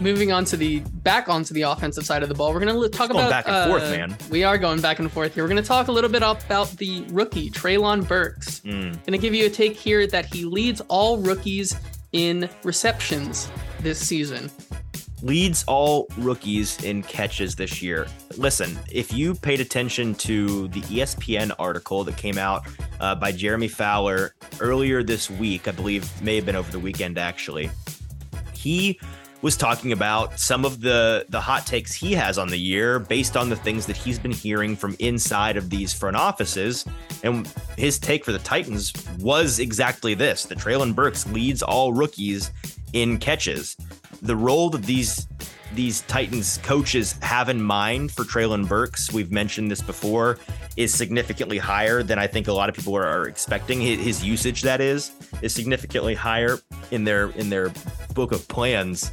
moving 0.00 0.32
on 0.32 0.44
to 0.46 0.56
the 0.56 0.80
back 0.80 1.28
onto 1.28 1.54
the 1.54 1.62
offensive 1.62 2.06
side 2.06 2.22
of 2.22 2.28
the 2.28 2.34
ball, 2.34 2.52
we're 2.52 2.60
going 2.60 2.80
to 2.80 2.88
talk 2.88 3.10
going 3.10 3.20
about 3.20 3.30
back 3.30 3.46
and 3.46 3.56
uh, 3.56 3.66
forth, 3.66 3.82
man. 3.90 4.16
We 4.30 4.44
are 4.44 4.58
going 4.58 4.80
back 4.80 4.98
and 4.98 5.10
forth 5.10 5.34
here. 5.34 5.44
We're 5.44 5.48
going 5.48 5.62
to 5.62 5.68
talk 5.68 5.88
a 5.88 5.92
little 5.92 6.10
bit 6.10 6.22
about 6.22 6.70
the 6.72 7.04
rookie 7.10 7.50
Treylon 7.50 8.06
Burks. 8.06 8.60
Mm. 8.60 8.92
Going 8.92 9.12
to 9.12 9.18
give 9.18 9.34
you 9.34 9.46
a 9.46 9.50
take 9.50 9.76
here 9.76 10.06
that 10.06 10.26
he 10.26 10.44
leads 10.44 10.80
all 10.88 11.18
rookies 11.18 11.78
in 12.12 12.48
receptions 12.64 13.50
this 13.80 13.98
season. 13.98 14.50
Leads 15.22 15.64
all 15.64 16.08
rookies 16.16 16.82
in 16.82 17.02
catches 17.02 17.54
this 17.54 17.82
year. 17.82 18.06
Listen, 18.38 18.78
if 18.90 19.12
you 19.12 19.34
paid 19.34 19.60
attention 19.60 20.14
to 20.14 20.68
the 20.68 20.80
ESPN 20.82 21.52
article 21.58 22.04
that 22.04 22.16
came 22.16 22.38
out 22.38 22.66
uh, 23.00 23.14
by 23.14 23.30
Jeremy 23.30 23.68
Fowler 23.68 24.34
earlier 24.60 25.02
this 25.02 25.28
week, 25.30 25.68
I 25.68 25.72
believe 25.72 26.22
may 26.22 26.36
have 26.36 26.46
been 26.46 26.56
over 26.56 26.70
the 26.72 26.78
weekend 26.78 27.18
actually, 27.18 27.70
he 28.54 28.98
was 29.42 29.56
talking 29.56 29.92
about 29.92 30.38
some 30.38 30.64
of 30.64 30.80
the 30.80 31.24
the 31.28 31.40
hot 31.40 31.66
takes 31.66 31.92
he 31.94 32.12
has 32.12 32.38
on 32.38 32.48
the 32.48 32.58
year 32.58 32.98
based 32.98 33.36
on 33.36 33.48
the 33.48 33.56
things 33.56 33.86
that 33.86 33.96
he's 33.96 34.18
been 34.18 34.32
hearing 34.32 34.76
from 34.76 34.94
inside 34.98 35.56
of 35.56 35.70
these 35.70 35.92
front 35.92 36.16
offices. 36.16 36.84
And 37.22 37.50
his 37.76 37.98
take 37.98 38.24
for 38.24 38.32
the 38.32 38.38
Titans 38.38 38.92
was 39.18 39.58
exactly 39.58 40.14
this: 40.14 40.44
that 40.44 40.58
Treylon 40.58 40.94
Burks 40.94 41.26
leads 41.28 41.62
all 41.62 41.92
rookies 41.92 42.50
in 42.92 43.18
catches. 43.18 43.76
The 44.22 44.36
role 44.36 44.68
that 44.70 44.82
these 44.82 45.26
these 45.74 46.02
Titans 46.02 46.58
coaches 46.62 47.14
have 47.22 47.48
in 47.48 47.62
mind 47.62 48.12
for 48.12 48.24
Treylon 48.24 48.68
Burks, 48.68 49.12
we've 49.12 49.30
mentioned 49.30 49.70
this 49.70 49.80
before, 49.80 50.38
is 50.76 50.92
significantly 50.94 51.58
higher 51.58 52.02
than 52.02 52.18
I 52.18 52.26
think 52.26 52.48
a 52.48 52.52
lot 52.52 52.68
of 52.68 52.74
people 52.74 52.96
are, 52.96 53.28
expecting. 53.28 53.80
His, 53.80 54.00
his, 54.00 54.24
usage, 54.24 54.62
that 54.62 54.80
is, 54.80 55.12
is 55.42 55.54
significantly 55.54 56.14
higher 56.14 56.58
in 56.90 57.04
their 57.04 57.30
in 57.30 57.50
their 57.50 57.72
book 58.14 58.32
of 58.32 58.46
plans. 58.48 59.12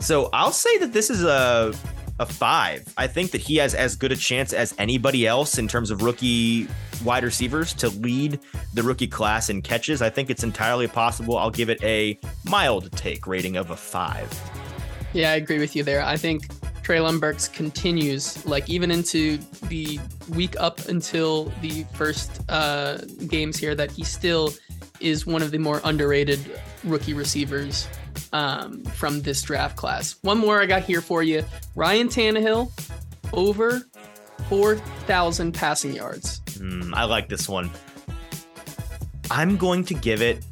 So 0.00 0.28
I'll 0.32 0.52
say 0.52 0.78
that 0.78 0.92
this 0.92 1.10
is 1.10 1.24
a 1.24 1.74
a 2.20 2.26
five. 2.26 2.92
I 2.96 3.06
think 3.06 3.30
that 3.30 3.40
he 3.40 3.56
has 3.56 3.74
as 3.74 3.94
good 3.94 4.10
a 4.10 4.16
chance 4.16 4.52
as 4.52 4.74
anybody 4.78 5.26
else 5.26 5.58
in 5.58 5.68
terms 5.68 5.90
of 5.90 6.02
rookie 6.02 6.66
wide 7.04 7.22
receivers 7.22 7.72
to 7.74 7.90
lead 7.90 8.40
the 8.74 8.82
rookie 8.82 9.06
class 9.06 9.50
in 9.50 9.62
catches. 9.62 10.02
I 10.02 10.10
think 10.10 10.30
it's 10.30 10.42
entirely 10.42 10.88
possible. 10.88 11.38
I'll 11.38 11.50
give 11.50 11.70
it 11.70 11.82
a 11.82 12.18
mild 12.44 12.90
take 12.92 13.26
rating 13.26 13.56
of 13.56 13.70
a 13.70 13.76
five. 13.76 14.28
Yeah, 15.12 15.32
I 15.32 15.36
agree 15.36 15.58
with 15.58 15.74
you 15.74 15.82
there. 15.82 16.02
I 16.02 16.16
think 16.16 16.48
Treylon 16.82 17.20
Burks 17.20 17.48
continues, 17.48 18.44
like 18.46 18.68
even 18.68 18.90
into 18.90 19.38
the 19.68 19.98
week 20.34 20.54
up 20.58 20.78
until 20.88 21.52
the 21.60 21.84
first 21.92 22.42
uh, 22.48 22.98
games 23.26 23.56
here, 23.56 23.74
that 23.74 23.90
he 23.90 24.04
still 24.04 24.52
is 25.00 25.26
one 25.26 25.42
of 25.42 25.50
the 25.50 25.58
more 25.58 25.80
underrated 25.84 26.40
rookie 26.84 27.14
receivers 27.14 27.88
um, 28.32 28.82
from 28.84 29.22
this 29.22 29.42
draft 29.42 29.76
class. 29.76 30.16
One 30.22 30.38
more 30.38 30.60
I 30.60 30.66
got 30.66 30.82
here 30.82 31.00
for 31.00 31.22
you 31.22 31.44
Ryan 31.74 32.08
Tannehill, 32.08 32.70
over 33.32 33.82
4,000 34.48 35.52
passing 35.52 35.94
yards. 35.94 36.40
Mm, 36.58 36.94
I 36.94 37.04
like 37.04 37.28
this 37.28 37.48
one. 37.48 37.70
I'm 39.30 39.56
going 39.56 39.84
to 39.84 39.94
give 39.94 40.22
it 40.22 40.44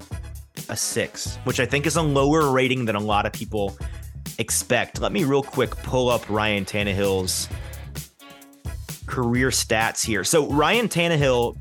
a 0.68 0.76
six, 0.76 1.36
which 1.44 1.60
I 1.60 1.66
think 1.66 1.86
is 1.86 1.96
a 1.96 2.02
lower 2.02 2.50
rating 2.50 2.84
than 2.84 2.96
a 2.96 3.00
lot 3.00 3.24
of 3.24 3.32
people 3.32 3.76
expect. 4.38 5.00
Let 5.00 5.12
me 5.12 5.24
real 5.24 5.42
quick 5.42 5.70
pull 5.70 6.08
up 6.10 6.28
Ryan 6.28 6.64
Tannehill's 6.64 7.48
career 9.06 9.50
stats 9.50 10.04
here. 10.04 10.24
So 10.24 10.46
Ryan 10.48 10.88
Tannehill 10.88 11.56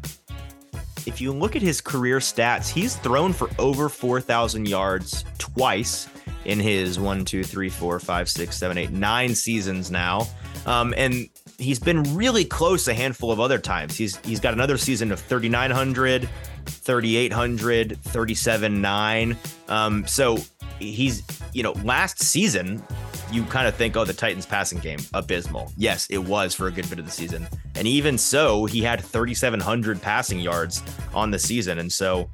if 1.05 1.21
you 1.21 1.31
look 1.31 1.55
at 1.55 1.61
his 1.61 1.81
career 1.81 2.17
stats, 2.17 2.67
he's 2.67 2.95
thrown 2.95 3.31
for 3.31 3.49
over 3.59 3.89
4,000 3.89 4.67
yards 4.67 5.23
twice 5.37 6.09
in 6.45 6.59
his 6.59 6.99
one, 6.99 7.25
two, 7.25 7.43
three, 7.43 7.69
four, 7.69 7.99
five, 7.99 8.29
six, 8.29 8.57
seven, 8.57 8.77
eight, 8.77 8.91
nine 8.91 9.35
seasons 9.35 9.91
now. 9.91 10.27
Um, 10.65 10.93
and 10.97 11.29
he's 11.57 11.79
been 11.79 12.15
really 12.15 12.45
close 12.45 12.87
a 12.87 12.93
handful 12.93 13.31
of 13.31 13.39
other 13.39 13.59
times. 13.59 13.97
He's 13.97 14.17
he's 14.17 14.39
got 14.39 14.53
another 14.53 14.77
season 14.77 15.11
of 15.11 15.19
3,900, 15.19 16.27
3,800, 16.65 17.99
37.9. 18.03 19.69
Um, 19.69 20.07
so 20.07 20.37
he's, 20.79 21.23
you 21.53 21.63
know, 21.63 21.73
last 21.83 22.21
season 22.21 22.83
you 23.31 23.43
kind 23.45 23.67
of 23.67 23.75
think, 23.75 23.97
oh, 23.97 24.05
the 24.05 24.13
Titans 24.13 24.45
passing 24.45 24.79
game, 24.79 24.99
abysmal. 25.13 25.71
Yes, 25.77 26.07
it 26.09 26.19
was 26.19 26.53
for 26.53 26.67
a 26.67 26.71
good 26.71 26.87
bit 26.89 26.99
of 26.99 27.05
the 27.05 27.11
season. 27.11 27.47
And 27.75 27.87
even 27.87 28.17
so, 28.17 28.65
he 28.65 28.81
had 28.81 29.01
3,700 29.01 30.01
passing 30.01 30.39
yards 30.39 30.83
on 31.13 31.31
the 31.31 31.39
season. 31.39 31.79
And 31.79 31.91
so, 31.91 32.29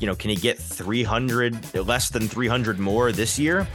you 0.00 0.06
know, 0.06 0.14
can 0.14 0.30
he 0.30 0.36
get 0.36 0.58
300, 0.58 1.74
less 1.86 2.08
than 2.08 2.28
300 2.28 2.78
more 2.78 3.12
this 3.12 3.38
year? 3.38 3.66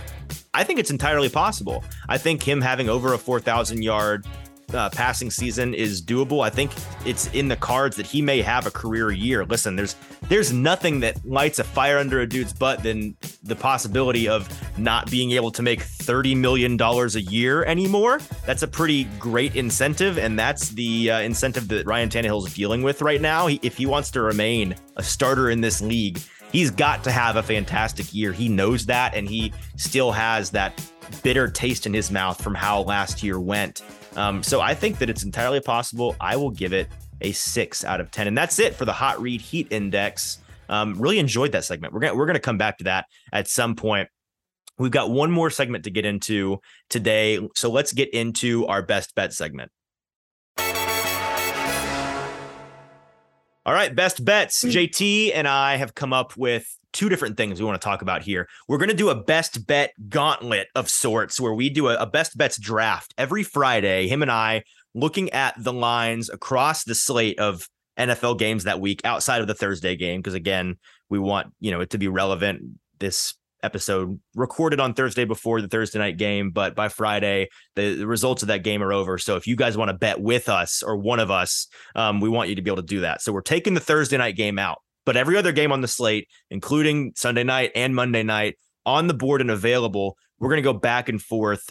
I 0.54 0.64
think 0.64 0.80
it's 0.80 0.92
entirely 0.92 1.30
possible. 1.30 1.84
I 2.10 2.18
think 2.18 2.42
him 2.44 2.62
having 2.62 2.90
over 2.90 3.14
a 3.14 3.18
4,000 3.18 3.84
yard 3.84 4.26
uh, 4.74 4.90
passing 4.90 5.32
season 5.32 5.74
is 5.74 6.02
doable. 6.02 6.44
I 6.46 6.50
think 6.50 6.72
it's 7.06 7.28
in 7.34 7.48
the 7.48 7.56
cards 7.56 7.96
that 7.96 8.06
he 8.06 8.22
may 8.22 8.42
have 8.42 8.66
a 8.66 8.72
career 8.72 9.12
year. 9.12 9.46
Listen, 9.46 9.76
there's 9.76 9.96
there's 10.28 10.52
nothing 10.52 11.00
that 11.02 11.24
lights 11.26 11.60
a 11.60 11.64
fire 11.64 11.98
under 11.98 12.22
a 12.22 12.28
dude's 12.28 12.54
butt 12.54 12.84
than 12.84 13.16
the 13.44 13.56
possibility 13.56 14.28
of 14.28 14.48
not 14.78 15.10
being 15.10 15.32
able 15.32 15.52
to 15.52 15.62
make 15.62 15.82
thirty 15.82 16.36
million 16.36 16.76
dollars 16.76 17.16
a 17.16 17.22
year 17.22 17.64
anymore. 17.64 18.20
That's 18.46 18.64
a 18.64 18.68
pretty 18.68 19.06
great 19.20 19.56
incentive, 19.56 20.18
and 20.18 20.38
that's 20.38 20.70
the 20.70 21.12
uh, 21.12 21.20
incentive 21.20 21.68
that 21.70 21.86
Ryan 21.86 22.10
Tannehill 22.10 22.46
is 22.46 22.54
dealing 22.54 22.84
with 22.84 23.02
right 23.02 23.22
now. 23.22 23.48
He, 23.48 23.60
if 23.64 23.78
he 23.78 23.86
wants 23.86 24.12
to 24.12 24.22
remain 24.22 24.76
a 24.98 25.04
starter 25.04 25.50
in 25.50 25.62
this 25.62 25.82
league, 25.82 26.20
he's 26.52 26.72
got 26.72 27.04
to 27.06 27.12
have 27.12 27.38
a 27.38 27.44
fantastic 27.44 28.14
year. 28.14 28.34
He 28.34 28.50
knows 28.50 28.86
that, 28.88 29.16
and 29.16 29.30
he 29.30 29.54
still 29.78 30.12
has 30.12 30.50
that 30.52 30.82
bitter 31.24 31.48
taste 31.48 31.86
in 31.86 31.94
his 31.94 32.12
mouth 32.12 32.42
from 32.42 32.56
how 32.56 32.82
last 32.82 33.24
year 33.24 33.40
went. 33.40 33.82
Um, 34.16 34.42
so 34.44 34.62
I 34.62 34.74
think 34.74 34.98
that 35.00 35.10
it's 35.10 35.24
entirely 35.24 35.60
possible. 35.60 36.16
I 36.20 36.36
will 36.36 36.50
give 36.50 36.74
it 36.74 36.88
a 37.22 37.32
six 37.32 37.84
out 37.84 38.02
of 38.02 38.12
10. 38.12 38.28
And 38.28 38.38
that's 38.38 38.60
it 38.60 38.76
for 38.76 38.86
the 38.86 38.94
Hot 38.94 39.22
Read 39.22 39.42
Heat 39.42 39.68
Index. 39.72 40.40
Um, 40.70 41.00
really 41.00 41.20
enjoyed 41.20 41.52
that 41.54 41.64
segment. 41.64 41.94
We're 41.94 42.02
gonna 42.02 42.16
we're 42.16 42.26
gonna 42.26 42.40
come 42.40 42.58
back 42.58 42.80
to 42.80 42.84
that 42.86 43.06
at 43.32 43.48
some 43.48 43.76
point. 43.76 44.10
We've 44.78 44.92
got 44.92 45.10
one 45.10 45.32
more 45.32 45.50
segment 45.50 45.86
to 45.86 45.90
get 45.90 46.06
into 46.06 46.60
today. 46.90 47.40
So 47.56 47.72
let's 47.72 47.94
get 47.94 48.14
into 48.14 48.68
our 48.68 48.82
best 48.82 49.16
bet 49.16 49.34
segment. 49.34 49.72
All 53.68 53.74
right, 53.74 53.94
best 53.94 54.24
bets. 54.24 54.62
Hmm. 54.62 54.70
JT 54.70 55.34
and 55.36 55.46
I 55.46 55.76
have 55.76 55.94
come 55.94 56.14
up 56.14 56.38
with 56.38 56.66
two 56.94 57.10
different 57.10 57.36
things 57.36 57.60
we 57.60 57.66
want 57.66 57.80
to 57.80 57.86
talk 57.86 58.02
about 58.02 58.22
here. 58.22 58.48
We're 58.70 58.78
going 58.78 58.90
to 58.90 58.96
do 58.96 59.10
a 59.10 59.16
best 59.16 59.68
bet 59.68 59.92
gauntlet 60.08 60.70
of 60.74 60.90
sorts 60.90 61.38
where 61.38 61.54
we 61.54 61.70
do 61.70 61.90
a, 61.90 61.96
a 61.98 62.06
best 62.06 62.38
bets 62.38 62.58
draft 62.58 63.14
every 63.18 63.44
Friday. 63.44 64.08
Him 64.08 64.22
and 64.22 64.32
I 64.32 64.64
looking 64.96 65.30
at 65.32 65.54
the 65.62 65.74
lines 65.74 66.30
across 66.30 66.86
the 66.86 66.96
slate 66.96 67.40
of 67.40 67.68
NFL 68.00 68.40
games 68.40 68.64
that 68.64 68.80
week 68.80 69.02
outside 69.04 69.42
of 69.42 69.48
the 69.48 69.54
Thursday 69.54 69.98
game. 69.98 70.22
Because 70.22 70.34
again, 70.34 70.78
we 71.10 71.20
want, 71.20 71.48
you 71.60 71.70
know, 71.70 71.82
it 71.82 71.90
to 71.90 71.98
be 71.98 72.08
relevant. 72.08 72.62
This 73.00 73.34
episode 73.64 74.20
recorded 74.36 74.80
on 74.80 74.94
Thursday 74.94 75.26
before 75.26 75.62
the 75.62 75.68
Thursday 75.68 76.00
night 76.00 76.18
game, 76.18 76.52
but 76.52 76.76
by 76.76 76.90
Friday, 76.90 77.50
the, 77.76 77.96
the 77.96 78.08
results 78.08 78.42
of 78.42 78.50
that 78.50 78.64
game 78.64 78.84
are 78.84 78.94
over. 78.94 79.18
So 79.18 79.36
if 79.36 79.48
you 79.48 79.56
guys 79.56 79.78
want 79.78 79.90
to 79.90 79.98
bet 79.98 80.22
with 80.22 80.50
us 80.50 80.84
or 80.84 80.98
one 80.98 81.20
of 81.20 81.32
us, 81.32 81.68
um, 81.96 82.22
we 82.22 82.30
want 82.30 82.50
you 82.50 82.56
to 82.56 82.62
be 82.62 82.70
able 82.70 82.82
to 82.82 82.88
do 82.88 83.02
that. 83.02 83.22
So 83.22 83.32
we're 83.32 83.42
taking 83.42 83.74
the 83.74 83.80
Thursday 83.80 84.18
night 84.18 84.36
game 84.36 84.60
out, 84.60 84.80
but 85.06 85.18
every 85.18 85.38
other 85.38 85.52
game 85.52 85.72
on 85.72 85.82
the 85.82 85.88
slate, 85.88 86.28
including 86.50 87.14
Sunday 87.16 87.44
night 87.44 87.72
and 87.76 87.96
Monday 87.96 88.24
night, 88.24 88.56
on 88.86 89.08
the 89.08 89.14
board 89.14 89.42
and 89.42 89.52
available, 89.52 90.18
we're 90.40 90.50
going 90.50 90.62
to 90.62 90.74
go 90.74 90.74
back 90.74 91.10
and 91.10 91.22
forth 91.22 91.70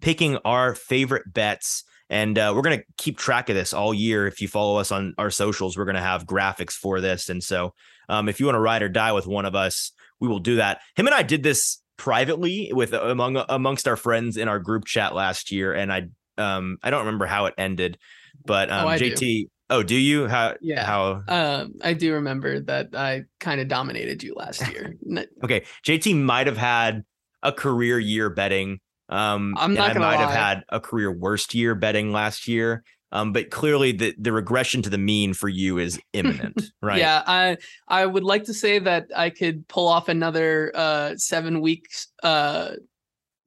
picking 0.00 0.36
our 0.44 0.74
favorite 0.74 1.32
bets. 1.32 1.84
And 2.10 2.38
uh, 2.38 2.52
we're 2.54 2.62
going 2.62 2.78
to 2.78 2.84
keep 2.96 3.18
track 3.18 3.48
of 3.48 3.56
this 3.56 3.72
all 3.72 3.92
year. 3.92 4.26
If 4.26 4.40
you 4.40 4.48
follow 4.48 4.78
us 4.78 4.92
on 4.92 5.14
our 5.18 5.30
socials, 5.30 5.76
we're 5.76 5.84
going 5.84 5.94
to 5.94 6.00
have 6.02 6.24
graphics 6.24 6.72
for 6.72 7.00
this. 7.00 7.28
And 7.28 7.42
so 7.42 7.74
um, 8.08 8.28
if 8.28 8.40
you 8.40 8.46
want 8.46 8.56
to 8.56 8.60
ride 8.60 8.82
or 8.82 8.88
die 8.88 9.12
with 9.12 9.26
one 9.26 9.44
of 9.44 9.54
us, 9.54 9.92
we 10.20 10.28
will 10.28 10.38
do 10.40 10.56
that. 10.56 10.80
Him 10.96 11.06
and 11.06 11.14
I 11.14 11.22
did 11.22 11.42
this 11.42 11.82
privately 11.96 12.70
with 12.72 12.92
among 12.92 13.42
amongst 13.48 13.88
our 13.88 13.96
friends 13.96 14.36
in 14.36 14.48
our 14.48 14.58
group 14.58 14.84
chat 14.84 15.14
last 15.14 15.50
year, 15.50 15.72
and 15.72 15.92
I 15.92 16.08
um 16.36 16.78
I 16.82 16.90
don't 16.90 17.00
remember 17.00 17.26
how 17.26 17.46
it 17.46 17.54
ended, 17.58 17.98
but 18.44 18.70
um 18.70 18.86
Oh, 18.86 18.88
I 18.88 18.98
do. 18.98 19.10
JT. 19.12 19.48
Oh, 19.70 19.82
do 19.82 19.96
you? 19.96 20.26
How? 20.28 20.54
Yeah. 20.62 20.84
How? 20.84 21.22
Um, 21.28 21.74
I 21.82 21.92
do 21.92 22.14
remember 22.14 22.60
that 22.60 22.94
I 22.94 23.24
kind 23.38 23.60
of 23.60 23.68
dominated 23.68 24.22
you 24.22 24.34
last 24.34 24.66
year. 24.72 24.94
Okay, 25.44 25.64
JT 25.86 26.16
might 26.16 26.46
have 26.46 26.56
had 26.56 27.04
a 27.42 27.52
career 27.52 27.98
year 27.98 28.30
betting. 28.30 28.80
Um, 29.08 29.54
I'm 29.58 29.74
not 29.74 29.96
I 29.96 29.98
might 29.98 30.20
have 30.20 30.30
had 30.30 30.64
a 30.68 30.80
career 30.80 31.10
worst 31.10 31.54
year 31.54 31.74
betting 31.74 32.12
last 32.12 32.48
year. 32.48 32.82
Um, 33.10 33.32
but 33.32 33.50
clearly 33.50 33.92
the 33.92 34.14
the 34.18 34.32
regression 34.32 34.82
to 34.82 34.90
the 34.90 34.98
mean 34.98 35.32
for 35.34 35.48
you 35.48 35.78
is 35.78 35.98
imminent, 36.12 36.60
right? 36.82 36.98
Yeah, 36.98 37.22
I 37.26 37.56
I 37.88 38.04
would 38.04 38.24
like 38.24 38.44
to 38.44 38.54
say 38.54 38.78
that 38.80 39.06
I 39.16 39.30
could 39.30 39.66
pull 39.68 39.88
off 39.88 40.08
another 40.08 40.70
uh 40.74 41.16
seven 41.16 41.60
weeks 41.62 42.08
uh 42.22 42.72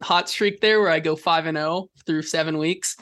hot 0.01 0.27
streak 0.29 0.61
there 0.61 0.79
where 0.81 0.89
I 0.89 0.99
go 0.99 1.15
five 1.15 1.45
and 1.45 1.55
zero 1.57 1.89
through 2.07 2.23
seven 2.23 2.57
weeks 2.57 2.95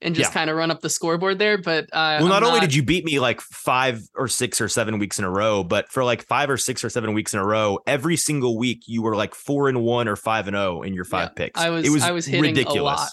and 0.00 0.14
just 0.14 0.30
Yeah. 0.30 0.34
kind 0.34 0.48
of 0.50 0.56
run 0.56 0.70
up 0.70 0.80
the 0.80 0.88
scoreboard 0.90 1.38
there. 1.38 1.58
But 1.58 1.84
uh, 1.92 2.16
Well, 2.20 2.28
not, 2.28 2.42
I'm 2.42 2.48
only 2.48 2.60
did 2.60 2.74
you 2.74 2.82
beat 2.82 3.04
me 3.04 3.18
like 3.18 3.40
five 3.42 4.00
or 4.14 4.26
six 4.28 4.58
or 4.60 4.68
seven 4.68 4.98
weeks 4.98 5.18
in 5.18 5.24
a 5.26 5.30
row, 5.30 5.64
but 5.64 5.90
for 5.90 6.02
like 6.04 6.22
five 6.26 6.48
or 6.48 6.56
six 6.56 6.82
or 6.84 6.88
seven 6.90 7.12
weeks 7.12 7.34
in 7.34 7.40
a 7.40 7.44
row, 7.46 7.78
every 7.86 8.16
single 8.16 8.56
week 8.58 8.84
you 8.86 9.02
were 9.02 9.16
like 9.16 9.34
four 9.34 9.68
and 9.68 9.82
one 9.82 10.08
or 10.08 10.16
five 10.16 10.48
and 10.48 10.54
zero 10.54 10.80
in 10.82 10.94
your 10.94 11.04
five 11.04 11.28
Yeah, 11.30 11.44
picks. 11.44 11.60
I 11.60 11.68
was 11.70 11.86
it 11.86 11.90
was 11.90 12.02
I 12.02 12.12
was 12.12 12.24
hitting 12.24 12.42
ridiculous. 12.42 12.78
a 12.78 12.82
lot. 12.82 13.10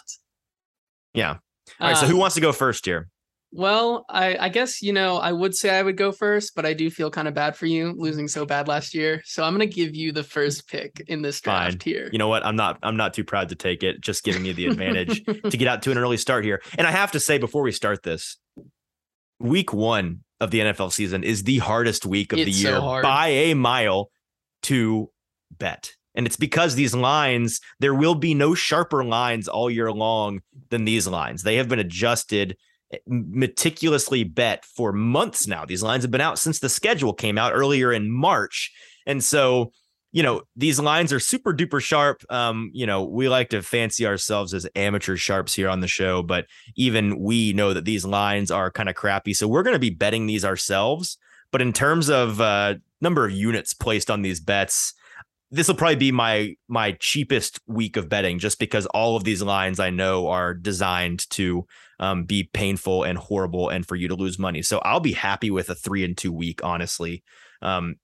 Yeah. 1.13 1.37
All 1.79 1.87
right. 1.89 1.97
so 1.97 2.05
who 2.07 2.13
Um, 2.13 2.19
wants 2.19 2.35
to 2.35 2.41
go 2.41 2.51
first 2.51 2.85
here? 2.85 3.09
Well, 3.55 4.03
I, 4.09 4.35
I 4.37 4.49
guess 4.49 4.81
you 4.81 4.93
know 4.93 5.17
I 5.17 5.31
would 5.31 5.53
say 5.55 5.77
I 5.77 5.83
would 5.83 5.95
go 5.95 6.11
first, 6.11 6.55
but 6.55 6.65
I 6.65 6.73
do 6.73 6.89
feel 6.89 7.11
kind 7.11 7.27
of 7.27 7.35
bad 7.35 7.55
for 7.55 7.67
you 7.67 7.93
losing 7.95 8.27
so 8.27 8.45
bad 8.47 8.67
last 8.67 8.95
year. 8.95 9.21
So 9.25 9.43
I'm 9.43 9.53
gonna 9.53 9.67
give 9.67 9.95
you 9.95 10.11
the 10.11 10.23
first 10.23 10.67
pick 10.67 11.03
in 11.07 11.21
this 11.21 11.39
Fine. 11.39 11.69
draft 11.71 11.83
here. 11.83 12.09
You 12.11 12.17
know 12.17 12.27
what? 12.27 12.43
I'm 12.43 12.55
not. 12.55 12.79
I'm 12.81 12.97
not 12.97 13.13
too 13.13 13.23
proud 13.23 13.49
to 13.49 13.55
take 13.55 13.83
it. 13.83 14.01
Just 14.01 14.23
giving 14.23 14.43
you 14.43 14.53
the 14.53 14.65
advantage 14.71 15.23
to 15.25 15.55
get 15.57 15.67
out 15.67 15.83
to 15.83 15.91
an 15.91 15.99
early 15.99 16.17
start 16.17 16.43
here. 16.43 16.63
And 16.79 16.87
I 16.87 16.91
have 16.91 17.11
to 17.11 17.19
say 17.19 17.37
before 17.37 17.61
we 17.61 17.71
start 17.71 18.01
this, 18.01 18.37
week 19.39 19.71
one 19.71 20.21
of 20.39 20.49
the 20.49 20.59
NFL 20.59 20.91
season 20.91 21.23
is 21.23 21.43
the 21.43 21.59
hardest 21.59 22.05
week 22.07 22.33
of 22.33 22.37
the 22.37 22.43
It's 22.43 22.59
so 22.61 22.69
year 22.69 22.79
hard. 22.81 23.03
by 23.03 23.27
a 23.27 23.53
mile 23.53 24.09
to 24.63 25.11
bet. 25.55 25.93
And 26.15 26.25
it's 26.25 26.35
because 26.35 26.75
these 26.75 26.93
lines, 26.93 27.59
there 27.79 27.93
will 27.93 28.15
be 28.15 28.33
no 28.33 28.53
sharper 28.53 29.03
lines 29.03 29.47
all 29.47 29.69
year 29.69 29.91
long 29.91 30.41
than 30.69 30.85
these 30.85 31.07
lines. 31.07 31.43
They 31.43 31.55
have 31.55 31.69
been 31.69 31.79
adjusted 31.79 32.57
eh, 32.91 32.97
meticulously 33.07 34.23
bet 34.23 34.65
for 34.65 34.91
months 34.91 35.47
now. 35.47 35.65
These 35.65 35.83
lines 35.83 36.03
have 36.03 36.11
been 36.11 36.21
out 36.21 36.39
since 36.39 36.59
the 36.59 36.69
schedule 36.69 37.13
came 37.13 37.37
out 37.37 37.53
earlier 37.53 37.91
in 37.91 38.11
March. 38.11 38.71
And 39.05 39.23
so, 39.23 39.71
you 40.11 40.21
know, 40.21 40.43
these 40.55 40.79
lines 40.79 41.11
are 41.11 41.19
super 41.19 41.53
duper 41.53 41.81
sharp. 41.81 42.23
Um, 42.29 42.69
you 42.73 42.85
know, 42.85 43.03
we 43.03 43.27
like 43.27 43.49
to 43.49 43.63
fancy 43.63 44.05
ourselves 44.05 44.53
as 44.53 44.67
amateur 44.75 45.17
sharps 45.17 45.55
here 45.55 45.69
on 45.69 45.79
the 45.79 45.87
show, 45.87 46.21
but 46.21 46.45
even 46.75 47.19
we 47.19 47.53
know 47.53 47.73
that 47.73 47.85
these 47.85 48.05
lines 48.05 48.51
are 48.51 48.69
kind 48.69 48.89
of 48.89 48.95
crappy. 48.95 49.33
So 49.33 49.47
we're 49.47 49.63
going 49.63 49.73
to 49.73 49.79
be 49.79 49.89
betting 49.89 50.27
these 50.27 50.45
ourselves. 50.45 51.17
But 51.51 51.61
in 51.61 51.73
terms 51.73 52.09
of 52.09 52.39
uh, 52.39 52.75
number 53.01 53.25
of 53.25 53.31
units 53.31 53.73
placed 53.73 54.11
on 54.11 54.21
these 54.21 54.39
bets, 54.39 54.93
this 55.53 55.67
will 55.67 55.75
probably 55.75 55.95
be 55.97 56.11
my 56.11 56.55
my 56.67 56.93
cheapest 56.99 57.59
week 57.67 57.95
of 57.95 58.09
betting, 58.09 58.39
just 58.39 58.57
because 58.57 58.87
all 58.87 59.15
of 59.15 59.23
these 59.23 59.43
lines 59.43 59.79
I 59.79 59.91
know 59.91 60.27
are 60.27 60.55
designed 60.55 61.29
to 61.29 61.67
um, 61.99 62.23
be 62.23 62.49
painful 62.53 63.03
and 63.03 63.19
horrible, 63.19 63.69
and 63.69 63.85
for 63.85 63.95
you 63.95 64.07
to 64.07 64.15
lose 64.15 64.39
money. 64.39 64.63
So 64.63 64.79
I'll 64.79 64.99
be 64.99 65.13
happy 65.13 65.51
with 65.51 65.69
a 65.69 65.75
three 65.75 66.03
and 66.03 66.17
two 66.17 66.33
week, 66.33 66.63
honestly. 66.63 67.23
Um, 67.61 67.97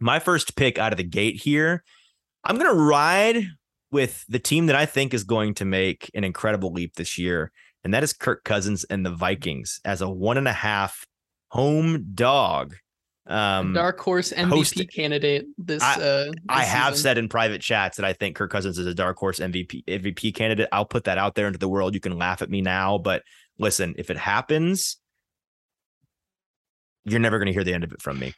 my 0.00 0.18
first 0.18 0.54
pick 0.54 0.78
out 0.78 0.92
of 0.92 0.98
the 0.98 1.04
gate 1.04 1.36
here, 1.36 1.82
I'm 2.44 2.58
gonna 2.58 2.74
ride 2.74 3.46
with 3.90 4.26
the 4.28 4.38
team 4.38 4.66
that 4.66 4.76
I 4.76 4.84
think 4.84 5.14
is 5.14 5.24
going 5.24 5.54
to 5.54 5.64
make 5.64 6.10
an 6.12 6.24
incredible 6.24 6.72
leap 6.72 6.96
this 6.96 7.16
year, 7.16 7.52
and 7.84 7.94
that 7.94 8.02
is 8.02 8.12
Kirk 8.12 8.44
Cousins 8.44 8.84
and 8.84 9.06
the 9.06 9.10
Vikings 9.10 9.80
as 9.82 10.02
a 10.02 10.10
one 10.10 10.36
and 10.36 10.46
a 10.46 10.52
half 10.52 11.06
home 11.48 12.08
dog. 12.14 12.74
Um, 13.26 13.72
Dark 13.72 14.00
horse 14.00 14.32
MVP 14.32 14.92
candidate 14.92 15.46
this. 15.56 15.82
I- 15.82 15.94
uh, 15.94 16.24
this 16.24 16.34
I 16.48 16.64
have 16.64 16.94
season. 16.94 17.02
said 17.02 17.18
in 17.18 17.28
private 17.28 17.60
chats 17.60 17.96
that 17.96 18.04
I 18.04 18.12
think 18.12 18.36
Kirk 18.36 18.50
Cousins 18.50 18.78
is 18.78 18.86
a 18.86 18.94
dark 18.94 19.16
horse 19.16 19.38
MVP 19.38 19.84
MVP 19.86 20.34
candidate. 20.34 20.68
I'll 20.72 20.84
put 20.84 21.04
that 21.04 21.18
out 21.18 21.34
there 21.34 21.46
into 21.46 21.58
the 21.58 21.68
world. 21.68 21.94
You 21.94 22.00
can 22.00 22.18
laugh 22.18 22.42
at 22.42 22.50
me 22.50 22.62
now, 22.62 22.98
but 22.98 23.22
listen, 23.58 23.94
if 23.96 24.10
it 24.10 24.16
happens, 24.16 24.96
you're 27.04 27.20
never 27.20 27.38
going 27.38 27.46
to 27.46 27.52
hear 27.52 27.64
the 27.64 27.74
end 27.74 27.84
of 27.84 27.92
it 27.92 28.00
from 28.00 28.18
me. 28.18 28.34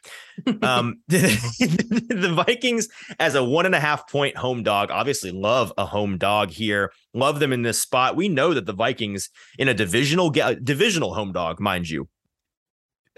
um, 0.61 1.01
the, 1.07 2.31
Vikings 2.35 2.87
as 3.19 3.35
a 3.35 3.43
one 3.43 3.65
and 3.65 3.75
a 3.75 3.79
half 3.79 4.09
point 4.09 4.37
home 4.37 4.63
dog, 4.63 4.91
obviously 4.91 5.31
love 5.31 5.71
a 5.77 5.85
home 5.85 6.17
dog 6.17 6.49
here. 6.49 6.91
Love 7.13 7.39
them 7.39 7.53
in 7.53 7.61
this 7.61 7.79
spot. 7.81 8.15
We 8.15 8.27
know 8.29 8.53
that 8.53 8.65
the 8.65 8.73
Vikings 8.73 9.29
in 9.57 9.67
a 9.67 9.73
divisional 9.73 10.29
divisional 10.29 11.13
home 11.13 11.31
dog, 11.31 11.59
mind 11.59 11.89
you. 11.89 12.07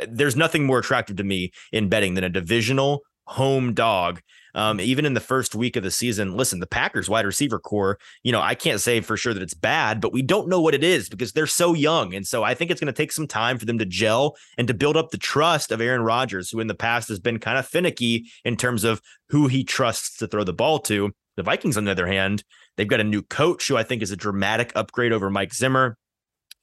There's 0.07 0.35
nothing 0.35 0.65
more 0.65 0.79
attractive 0.79 1.17
to 1.17 1.23
me 1.23 1.51
in 1.71 1.89
betting 1.89 2.13
than 2.13 2.23
a 2.23 2.29
divisional 2.29 3.03
home 3.27 3.73
dog. 3.73 4.21
Um, 4.55 4.79
even 4.79 5.05
in 5.05 5.13
the 5.13 5.19
first 5.19 5.53
week 5.53 5.75
of 5.75 5.83
the 5.83 5.91
season, 5.91 6.35
listen, 6.35 6.59
the 6.59 6.65
Packers 6.65 7.07
wide 7.07 7.25
receiver 7.25 7.59
corps, 7.59 7.99
you 8.23 8.31
know, 8.31 8.41
I 8.41 8.55
can't 8.55 8.81
say 8.81 9.01
for 9.01 9.15
sure 9.15 9.33
that 9.33 9.43
it's 9.43 9.53
bad, 9.53 10.01
but 10.01 10.13
we 10.13 10.23
don't 10.23 10.47
know 10.47 10.61
what 10.61 10.73
it 10.73 10.83
is 10.83 11.09
because 11.09 11.31
they're 11.31 11.45
so 11.45 11.73
young. 11.75 12.15
And 12.15 12.25
so 12.25 12.43
I 12.43 12.55
think 12.55 12.71
it's 12.71 12.81
going 12.81 12.91
to 12.91 12.97
take 12.97 13.11
some 13.11 13.27
time 13.27 13.59
for 13.59 13.65
them 13.65 13.77
to 13.77 13.85
gel 13.85 14.35
and 14.57 14.67
to 14.67 14.73
build 14.73 14.97
up 14.97 15.11
the 15.11 15.17
trust 15.17 15.71
of 15.71 15.79
Aaron 15.79 16.01
Rodgers, 16.01 16.49
who 16.49 16.59
in 16.59 16.65
the 16.65 16.73
past 16.73 17.07
has 17.09 17.19
been 17.19 17.37
kind 17.37 17.59
of 17.59 17.67
finicky 17.67 18.25
in 18.43 18.55
terms 18.55 18.83
of 18.83 18.99
who 19.29 19.47
he 19.47 19.63
trusts 19.63 20.17
to 20.17 20.27
throw 20.27 20.43
the 20.43 20.53
ball 20.53 20.79
to. 20.79 21.11
The 21.35 21.43
Vikings, 21.43 21.77
on 21.77 21.85
the 21.85 21.91
other 21.91 22.07
hand, 22.07 22.43
they've 22.77 22.87
got 22.87 22.99
a 22.99 23.03
new 23.03 23.21
coach 23.21 23.67
who 23.67 23.77
I 23.77 23.83
think 23.83 24.01
is 24.01 24.11
a 24.11 24.17
dramatic 24.17 24.71
upgrade 24.75 25.11
over 25.11 25.29
Mike 25.29 25.53
Zimmer. 25.53 25.97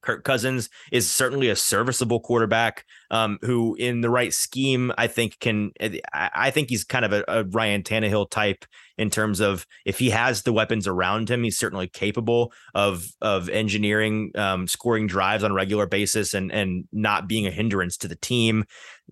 Kirk 0.05 0.25
Cousins 0.25 0.69
is 0.93 1.11
certainly 1.11 1.49
a 1.49 1.57
serviceable 1.57 2.21
quarterback 2.21 2.85
um, 3.15 3.39
who, 3.43 3.77
in 3.77 4.01
the 4.01 4.11
right 4.11 4.35
scheme, 4.35 4.91
I 4.99 5.07
think 5.07 5.39
can. 5.39 5.71
I, 5.81 6.31
I 6.35 6.51
think 6.51 6.69
he's 6.69 6.83
kind 6.83 7.05
of 7.05 7.13
a, 7.13 7.25
a 7.29 7.45
Ryan 7.45 7.85
Tannehill 7.85 8.29
type 8.29 8.65
in 8.97 9.11
terms 9.11 9.41
of 9.41 9.67
if 9.85 9.99
he 9.99 10.11
has 10.11 10.43
the 10.43 10.53
weapons 10.53 10.87
around 10.87 11.29
him, 11.29 11.43
he's 11.43 11.59
certainly 11.59 11.87
capable 11.89 12.53
of 12.75 13.07
of 13.21 13.49
engineering, 13.49 14.33
um, 14.35 14.67
scoring 14.67 15.07
drives 15.07 15.45
on 15.45 15.53
a 15.53 15.55
regular 15.55 15.87
basis, 15.87 16.35
and 16.35 16.53
and 16.53 16.87
not 16.93 17.29
being 17.29 17.47
a 17.47 17.51
hindrance 17.51 17.97
to 17.99 18.09
the 18.09 18.17
team. 18.17 18.65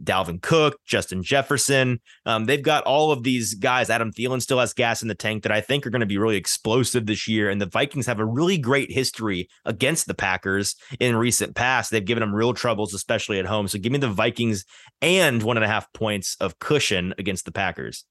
Dalvin 0.02 0.40
Cook, 0.40 0.78
Justin 0.86 1.22
Jefferson, 1.22 2.00
um, 2.24 2.46
they've 2.46 2.62
got 2.62 2.82
all 2.84 3.12
of 3.12 3.24
these 3.24 3.52
guys. 3.54 3.90
Adam 3.90 4.10
Thielen 4.10 4.40
still 4.40 4.58
has 4.58 4.72
gas 4.72 5.02
in 5.02 5.08
the 5.08 5.14
tank 5.14 5.42
that 5.42 5.52
I 5.52 5.60
think 5.60 5.86
are 5.86 5.90
going 5.90 6.00
to 6.00 6.06
be 6.06 6.16
really 6.16 6.36
explosive 6.36 7.04
this 7.04 7.28
year. 7.28 7.50
And 7.50 7.60
the 7.60 7.66
Vikings 7.66 8.06
have 8.06 8.18
a 8.18 8.24
really 8.24 8.56
great 8.56 8.90
history 8.90 9.50
against 9.66 10.06
the 10.06 10.14
Packers 10.14 10.76
in 10.98 11.14
recent 11.14 11.54
past. 11.54 11.90
They've 11.90 12.02
given 12.02 12.22
them 12.22 12.34
real 12.34 12.54
troubles, 12.54 12.94
especially 12.94 13.38
at 13.38 13.44
home. 13.44 13.68
So 13.68 13.78
give 13.78 13.91
me 13.92 13.98
the 13.98 14.08
Vikings 14.08 14.64
and 15.00 15.42
one 15.42 15.56
and 15.56 15.64
a 15.64 15.68
half 15.68 15.92
points 15.92 16.36
of 16.40 16.58
cushion 16.58 17.14
against 17.18 17.44
the 17.44 17.52
Packers. 17.52 18.04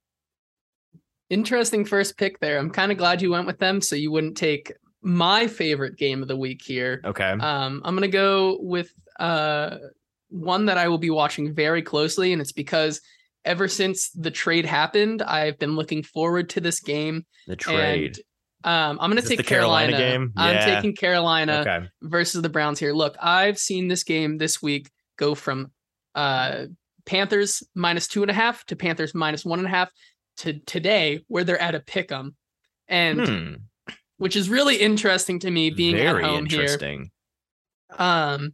Interesting 1.29 1.85
first 1.85 2.17
pick 2.17 2.39
there. 2.39 2.57
I'm 2.57 2.69
kind 2.69 2.91
of 2.91 2.97
glad 2.97 3.21
you 3.21 3.31
went 3.31 3.47
with 3.47 3.59
them, 3.59 3.81
so 3.81 3.95
you 3.95 4.11
wouldn't 4.11 4.37
take 4.37 4.73
my 5.01 5.47
favorite 5.47 5.97
game 5.97 6.21
of 6.21 6.27
the 6.27 6.35
week 6.37 6.61
here. 6.61 7.01
Okay. 7.05 7.31
Um, 7.31 7.81
I'm 7.83 7.95
gonna 7.95 8.07
go 8.07 8.57
with 8.61 8.91
uh 9.19 9.77
one 10.29 10.65
that 10.65 10.77
I 10.77 10.87
will 10.87 10.97
be 10.97 11.09
watching 11.09 11.53
very 11.53 11.81
closely, 11.81 12.33
and 12.33 12.41
it's 12.41 12.51
because 12.51 13.01
ever 13.45 13.67
since 13.67 14.09
the 14.11 14.31
trade 14.31 14.65
happened, 14.65 15.21
I've 15.21 15.59
been 15.59 15.75
looking 15.75 16.03
forward 16.03 16.49
to 16.51 16.61
this 16.61 16.79
game. 16.79 17.25
The 17.47 17.55
trade. 17.55 18.19
And, 18.63 18.91
um, 18.91 18.99
I'm 19.01 19.09
going 19.09 19.21
to 19.21 19.27
take 19.27 19.37
the 19.37 19.43
Carolina. 19.43 19.93
Carolina 19.93 20.17
game? 20.17 20.33
I'm 20.37 20.63
taking 20.63 20.95
Carolina 20.95 21.61
okay. 21.61 21.87
versus 22.03 22.41
the 22.41 22.49
Browns 22.49 22.79
here. 22.79 22.93
Look, 22.93 23.15
I've 23.19 23.57
seen 23.57 23.87
this 23.87 24.03
game 24.03 24.37
this 24.37 24.61
week 24.61 24.89
go 25.21 25.35
from 25.35 25.71
uh, 26.15 26.65
Panthers 27.05 27.63
minus 27.75 28.07
two 28.07 28.21
and 28.23 28.31
a 28.31 28.33
half 28.33 28.65
to 28.65 28.75
Panthers 28.75 29.13
minus 29.15 29.45
one 29.45 29.59
and 29.59 29.67
a 29.67 29.71
half 29.71 29.89
to 30.37 30.59
today, 30.65 31.23
where 31.27 31.43
they're 31.45 31.61
at 31.61 31.75
a 31.75 31.79
pick 31.79 32.11
'em, 32.11 32.35
and 32.87 33.19
Hmm. 33.27 33.53
which 34.17 34.35
is 34.35 34.49
really 34.49 34.75
interesting 34.77 35.39
to 35.39 35.51
me 35.51 35.69
being 35.69 35.95
Very 35.95 36.23
at 36.23 36.29
home 36.29 36.45
here. 36.47 36.77
Um, 37.97 38.53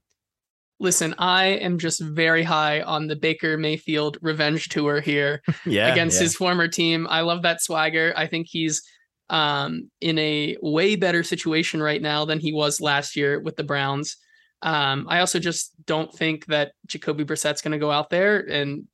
listen, 0.79 1.15
I 1.17 1.45
am 1.45 1.77
just 1.79 1.99
very 2.01 2.43
high 2.43 2.81
on 2.81 3.07
the 3.07 3.15
Baker 3.15 3.57
Mayfield 3.57 4.17
revenge 4.21 4.69
tour 4.69 4.99
here 5.01 5.41
Yeah. 5.65 5.91
against 5.91 6.17
yeah. 6.17 6.23
his 6.23 6.35
former 6.35 6.67
team. 6.67 7.07
I 7.09 7.21
love 7.21 7.41
that 7.43 7.61
swagger. 7.61 8.13
I 8.15 8.27
think 8.27 8.47
he's 8.49 8.81
um, 9.29 9.91
in 9.99 10.17
a 10.19 10.55
way 10.61 10.95
better 10.95 11.21
situation 11.23 11.81
right 11.81 12.01
now 12.01 12.23
than 12.25 12.39
he 12.39 12.53
was 12.53 12.79
last 12.79 13.15
year 13.17 13.39
with 13.41 13.55
the 13.57 13.63
Browns. 13.63 14.15
Um, 14.61 15.05
I 15.09 15.19
also 15.19 15.39
just 15.39 15.73
don't 15.85 16.13
think 16.13 16.45
that 16.47 16.71
Jacoby 16.87 17.23
Brissett's 17.23 17.61
going 17.61 17.73
to 17.73 17.77
go 17.77 17.91
out 17.91 18.09
there 18.09 18.39
and 18.39 18.85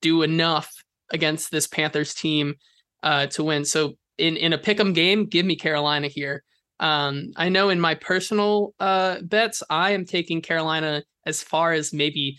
do 0.00 0.22
enough 0.22 0.72
against 1.10 1.50
this 1.50 1.66
Panthers 1.66 2.14
team 2.14 2.54
uh, 3.02 3.26
to 3.26 3.44
win. 3.44 3.64
So 3.64 3.94
in 4.18 4.36
in 4.36 4.52
a 4.52 4.58
pick'em 4.58 4.94
game, 4.94 5.26
give 5.26 5.44
me 5.44 5.56
Carolina 5.56 6.08
here. 6.08 6.42
Um, 6.78 7.32
I 7.36 7.50
know 7.50 7.68
in 7.68 7.80
my 7.80 7.94
personal 7.94 8.74
uh, 8.80 9.20
bets, 9.22 9.62
I 9.68 9.90
am 9.90 10.06
taking 10.06 10.40
Carolina 10.40 11.02
as 11.26 11.42
far 11.42 11.72
as 11.72 11.92
maybe 11.92 12.38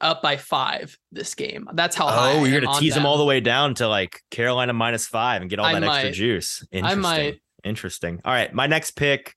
up 0.00 0.22
by 0.22 0.36
five 0.36 0.96
this 1.12 1.34
game. 1.34 1.68
That's 1.74 1.96
how. 1.96 2.08
Oh, 2.08 2.44
you're 2.44 2.60
gonna 2.60 2.78
tease 2.78 2.94
them 2.94 3.02
them. 3.02 3.06
all 3.06 3.18
the 3.18 3.24
way 3.24 3.40
down 3.40 3.74
to 3.76 3.88
like 3.88 4.22
Carolina 4.30 4.72
minus 4.72 5.06
five 5.06 5.42
and 5.42 5.50
get 5.50 5.58
all 5.58 5.66
I 5.66 5.74
that 5.74 5.82
extra 5.82 6.04
might. 6.04 6.14
juice. 6.14 6.66
I 6.72 6.76
Interesting. 6.76 7.02
might. 7.02 7.40
Interesting. 7.64 8.20
All 8.24 8.32
right, 8.32 8.52
my 8.52 8.66
next 8.66 8.92
pick. 8.92 9.34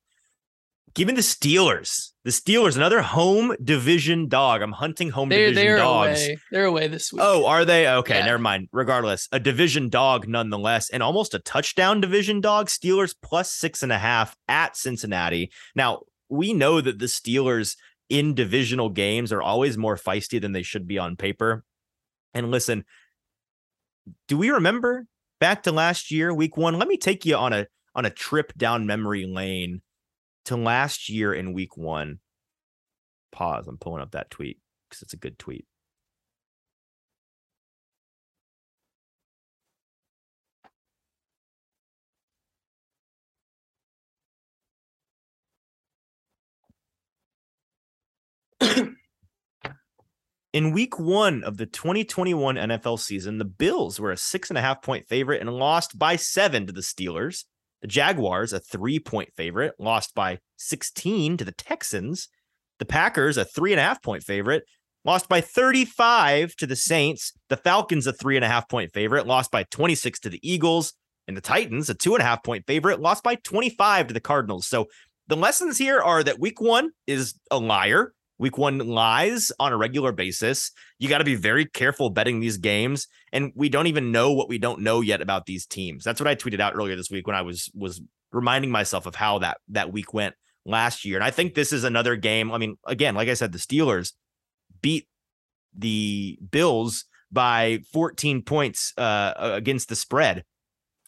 Give 0.95 1.07
me 1.07 1.13
the 1.13 1.21
Steelers. 1.21 2.11
The 2.23 2.31
Steelers, 2.31 2.75
another 2.75 3.01
home 3.01 3.55
division 3.63 4.27
dog. 4.27 4.61
I'm 4.61 4.71
hunting 4.71 5.09
home 5.09 5.29
They're 5.29 5.49
division 5.49 5.63
they're 5.65 5.77
dogs. 5.77 6.23
away. 6.25 6.37
They're 6.51 6.65
away 6.65 6.87
this 6.87 7.13
week. 7.13 7.21
Oh, 7.23 7.45
are 7.45 7.63
they? 7.63 7.87
Okay, 7.87 8.17
Yeah. 8.19 8.25
never 8.25 8.39
mind. 8.39 8.69
Regardless, 8.71 9.27
a 9.31 9.39
division 9.39 9.89
dog 9.89 10.27
nonetheless, 10.27 10.89
and 10.89 11.01
almost 11.03 11.33
a 11.33 11.39
touchdown 11.39 12.01
division 12.01 12.41
dog. 12.41 12.67
Steelers 12.67 13.13
plus 13.21 13.51
six 13.51 13.83
and 13.83 13.91
a 13.91 13.97
half 13.99 14.35
at 14.47 14.75
Cincinnati. 14.75 15.51
Now, 15.75 16.01
we 16.27 16.53
know 16.53 16.81
that 16.81 16.99
the 16.99 17.05
Steelers 17.05 17.75
in 18.09 18.33
divisional 18.33 18.89
games 18.89 19.31
are 19.31 19.41
always 19.41 19.77
more 19.77 19.95
feisty 19.95 20.41
than 20.41 20.51
they 20.51 20.63
should 20.63 20.87
be 20.87 20.97
on 20.97 21.15
paper. 21.15 21.63
And 22.33 22.51
listen, 22.51 22.83
do 24.27 24.37
we 24.37 24.49
remember 24.49 25.05
back 25.39 25.63
to 25.63 25.71
last 25.71 26.09
year, 26.11 26.33
week 26.33 26.57
one? 26.57 26.77
Let 26.79 26.87
me 26.87 26.97
take 26.97 27.25
you 27.25 27.35
on 27.35 27.53
a 27.53 27.67
on 27.95 28.05
a 28.05 28.09
trip 28.09 28.53
down 28.57 28.85
memory 28.85 29.25
lane 29.25 29.81
to 30.49 30.57
last 30.57 31.09
year 31.09 31.31
in 31.31 31.53
week 31.53 31.77
one. 31.77 32.19
Pause. 33.31 33.67
I'm 33.67 33.77
pulling 33.77 34.01
up 34.01 34.11
that 34.11 34.31
tweet 34.31 34.57
because 34.89 35.03
it's 35.03 35.13
a 35.13 35.17
good 35.17 35.37
tweet. 35.37 35.67
In 50.51 50.71
week 50.71 50.97
one 50.97 51.43
of 51.43 51.57
the 51.57 51.67
2021 51.67 52.55
NFL 52.55 52.97
season, 52.99 53.37
the 53.37 53.45
Bills 53.45 53.99
were 53.99 54.11
a 54.11 54.17
six 54.17 54.49
and 54.49 54.57
a 54.57 54.61
half 54.61 54.81
point 54.81 55.07
favorite 55.07 55.41
and 55.41 55.51
lost 55.51 55.99
by 55.99 56.15
seven 56.15 56.65
to 56.65 56.73
the 56.73 56.81
Steelers. 56.81 57.43
The 57.81 57.87
Jaguars, 57.87 58.53
a 58.53 58.59
three 58.59 58.99
point 58.99 59.29
favorite, 59.35 59.73
lost 59.79 60.13
by 60.13 60.39
16 60.57 61.37
to 61.37 61.45
the 61.45 61.51
Texans. 61.51 62.27
The 62.79 62.85
Packers, 62.85 63.37
a 63.37 63.45
three 63.45 63.71
and 63.71 63.79
a 63.79 63.83
half 63.83 64.01
point 64.01 64.23
favorite, 64.23 64.63
lost 65.05 65.29
by 65.29 65.41
35 65.41 66.55
to 66.57 66.67
the 66.67 66.75
Saints. 66.75 67.33
The 67.49 67.57
Falcons, 67.57 68.07
a 68.07 68.13
three 68.13 68.35
and 68.35 68.45
a 68.45 68.49
half 68.49 68.69
point 68.69 68.91
favorite, 68.93 69.27
lost 69.27 69.51
by 69.51 69.63
26 69.63 70.19
to 70.21 70.29
the 70.29 70.39
Eagles. 70.41 70.93
And 71.27 71.37
the 71.37 71.41
Titans, 71.41 71.89
a 71.89 71.93
two 71.93 72.15
and 72.15 72.21
a 72.21 72.25
half 72.25 72.43
point 72.43 72.65
favorite, 72.65 72.99
lost 72.99 73.23
by 73.23 73.35
25 73.35 74.07
to 74.07 74.13
the 74.13 74.19
Cardinals. 74.19 74.67
So 74.67 74.87
the 75.27 75.37
lessons 75.37 75.77
here 75.77 75.99
are 75.99 76.23
that 76.23 76.39
week 76.39 76.59
one 76.59 76.89
is 77.05 77.35
a 77.51 77.59
liar. 77.59 78.13
Week 78.39 78.57
one 78.57 78.79
lies 78.79 79.51
on 79.59 79.73
a 79.73 79.77
regular 79.77 80.13
basis. 80.13 80.71
You 80.97 81.09
got 81.09 81.17
to 81.17 81.25
be 81.25 81.35
very 81.35 81.65
careful 81.65 82.09
betting 82.09 82.39
these 82.39 82.57
games, 82.57 83.07
and 83.33 83.51
we 83.53 83.67
don't 83.67 83.87
even 83.87 84.13
know 84.13 84.31
what 84.31 84.47
we 84.47 84.57
don't 84.57 84.79
know 84.79 85.01
yet 85.01 85.21
about 85.21 85.45
these 85.45 85.65
teams. 85.65 86.05
That's 86.05 86.21
what 86.21 86.27
I 86.27 86.35
tweeted 86.35 86.61
out 86.61 86.73
earlier 86.73 86.95
this 86.95 87.11
week 87.11 87.27
when 87.27 87.35
I 87.35 87.41
was 87.41 87.69
was 87.75 88.01
reminding 88.31 88.71
myself 88.71 89.05
of 89.05 89.15
how 89.15 89.39
that 89.39 89.57
that 89.69 89.91
week 89.91 90.13
went 90.13 90.35
last 90.65 91.03
year. 91.03 91.17
And 91.17 91.23
I 91.23 91.31
think 91.31 91.53
this 91.53 91.73
is 91.73 91.83
another 91.83 92.15
game. 92.15 92.51
I 92.51 92.57
mean, 92.57 92.77
again, 92.85 93.13
like 93.13 93.27
I 93.27 93.33
said, 93.33 93.51
the 93.51 93.57
Steelers 93.57 94.13
beat 94.81 95.07
the 95.77 96.39
Bills 96.49 97.05
by 97.31 97.79
14 97.91 98.43
points 98.43 98.93
uh, 98.97 99.33
against 99.37 99.89
the 99.89 99.95
spread. 99.95 100.45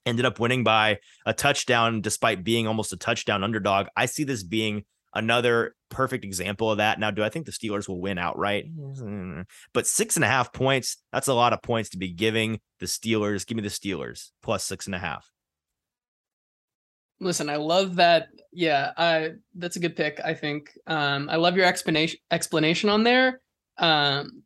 Ended 0.05 0.25
up 0.25 0.39
winning 0.39 0.63
by 0.63 0.99
a 1.25 1.33
touchdown, 1.33 2.01
despite 2.01 2.43
being 2.43 2.67
almost 2.67 2.91
a 2.91 2.97
touchdown 2.97 3.43
underdog. 3.43 3.87
I 3.95 4.07
see 4.07 4.23
this 4.23 4.43
being 4.43 4.83
another 5.13 5.75
perfect 5.89 6.23
example 6.23 6.71
of 6.71 6.77
that. 6.77 6.99
Now, 6.99 7.11
do 7.11 7.23
I 7.23 7.29
think 7.29 7.45
the 7.45 7.51
Steelers 7.51 7.87
will 7.87 7.99
win 7.99 8.17
outright? 8.17 8.65
But 9.73 9.87
six 9.87 10.15
and 10.15 10.23
a 10.23 10.27
half 10.27 10.53
points, 10.53 10.97
that's 11.11 11.27
a 11.27 11.33
lot 11.33 11.53
of 11.53 11.61
points 11.61 11.89
to 11.91 11.97
be 11.97 12.11
giving 12.11 12.59
the 12.79 12.85
Steelers. 12.85 13.45
Give 13.45 13.55
me 13.55 13.63
the 13.63 13.69
Steelers 13.69 14.29
plus 14.41 14.63
six 14.63 14.85
and 14.85 14.95
a 14.95 14.99
half. 14.99 15.29
Listen, 17.19 17.49
I 17.49 17.57
love 17.57 17.97
that. 17.97 18.29
Yeah, 18.51 18.91
I 18.97 19.31
that's 19.55 19.75
a 19.75 19.79
good 19.79 19.95
pick. 19.95 20.19
I 20.23 20.33
think. 20.33 20.71
Um, 20.87 21.29
I 21.29 21.35
love 21.35 21.55
your 21.55 21.65
explanation 21.67 22.19
explanation 22.31 22.89
on 22.89 23.03
there. 23.03 23.41
Um, 23.77 24.41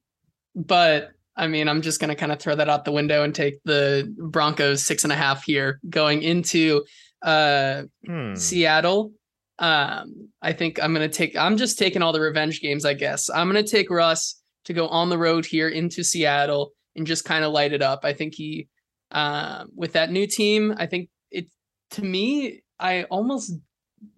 but 0.55 1.11
I 1.37 1.47
mean, 1.47 1.69
I'm 1.69 1.81
just 1.81 2.01
gonna 2.01 2.15
kind 2.15 2.31
of 2.33 2.39
throw 2.39 2.55
that 2.55 2.69
out 2.69 2.83
the 2.85 2.91
window 2.91 3.23
and 3.23 3.33
take 3.33 3.59
the 3.63 4.13
Broncos 4.17 4.83
six 4.83 5.03
and 5.03 5.13
a 5.13 5.15
half 5.15 5.43
here 5.43 5.79
going 5.89 6.21
into 6.21 6.83
uh 7.21 7.83
Hmm. 8.05 8.35
Seattle. 8.35 9.13
Um, 9.59 10.29
I 10.41 10.53
think 10.53 10.81
I'm 10.81 10.93
gonna 10.93 11.07
take. 11.07 11.37
I'm 11.37 11.57
just 11.57 11.79
taking 11.79 12.01
all 12.01 12.11
the 12.11 12.19
revenge 12.19 12.61
games. 12.61 12.85
I 12.85 12.93
guess 12.93 13.29
I'm 13.29 13.47
gonna 13.47 13.63
take 13.63 13.89
Russ 13.89 14.41
to 14.65 14.73
go 14.73 14.87
on 14.87 15.09
the 15.09 15.17
road 15.17 15.45
here 15.45 15.69
into 15.69 16.03
Seattle 16.03 16.71
and 16.95 17.07
just 17.07 17.25
kind 17.25 17.45
of 17.45 17.51
light 17.51 17.73
it 17.73 17.81
up. 17.81 18.01
I 18.03 18.13
think 18.13 18.33
he, 18.35 18.67
um, 19.11 19.69
with 19.75 19.93
that 19.93 20.11
new 20.11 20.27
team, 20.27 20.73
I 20.77 20.85
think 20.87 21.09
it 21.31 21.47
to 21.91 22.03
me, 22.03 22.63
I 22.79 23.03
almost 23.03 23.53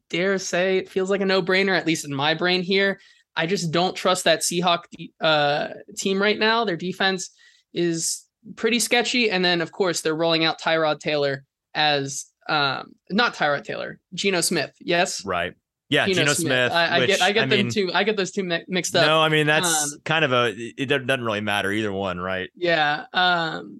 dare 0.09 0.38
say 0.38 0.77
it 0.77 0.89
feels 0.89 1.09
like 1.09 1.21
a 1.21 1.25
no 1.25 1.41
brainer, 1.41 1.77
at 1.77 1.85
least 1.85 2.05
in 2.05 2.13
my 2.13 2.33
brain 2.33 2.61
here. 2.61 2.99
I 3.35 3.45
just 3.45 3.71
don't 3.71 3.95
trust 3.95 4.23
that 4.23 4.39
Seahawk 4.39 4.85
uh, 5.21 5.67
team 5.95 6.19
right 6.19 6.39
now. 6.39 6.65
Their 6.65 6.77
defense 6.77 7.29
is 7.73 8.25
pretty 8.55 8.79
sketchy, 8.79 9.29
and 9.29 9.45
then 9.45 9.61
of 9.61 9.71
course 9.71 10.01
they're 10.01 10.15
rolling 10.15 10.43
out 10.43 10.59
Tyrod 10.59 10.99
Taylor 10.99 11.43
as 11.75 12.25
um, 12.50 12.93
not 13.10 13.36
Tyrod 13.36 13.64
Taylor, 13.64 14.00
Geno 14.14 14.41
Smith. 14.41 14.76
Yes, 14.80 15.26
Right. 15.26 15.54
Yeah, 15.89 16.06
Geno 16.06 16.20
Geno 16.20 16.34
Smith. 16.34 16.72
I, 16.74 16.86
I 16.88 17.00
which, 17.00 17.08
get 17.08 17.22
I 17.22 17.32
get 17.32 17.50
them 17.50 17.60
mean, 17.60 17.70
two. 17.70 17.91
I 17.93 18.04
get 18.04 18.18
those 18.18 18.32
two 18.32 18.43
mixed 18.68 18.95
up. 18.95 19.06
No, 19.06 19.22
I 19.22 19.30
mean 19.30 19.48
that's 19.48 19.93
Um, 19.93 20.00
kind 20.04 20.26
of 20.26 20.34
a. 20.34 20.54
It 20.56 20.88
doesn't 20.88 21.08
doesn't 21.08 21.24
really 21.24 21.39
matter 21.39 21.72
either 21.72 21.93
one, 21.93 22.20
right? 22.20 22.50
Yeah. 22.56 23.06
Um, 23.14 23.80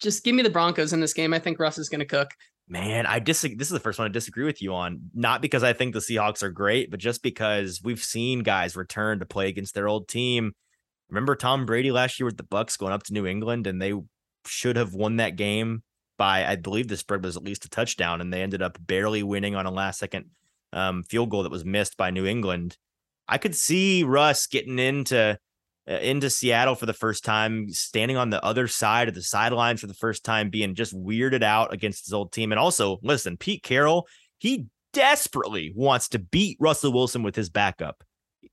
just 0.00 0.24
give 0.24 0.34
me 0.34 0.42
the 0.42 0.50
Broncos 0.50 0.92
in 0.92 1.00
this 1.00 1.12
game. 1.12 1.32
I 1.32 1.38
think 1.38 1.60
Russ 1.60 1.78
is 1.78 1.88
going 1.88 2.00
to 2.00 2.04
cook. 2.06 2.30
Man, 2.68 3.06
I 3.06 3.18
disagree. 3.20 3.56
This 3.56 3.68
is 3.68 3.72
the 3.72 3.80
first 3.80 3.98
one 3.98 4.08
I 4.08 4.12
disagree 4.12 4.44
with 4.44 4.60
you 4.62 4.74
on. 4.74 5.10
Not 5.14 5.40
because 5.42 5.62
I 5.62 5.72
think 5.72 5.92
the 5.92 6.00
Seahawks 6.00 6.42
are 6.42 6.50
great, 6.50 6.90
but 6.90 6.98
just 6.98 7.22
because 7.22 7.80
we've 7.82 8.02
seen 8.02 8.42
guys 8.42 8.74
return 8.74 9.20
to 9.20 9.26
play 9.26 9.48
against 9.48 9.74
their 9.74 9.88
old 9.88 10.08
team. 10.08 10.52
Remember 11.10 11.36
Tom 11.36 11.66
Brady 11.66 11.90
last 11.92 12.18
year 12.18 12.26
with 12.26 12.36
the 12.38 12.44
Bucs 12.44 12.78
going 12.78 12.92
up 12.92 13.02
to 13.04 13.12
New 13.12 13.26
England, 13.26 13.66
and 13.66 13.80
they 13.80 13.92
should 14.46 14.76
have 14.76 14.94
won 14.94 15.16
that 15.16 15.36
game 15.36 15.82
by, 16.20 16.44
I 16.44 16.56
believe, 16.56 16.86
the 16.86 16.98
spread 16.98 17.24
was 17.24 17.38
at 17.38 17.42
least 17.42 17.64
a 17.64 17.70
touchdown, 17.70 18.20
and 18.20 18.30
they 18.30 18.42
ended 18.42 18.60
up 18.60 18.76
barely 18.78 19.22
winning 19.22 19.56
on 19.56 19.64
a 19.64 19.70
last 19.70 19.98
second 19.98 20.26
um, 20.74 21.02
field 21.02 21.30
goal 21.30 21.44
that 21.44 21.50
was 21.50 21.64
missed 21.64 21.96
by 21.96 22.10
New 22.10 22.26
England. 22.26 22.76
I 23.26 23.38
could 23.38 23.54
see 23.54 24.04
Russ 24.04 24.46
getting 24.46 24.78
into 24.78 25.38
uh, 25.88 25.94
into 25.94 26.28
Seattle 26.28 26.74
for 26.74 26.84
the 26.84 26.92
first 26.92 27.24
time, 27.24 27.70
standing 27.70 28.18
on 28.18 28.28
the 28.28 28.44
other 28.44 28.68
side 28.68 29.08
of 29.08 29.14
the 29.14 29.22
sidelines 29.22 29.80
for 29.80 29.86
the 29.86 29.94
first 29.94 30.22
time, 30.22 30.50
being 30.50 30.74
just 30.74 30.94
weirded 30.94 31.42
out 31.42 31.72
against 31.72 32.04
his 32.04 32.12
old 32.12 32.32
team. 32.32 32.52
And 32.52 32.58
also, 32.58 32.98
listen, 33.02 33.38
Pete 33.38 33.62
Carroll, 33.62 34.06
he 34.36 34.66
desperately 34.92 35.72
wants 35.74 36.10
to 36.10 36.18
beat 36.18 36.58
Russell 36.60 36.92
Wilson 36.92 37.22
with 37.22 37.34
his 37.34 37.48
backup. 37.48 38.04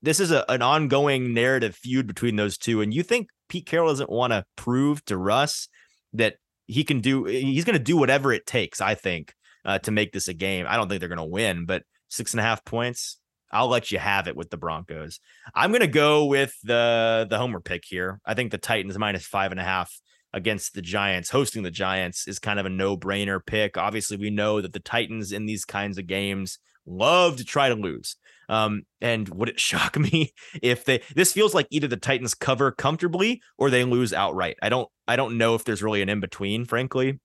This 0.02 0.22
is 0.22 0.32
a, 0.32 0.46
an 0.48 0.62
ongoing 0.62 1.34
narrative 1.34 1.76
feud 1.76 2.08
between 2.08 2.38
those 2.38 2.58
two. 2.58 2.80
And 2.80 2.94
you 2.94 3.04
think 3.04 3.28
Pete 3.50 3.66
Carroll 3.66 3.90
doesn't 3.90 4.10
want 4.10 4.32
to 4.32 4.46
prove 4.56 5.04
to 5.06 5.18
Russ 5.18 5.68
that 6.14 6.36
he 6.68 6.84
can 6.84 7.00
do, 7.00 7.26
he's 7.26 7.66
going 7.66 7.78
to 7.78 7.84
do 7.84 7.98
whatever 7.98 8.32
it 8.32 8.46
takes, 8.46 8.82
I 8.82 8.96
think, 8.96 9.34
uh, 9.66 9.80
to 9.80 9.92
make 9.92 10.12
this 10.12 10.28
a 10.28 10.34
game. 10.34 10.66
I 10.68 10.76
don't 10.76 10.88
think 10.88 11.00
they're 11.00 11.10
going 11.10 11.18
to 11.18 11.26
win, 11.26 11.66
but 11.66 11.84
six 12.10 12.34
and 12.34 12.40
a 12.40 12.44
half 12.44 12.64
points. 12.64 13.18
I'll 13.52 13.70
let 13.70 13.92
you 13.92 14.00
have 14.00 14.28
it 14.28 14.36
with 14.36 14.50
the 14.50 14.58
Broncos. 14.58 15.20
I'm 15.56 15.72
gonna 15.72 15.88
go 15.88 16.26
with 16.26 16.54
the 16.64 17.26
the 17.30 17.38
homer 17.38 17.62
pick 17.62 17.86
here. 17.86 18.20
I 18.26 18.34
think 18.34 18.52
the 18.52 18.58
Titans 18.58 18.98
minus 18.98 19.26
five 19.26 19.52
and 19.52 19.60
a 19.60 19.64
half 19.64 19.98
against 20.34 20.74
the 20.74 20.82
Giants, 20.82 21.30
hosting 21.30 21.64
the 21.64 21.72
Giants 21.72 22.28
is 22.28 22.40
kind 22.40 22.60
of 22.60 22.66
a 22.66 22.70
no-brainer 22.70 23.40
pick. 23.46 23.78
Obviously, 23.78 24.18
we 24.18 24.30
know 24.30 24.62
that 24.62 24.74
the 24.74 24.80
Titans 24.80 25.32
in 25.32 25.46
these 25.46 25.64
kinds 25.64 25.98
of 25.98 26.08
games 26.08 26.60
love 26.86 27.38
to 27.38 27.46
try 27.46 27.70
to 27.70 27.76
lose. 27.76 28.18
Um, 28.50 28.84
and 29.02 29.28
would 29.30 29.50
it 29.50 29.60
shock 29.60 29.98
me 29.98 30.34
if 30.62 30.86
they 30.86 31.02
this 31.16 31.34
feels 31.34 31.54
like 31.54 31.68
either 31.70 31.88
the 31.88 31.98
Titans 31.98 32.34
cover 32.34 32.72
comfortably 32.72 33.42
or 33.58 33.70
they 33.70 33.84
lose 33.84 34.14
outright? 34.14 34.58
I 34.62 34.70
don't 34.70 34.90
I 35.08 35.16
don't 35.16 35.38
know 35.38 35.56
if 35.56 35.64
there's 35.64 35.84
really 35.84 36.02
an 36.02 36.10
in-between, 36.10 36.66
frankly. 36.66 37.20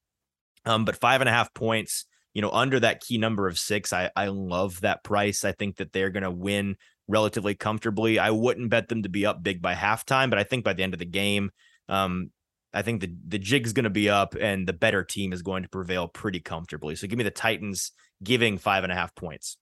Um, 0.65 0.85
but 0.85 0.97
five 0.97 1.21
and 1.21 1.29
a 1.29 1.33
half 1.33 1.53
points, 1.55 2.05
you 2.35 2.43
know, 2.43 2.51
under 2.51 2.79
that 2.81 3.01
key 3.01 3.19
number 3.19 3.49
of 3.49 3.59
six, 3.59 3.93
I 3.93 4.11
I 4.15 4.29
love 4.29 4.81
that 4.83 5.03
price. 5.03 5.45
I 5.45 5.53
think 5.53 5.77
that 5.77 5.93
they're 5.93 6.11
gonna 6.11 6.31
win 6.31 6.77
relatively 7.09 7.55
comfortably. 7.55 8.19
I 8.19 8.31
wouldn't 8.31 8.71
bet 8.71 8.89
them 8.89 9.03
to 9.03 9.09
be 9.09 9.27
up 9.27 9.43
big 9.43 9.61
by 9.61 9.75
halftime, 9.75 10.31
but 10.31 10.39
I 10.39 10.45
think 10.45 10.65
by 10.65 10.73
the 10.73 10.83
end 10.83 10.95
of 10.95 10.99
the 10.99 11.05
game, 11.05 11.51
um, 11.89 12.31
I 12.73 12.83
think 12.83 13.01
the 13.01 13.15
the 13.29 13.39
jig's 13.39 13.73
going 13.73 13.85
to 13.85 13.91
be 13.91 14.09
up 14.09 14.35
and 14.41 14.67
the 14.67 14.73
better 14.73 15.05
team 15.05 15.33
is 15.33 15.43
going 15.43 15.63
to 15.63 15.69
prevail 15.69 16.09
pretty 16.09 16.41
comfortably. 16.41 16.97
So 16.97 17.07
give 17.07 17.19
me 17.19 17.25
the 17.25 17.31
Titans 17.31 17.93
giving 18.23 18.59
five 18.59 18.85
and 18.85 18.93
a 18.93 18.97
half 18.97 19.15
points. 19.15 19.59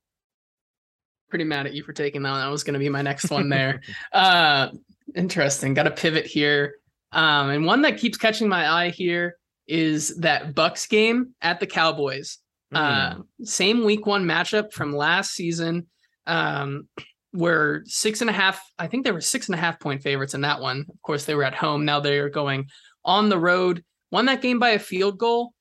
Pretty 1.29 1.45
mad 1.45 1.67
at 1.67 1.75
you 1.75 1.83
for 1.83 1.93
taking 1.93 2.23
that. 2.23 2.31
One. 2.31 2.41
That 2.41 2.51
was 2.51 2.65
going 2.65 2.75
to 2.75 2.81
be 2.81 2.89
my 2.89 3.03
next 3.03 3.31
one 3.31 3.49
there. 3.49 3.81
uh, 4.13 4.69
interesting. 5.15 5.75
Got 5.75 5.85
to 5.85 5.91
pivot 5.91 6.27
here. 6.27 6.77
Um, 7.13 7.51
and 7.51 7.65
one 7.65 7.83
that 7.83 7.99
keeps 7.99 8.19
catching 8.19 8.49
my 8.49 8.71
eye 8.71 8.91
here 8.91 9.37
is 9.67 10.17
that 10.19 10.55
Bucs 10.55 10.89
game 10.89 11.35
at 11.43 11.61
the 11.61 11.67
Cowboys. 11.67 12.39
Mm. 12.73 12.79
Uh, 12.79 13.23
same 13.43 13.85
week 13.85 14.07
one 14.07 14.25
matchup 14.25 14.73
from 14.73 14.95
last 14.95 15.33
season. 15.33 15.87
Um, 16.27 16.89
were 17.33 17.83
six 17.87 18.21
and 18.21 18.31
a 18.31 18.33
half. 18.33 18.61
I 18.79 18.87
think 18.87 19.05
they 19.05 19.13
were 19.13 19.21
six 19.21 19.49
and 19.49 19.55
a 19.55 19.59
half 19.59 19.79
point 19.81 20.03
favorites 20.03 20.35
in 20.35 20.41
that 20.43 20.61
one. 20.61 20.85
Of 20.89 21.03
course, 21.03 21.25
they 21.25 21.35
were 21.35 21.45
at 21.45 21.55
home. 21.55 21.85
Now 21.85 22.01
they 22.01 22.19
are 22.19 22.29
going 22.29 22.69
on 23.05 23.29
the 23.29 23.39
road, 23.39 23.85
won 24.11 24.27
that 24.27 24.43
game 24.43 24.59
by 24.59 24.71
a 24.71 24.79
field 24.79 25.19
goal. 25.19 25.53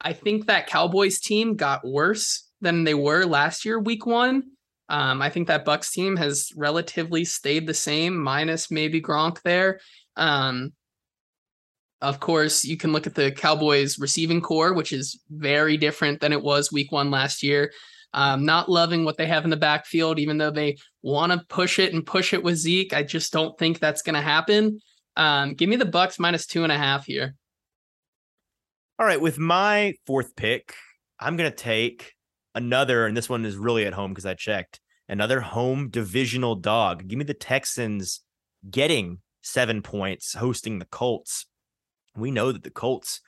I 0.00 0.12
think 0.12 0.46
that 0.46 0.66
Cowboys 0.66 1.20
team 1.20 1.54
got 1.54 1.86
worse 1.86 2.48
than 2.60 2.84
they 2.84 2.94
were 2.94 3.24
last 3.24 3.64
year, 3.64 3.78
week 3.78 4.06
one. 4.06 4.42
Um, 4.88 5.22
I 5.22 5.30
think 5.30 5.48
that 5.48 5.64
Bucs 5.64 5.92
team 5.92 6.16
has 6.16 6.50
relatively 6.56 7.24
stayed 7.24 7.66
the 7.66 7.74
same, 7.74 8.18
minus 8.18 8.70
maybe 8.70 9.00
Gronk 9.00 9.40
there. 9.42 9.80
Um, 10.16 10.72
of 12.02 12.20
course, 12.20 12.64
you 12.64 12.76
can 12.76 12.92
look 12.92 13.06
at 13.06 13.14
the 13.14 13.30
Cowboys 13.30 13.98
receiving 13.98 14.40
corps, 14.40 14.74
which 14.74 14.92
is 14.92 15.20
very 15.30 15.76
different 15.76 16.20
than 16.20 16.32
it 16.32 16.42
was 16.42 16.72
week 16.72 16.92
one 16.92 17.10
last 17.10 17.42
year. 17.42 17.72
Um, 18.12 18.44
not 18.44 18.68
loving 18.68 19.04
what 19.04 19.16
they 19.16 19.26
have 19.26 19.44
in 19.44 19.50
the 19.50 19.56
backfield, 19.56 20.18
even 20.18 20.36
though 20.36 20.50
they 20.50 20.76
want 21.02 21.32
to 21.32 21.40
push 21.48 21.78
it 21.78 21.94
and 21.94 22.04
push 22.04 22.34
it 22.34 22.42
with 22.42 22.56
Zeke. 22.56 22.92
I 22.92 23.02
just 23.02 23.32
don't 23.32 23.56
think 23.58 23.78
that's 23.78 24.02
going 24.02 24.16
to 24.16 24.20
happen. 24.20 24.80
Um, 25.16 25.54
give 25.54 25.68
me 25.68 25.76
the 25.76 25.86
Bucs 25.86 26.18
minus 26.18 26.46
two 26.46 26.64
and 26.64 26.72
a 26.72 26.76
half 26.76 27.06
here. 27.06 27.34
All 28.98 29.06
right, 29.06 29.20
with 29.20 29.38
my 29.38 29.94
fourth 30.06 30.36
pick, 30.36 30.74
I'm 31.18 31.36
gonna 31.36 31.50
take 31.50 32.12
another, 32.54 33.06
and 33.06 33.16
this 33.16 33.28
one 33.28 33.44
is 33.44 33.56
really 33.56 33.84
at 33.86 33.94
home 33.94 34.12
because 34.12 34.26
I 34.26 34.34
checked. 34.34 34.80
Another 35.08 35.40
home 35.40 35.88
divisional 35.88 36.54
dog. 36.54 37.08
Give 37.08 37.18
me 37.18 37.24
the 37.24 37.34
Texans 37.34 38.20
getting 38.70 39.18
seven 39.42 39.82
points, 39.82 40.34
hosting 40.34 40.78
the 40.78 40.84
Colts. 40.84 41.46
We 42.16 42.30
know 42.30 42.52
that 42.52 42.62
the 42.62 42.70
Colts 42.70 43.20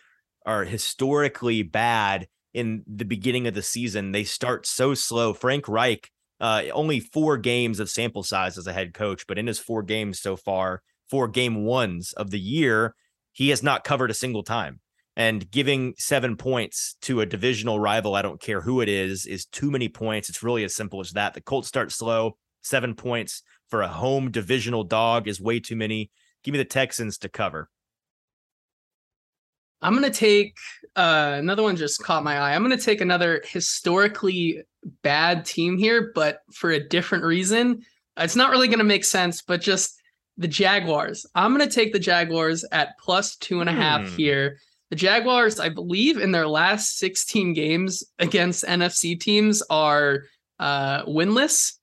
are 0.47 0.65
historically 0.65 1.63
bad 1.63 2.29
in 2.53 2.85
the 2.87 3.05
beginning 3.05 3.47
of 3.47 3.55
the 3.55 3.63
season. 3.63 4.13
They 4.13 4.25
start 4.25 4.67
so 4.67 4.95
slow. 4.95 5.33
Frank 5.33 5.69
Reich, 5.69 6.11
uh, 6.41 6.65
only 6.73 7.01
four 7.01 7.37
games 7.37 7.81
of 7.81 7.91
sample 7.91 8.23
size 8.23 8.59
as 8.59 8.67
a 8.67 8.73
head 8.73 8.95
coach, 8.95 9.27
but 9.27 9.39
in 9.39 9.47
his 9.47 9.59
four 9.59 9.83
games 9.83 10.21
so 10.21 10.37
far, 10.37 10.83
four 11.11 11.29
game 11.29 11.65
ones 11.65 12.13
of 12.13 12.31
the 12.31 12.41
year, 12.41 12.95
he 13.33 13.49
has 13.49 13.63
not 13.63 13.85
covered 13.85 14.11
a 14.11 14.15
single 14.15 14.43
time. 14.43 14.81
And 15.17 15.49
giving 15.49 15.95
seven 15.97 16.37
points 16.37 16.97
to 17.03 17.21
a 17.21 17.27
divisional 17.27 17.79
rival, 17.79 18.17
I 18.17 18.23
don't 18.23 18.41
care 18.41 18.63
who 18.63 18.81
it 18.81 18.89
is, 18.89 19.27
is 19.27 19.47
too 19.47 19.71
many 19.71 19.89
points. 19.89 20.29
It's 20.29 20.43
really 20.43 20.65
as 20.65 20.75
simple 20.75 21.01
as 21.01 21.13
that. 21.13 21.35
The 21.35 21.41
Colts 21.41 21.69
start 21.69 21.93
slow. 21.93 22.37
Seven 22.63 22.95
points 22.95 23.43
for 23.69 23.83
a 23.83 23.89
home 23.89 24.33
divisional 24.33 24.83
dog 24.83 25.29
is 25.29 25.41
way 25.41 25.61
too 25.61 25.77
many. 25.77 26.11
Give 26.43 26.53
me 26.53 26.59
the 26.59 26.65
Texans 26.65 27.17
to 27.19 27.29
cover. 27.29 27.71
I'm 29.85 29.93
going 29.93 30.11
to 30.11 30.19
take 30.19 30.57
uh, 30.97 31.37
another 31.39 31.63
one, 31.63 31.77
just 31.77 32.03
caught 32.03 32.25
my 32.25 32.39
eye. 32.39 32.55
I'm 32.55 32.65
going 32.65 32.77
to 32.77 32.83
take 32.83 33.03
another 33.03 33.43
historically 33.45 34.63
bad 35.03 35.45
team 35.45 35.77
here, 35.77 36.11
but 36.15 36.41
for 36.53 36.71
a 36.71 36.89
different 36.89 37.25
reason. 37.25 37.85
It's 38.17 38.37
not 38.37 38.51
really 38.51 38.69
going 38.69 38.79
to 38.79 38.85
make 38.85 39.05
sense, 39.05 39.43
but 39.43 39.61
just 39.61 40.01
the 40.39 40.49
Jaguars. 40.49 41.27
I'm 41.35 41.55
going 41.55 41.69
to 41.69 41.75
take 41.75 41.93
the 41.93 41.99
Jaguars 41.99 42.65
at 42.73 42.99
plus 42.99 43.37
two 43.37 43.61
and 43.61 43.69
a 43.69 43.73
half 43.73 44.09
hmm. 44.09 44.17
here. 44.17 44.59
The 44.91 44.97
Jaguars, 44.97 45.61
I 45.61 45.69
believe, 45.69 46.19
in 46.19 46.33
their 46.33 46.47
last 46.47 46.99
16 46.99 47.53
games 47.53 48.05
against 48.19 48.65
NFC 48.65 49.21
teams 49.21 49.63
are 49.69 50.25
uh, 50.59 51.05
winless, 51.05 51.75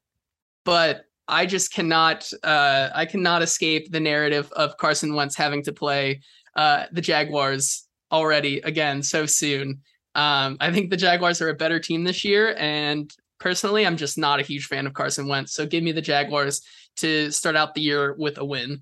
but 0.66 1.06
I 1.28 1.45
just 1.45 1.74
cannot. 1.74 2.30
Uh, 2.43 2.89
I 2.95 3.06
cannot 3.06 3.41
escape 3.41 3.91
the 3.91 3.99
narrative 3.99 4.52
of 4.54 4.78
Carson 4.78 5.14
Wentz 5.14 5.36
having 5.36 5.64
to 5.64 5.74
play 5.74 6.22
uh, 6.56 6.86
the 6.91 7.02
Jaguars 7.02 7.88
already 8.12 8.59
again 8.59 9.03
so 9.03 9.26
soon. 9.26 9.82
Um, 10.14 10.57
I 10.59 10.72
think 10.72 10.89
the 10.89 10.97
Jaguars 10.97 11.41
are 11.41 11.49
a 11.49 11.55
better 11.55 11.80
team 11.80 12.03
this 12.03 12.26
year, 12.26 12.55
and 12.57 13.12
personally, 13.39 13.86
I'm 13.86 13.97
just 13.97 14.18
not 14.18 14.39
a 14.39 14.43
huge 14.43 14.66
fan 14.66 14.86
of 14.86 14.93
Carson 14.93 15.28
Wentz. 15.28 15.53
So 15.53 15.66
give 15.66 15.84
me 15.84 15.91
the 15.91 16.01
Jaguars 16.01 16.62
to 16.97 17.32
start 17.32 17.55
out 17.55 17.74
the 17.74 17.82
year 17.82 18.14
with 18.18 18.38
a 18.38 18.45
win. 18.45 18.82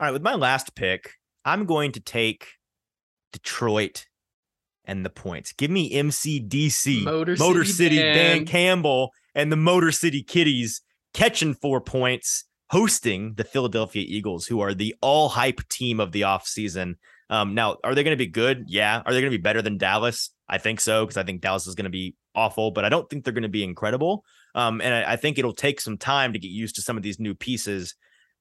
All 0.00 0.06
right, 0.06 0.12
with 0.12 0.22
my 0.22 0.34
last 0.34 0.74
pick, 0.74 1.12
I'm 1.44 1.66
going 1.66 1.92
to 1.92 2.00
take 2.00 2.46
Detroit 3.32 4.06
and 4.84 5.04
the 5.04 5.10
points. 5.10 5.52
Give 5.52 5.70
me 5.70 5.92
MCDC, 5.92 7.04
Motor, 7.04 7.36
Motor 7.38 7.64
City, 7.64 7.96
City 7.96 7.96
Dan. 7.96 8.14
Dan 8.14 8.46
Campbell, 8.46 9.12
and 9.34 9.52
the 9.52 9.56
Motor 9.56 9.92
City 9.92 10.22
Kitties 10.22 10.80
catching 11.14 11.54
four 11.54 11.80
points, 11.80 12.44
hosting 12.70 13.34
the 13.34 13.44
Philadelphia 13.44 14.04
Eagles, 14.06 14.46
who 14.46 14.60
are 14.60 14.74
the 14.74 14.94
all 15.00 15.28
hype 15.28 15.60
team 15.68 16.00
of 16.00 16.12
the 16.12 16.22
offseason. 16.22 16.94
Um, 17.30 17.54
now, 17.54 17.76
are 17.84 17.94
they 17.94 18.02
going 18.02 18.16
to 18.16 18.24
be 18.24 18.30
good? 18.30 18.64
Yeah. 18.68 19.02
Are 19.04 19.12
they 19.12 19.20
going 19.20 19.30
to 19.30 19.38
be 19.38 19.42
better 19.42 19.62
than 19.62 19.78
Dallas? 19.78 20.30
I 20.48 20.58
think 20.58 20.80
so, 20.80 21.04
because 21.04 21.18
I 21.18 21.24
think 21.24 21.42
Dallas 21.42 21.66
is 21.66 21.74
going 21.74 21.84
to 21.84 21.90
be 21.90 22.14
awful, 22.34 22.70
but 22.70 22.84
I 22.84 22.88
don't 22.88 23.08
think 23.08 23.24
they're 23.24 23.34
going 23.34 23.42
to 23.42 23.48
be 23.48 23.64
incredible. 23.64 24.24
Um, 24.54 24.80
and 24.80 24.94
I, 24.94 25.12
I, 25.12 25.16
think 25.16 25.38
it'll 25.38 25.52
take 25.52 25.80
some 25.80 25.98
time 25.98 26.32
to 26.32 26.38
get 26.38 26.50
used 26.50 26.76
to 26.76 26.82
some 26.82 26.96
of 26.96 27.02
these 27.02 27.20
new 27.20 27.34
pieces. 27.34 27.94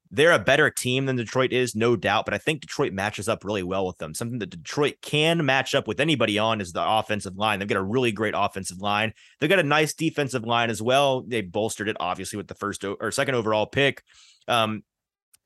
They're 0.10 0.32
a 0.32 0.40
better 0.40 0.70
team 0.70 1.06
than 1.06 1.18
Detroit 1.18 1.52
is, 1.52 1.76
no 1.76 1.98
doubt, 1.98 2.24
but 2.24 2.34
I 2.34 2.38
think 2.38 2.62
Detroit 2.62 2.94
matches 2.94 3.28
up 3.28 3.44
really 3.44 3.64
well 3.64 3.86
with 3.86 3.98
them. 3.98 4.14
Something 4.14 4.40
that 4.40 4.52
Detroit 4.52 4.96
can 5.02 5.46
match 5.46 5.76
up 5.76 5.86
with 5.86 6.00
anybody 6.00 6.40
on 6.40 6.62
is 6.62 6.72
the 6.72 6.88
offensive 6.88 7.36
line. 7.36 7.60
They've 7.60 7.68
got 7.68 7.78
a 7.78 7.84
really 7.84 8.14
great 8.14 8.34
offensive 8.38 8.80
line. 8.80 9.12
They've 9.40 9.50
got 9.50 9.60
a 9.60 9.64
nice 9.64 9.94
defensive 9.94 10.46
line 10.46 10.70
as 10.70 10.82
well. 10.82 11.24
They 11.28 11.42
bolstered 11.42 11.90
it 11.90 11.98
obviously 12.00 12.38
with 12.38 12.48
the 12.48 12.56
first 12.56 12.86
or 12.86 13.12
second 13.12 13.36
overall 13.36 13.66
pick. 13.66 14.02
Um, 14.48 14.84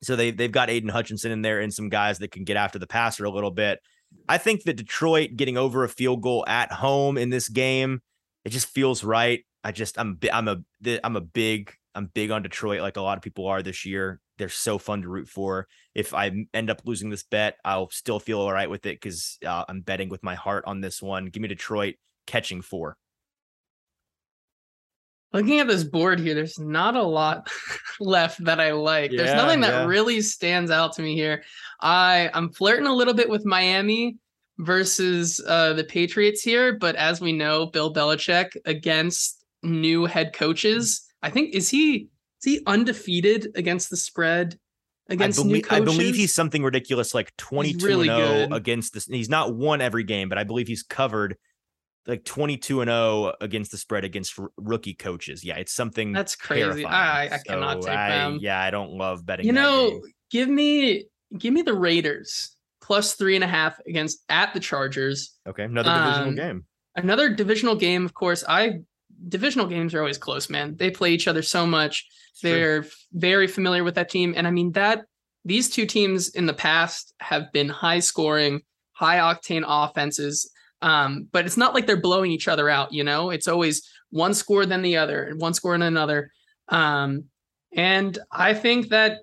so 0.02 0.16
they 0.16 0.30
they've 0.30 0.52
got 0.52 0.70
Aidan 0.70 0.88
Hutchinson 0.88 1.32
in 1.32 1.42
there 1.42 1.60
and 1.60 1.72
some 1.72 1.88
guys 1.88 2.18
that 2.18 2.30
can 2.30 2.44
get 2.44 2.56
after 2.56 2.78
the 2.78 2.86
passer 2.86 3.24
a 3.24 3.30
little 3.30 3.50
bit. 3.50 3.80
I 4.28 4.38
think 4.38 4.64
that 4.64 4.76
Detroit 4.76 5.30
getting 5.36 5.56
over 5.56 5.84
a 5.84 5.88
field 5.88 6.22
goal 6.22 6.44
at 6.46 6.72
home 6.72 7.16
in 7.16 7.30
this 7.30 7.48
game, 7.48 8.02
it 8.44 8.50
just 8.50 8.68
feels 8.68 9.04
right. 9.04 9.44
I 9.64 9.72
just 9.72 9.98
I'm 9.98 10.18
I'm 10.32 10.48
a 10.48 10.58
I'm 11.04 11.16
a 11.16 11.20
big 11.20 11.72
I'm 11.94 12.06
big 12.06 12.30
on 12.30 12.42
Detroit 12.42 12.80
like 12.80 12.96
a 12.96 13.02
lot 13.02 13.16
of 13.16 13.22
people 13.22 13.46
are 13.46 13.62
this 13.62 13.84
year. 13.84 14.20
They're 14.38 14.48
so 14.48 14.78
fun 14.78 15.02
to 15.02 15.08
root 15.08 15.28
for. 15.28 15.68
If 15.94 16.14
I 16.14 16.46
end 16.54 16.70
up 16.70 16.82
losing 16.84 17.10
this 17.10 17.22
bet, 17.22 17.58
I'll 17.64 17.90
still 17.90 18.18
feel 18.18 18.40
all 18.40 18.52
right 18.52 18.70
with 18.70 18.86
it 18.86 19.00
because 19.00 19.38
uh, 19.46 19.64
I'm 19.68 19.82
betting 19.82 20.08
with 20.08 20.22
my 20.22 20.34
heart 20.34 20.64
on 20.66 20.80
this 20.80 21.02
one. 21.02 21.26
Give 21.26 21.42
me 21.42 21.48
Detroit 21.48 21.96
catching 22.26 22.62
four. 22.62 22.96
Looking 25.32 25.60
at 25.60 25.66
this 25.66 25.84
board 25.84 26.20
here, 26.20 26.34
there's 26.34 26.58
not 26.58 26.94
a 26.94 27.02
lot 27.02 27.50
left 28.00 28.44
that 28.44 28.60
I 28.60 28.72
like. 28.72 29.12
Yeah, 29.12 29.18
there's 29.18 29.34
nothing 29.34 29.60
that 29.60 29.70
yeah. 29.70 29.86
really 29.86 30.20
stands 30.20 30.70
out 30.70 30.92
to 30.94 31.02
me 31.02 31.14
here. 31.14 31.42
I 31.80 32.30
I'm 32.34 32.50
flirting 32.52 32.86
a 32.86 32.94
little 32.94 33.14
bit 33.14 33.28
with 33.28 33.46
Miami 33.46 34.18
versus 34.58 35.40
uh, 35.46 35.72
the 35.72 35.84
Patriots 35.84 36.42
here, 36.42 36.78
but 36.78 36.96
as 36.96 37.20
we 37.20 37.32
know, 37.32 37.66
Bill 37.66 37.92
Belichick 37.92 38.56
against 38.64 39.42
new 39.62 40.04
head 40.04 40.32
coaches. 40.32 41.02
I 41.22 41.30
think 41.30 41.54
is 41.54 41.68
he 41.68 42.08
is 42.42 42.44
he 42.44 42.60
undefeated 42.66 43.52
against 43.54 43.90
the 43.90 43.96
spread 43.96 44.58
against 45.08 45.38
I 45.38 45.42
believe, 45.42 45.56
new 45.56 45.62
coaches? 45.62 45.82
I 45.82 45.84
believe 45.84 46.14
he's 46.14 46.34
something 46.34 46.62
ridiculous 46.62 47.14
like 47.14 47.34
22 47.36 47.86
really 47.86 48.06
0 48.06 48.48
against 48.52 48.94
this. 48.94 49.06
He's 49.06 49.28
not 49.28 49.54
won 49.54 49.80
every 49.80 50.04
game, 50.04 50.28
but 50.28 50.38
I 50.38 50.44
believe 50.44 50.68
he's 50.68 50.82
covered 50.82 51.36
like 52.06 52.24
22 52.24 52.80
and 52.80 52.88
0 52.88 53.34
against 53.40 53.70
the 53.70 53.76
spread 53.76 54.04
against 54.04 54.38
r- 54.38 54.50
rookie 54.56 54.94
coaches. 54.94 55.44
Yeah, 55.44 55.56
it's 55.56 55.72
something 55.72 56.12
that's 56.12 56.34
crazy. 56.34 56.84
I, 56.84 57.24
I 57.24 57.28
so 57.28 57.38
cannot 57.46 57.82
take 57.82 57.90
I, 57.90 58.08
them. 58.10 58.38
Yeah, 58.40 58.60
I 58.60 58.70
don't 58.70 58.92
love 58.92 59.24
betting. 59.24 59.46
You 59.46 59.52
know, 59.52 60.00
give 60.30 60.48
me 60.48 61.06
give 61.38 61.54
me 61.54 61.62
the 61.62 61.74
Raiders 61.74 62.56
plus 62.80 63.14
three 63.14 63.36
and 63.36 63.44
a 63.44 63.48
half 63.48 63.78
against 63.86 64.22
at 64.28 64.52
the 64.54 64.60
Chargers. 64.60 65.38
Okay, 65.48 65.64
another 65.64 65.90
divisional 65.90 66.28
um, 66.28 66.34
game. 66.34 66.66
Another 66.96 67.28
divisional 67.30 67.76
game, 67.76 68.04
of 68.04 68.14
course. 68.14 68.44
I 68.48 68.80
divisional 69.28 69.66
games 69.66 69.94
are 69.94 70.00
always 70.00 70.18
close, 70.18 70.50
man. 70.50 70.76
They 70.76 70.90
play 70.90 71.12
each 71.12 71.28
other 71.28 71.42
so 71.42 71.66
much. 71.66 72.06
They're 72.42 72.84
very 73.12 73.46
familiar 73.46 73.84
with 73.84 73.94
that 73.94 74.08
team. 74.08 74.34
And 74.36 74.46
I 74.46 74.50
mean, 74.50 74.72
that 74.72 75.04
these 75.44 75.70
two 75.70 75.86
teams 75.86 76.30
in 76.30 76.46
the 76.46 76.54
past 76.54 77.14
have 77.20 77.52
been 77.52 77.68
high 77.68 78.00
scoring, 78.00 78.62
high 78.92 79.18
octane 79.18 79.64
offenses. 79.66 80.50
Um, 80.82 81.28
but 81.30 81.46
it's 81.46 81.56
not 81.56 81.74
like 81.74 81.86
they're 81.86 81.96
blowing 81.96 82.32
each 82.32 82.48
other 82.48 82.68
out, 82.68 82.92
you 82.92 83.04
know, 83.04 83.30
it's 83.30 83.48
always 83.48 83.88
one 84.10 84.34
score 84.34 84.66
than 84.66 84.82
the 84.82 84.96
other 84.96 85.22
and 85.22 85.40
one 85.40 85.54
score 85.54 85.74
and 85.74 85.82
another. 85.82 86.30
Um, 86.68 87.24
and 87.72 88.18
I 88.32 88.52
think 88.52 88.88
that, 88.88 89.18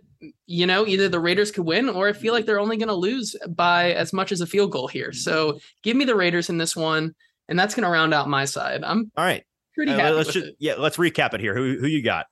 you 0.47 0.65
know, 0.65 0.87
either 0.87 1.09
the 1.09 1.19
Raiders 1.19 1.51
could 1.51 1.65
win 1.65 1.89
or 1.89 2.07
I 2.07 2.13
feel 2.13 2.33
like 2.33 2.45
they're 2.45 2.59
only 2.59 2.77
going 2.77 2.87
to 2.87 2.95
lose 2.95 3.35
by 3.49 3.91
as 3.91 4.13
much 4.13 4.31
as 4.31 4.41
a 4.41 4.47
field 4.47 4.71
goal 4.71 4.87
here. 4.87 5.11
So 5.11 5.59
give 5.83 5.97
me 5.97 6.05
the 6.05 6.15
Raiders 6.15 6.49
in 6.49 6.57
this 6.57 6.75
one. 6.75 7.13
And 7.49 7.59
that's 7.59 7.75
going 7.75 7.83
to 7.83 7.89
round 7.89 8.13
out 8.13 8.29
my 8.29 8.45
side. 8.45 8.83
I'm 8.83 9.11
all 9.17 9.25
right. 9.25 9.43
Pretty 9.75 9.91
uh, 9.91 10.11
let's 10.11 10.31
just, 10.31 10.51
yeah, 10.59 10.75
let's 10.77 10.97
recap 10.97 11.33
it 11.33 11.41
here. 11.41 11.55
Who, 11.55 11.77
who 11.79 11.87
you 11.87 12.03
got? 12.03 12.27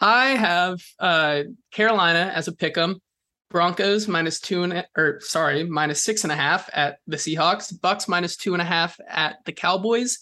I 0.00 0.30
have 0.30 0.80
uh, 0.98 1.44
Carolina 1.70 2.32
as 2.34 2.48
a 2.48 2.52
pick 2.52 2.76
'em. 2.76 3.00
Broncos 3.50 4.08
minus 4.08 4.40
two 4.40 4.62
and 4.62 4.86
or 4.96 5.20
sorry, 5.20 5.64
minus 5.64 6.04
six 6.04 6.24
and 6.24 6.32
a 6.32 6.36
half 6.36 6.68
at 6.72 6.98
the 7.06 7.16
Seahawks. 7.16 7.72
Bucs 7.72 8.08
minus 8.08 8.36
two 8.36 8.52
and 8.52 8.62
a 8.62 8.64
half 8.64 8.98
at 9.08 9.36
the 9.44 9.52
Cowboys. 9.52 10.18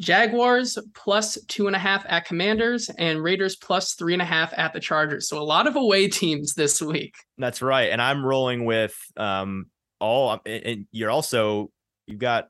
Jaguars 0.00 0.76
plus 0.94 1.38
two 1.46 1.68
and 1.68 1.76
a 1.76 1.78
half 1.78 2.04
at 2.08 2.24
Commanders 2.24 2.90
and 2.98 3.22
Raiders 3.22 3.54
plus 3.56 3.94
three 3.94 4.12
and 4.12 4.22
a 4.22 4.24
half 4.24 4.52
at 4.56 4.72
the 4.72 4.80
Chargers. 4.80 5.28
So 5.28 5.38
a 5.38 5.44
lot 5.44 5.66
of 5.66 5.76
away 5.76 6.08
teams 6.08 6.54
this 6.54 6.82
week. 6.82 7.14
That's 7.38 7.62
right, 7.62 7.90
and 7.90 8.02
I'm 8.02 8.24
rolling 8.24 8.64
with 8.64 8.96
um 9.16 9.66
all. 10.00 10.40
And 10.44 10.86
you're 10.90 11.10
also 11.10 11.70
you've 12.06 12.18
got 12.18 12.48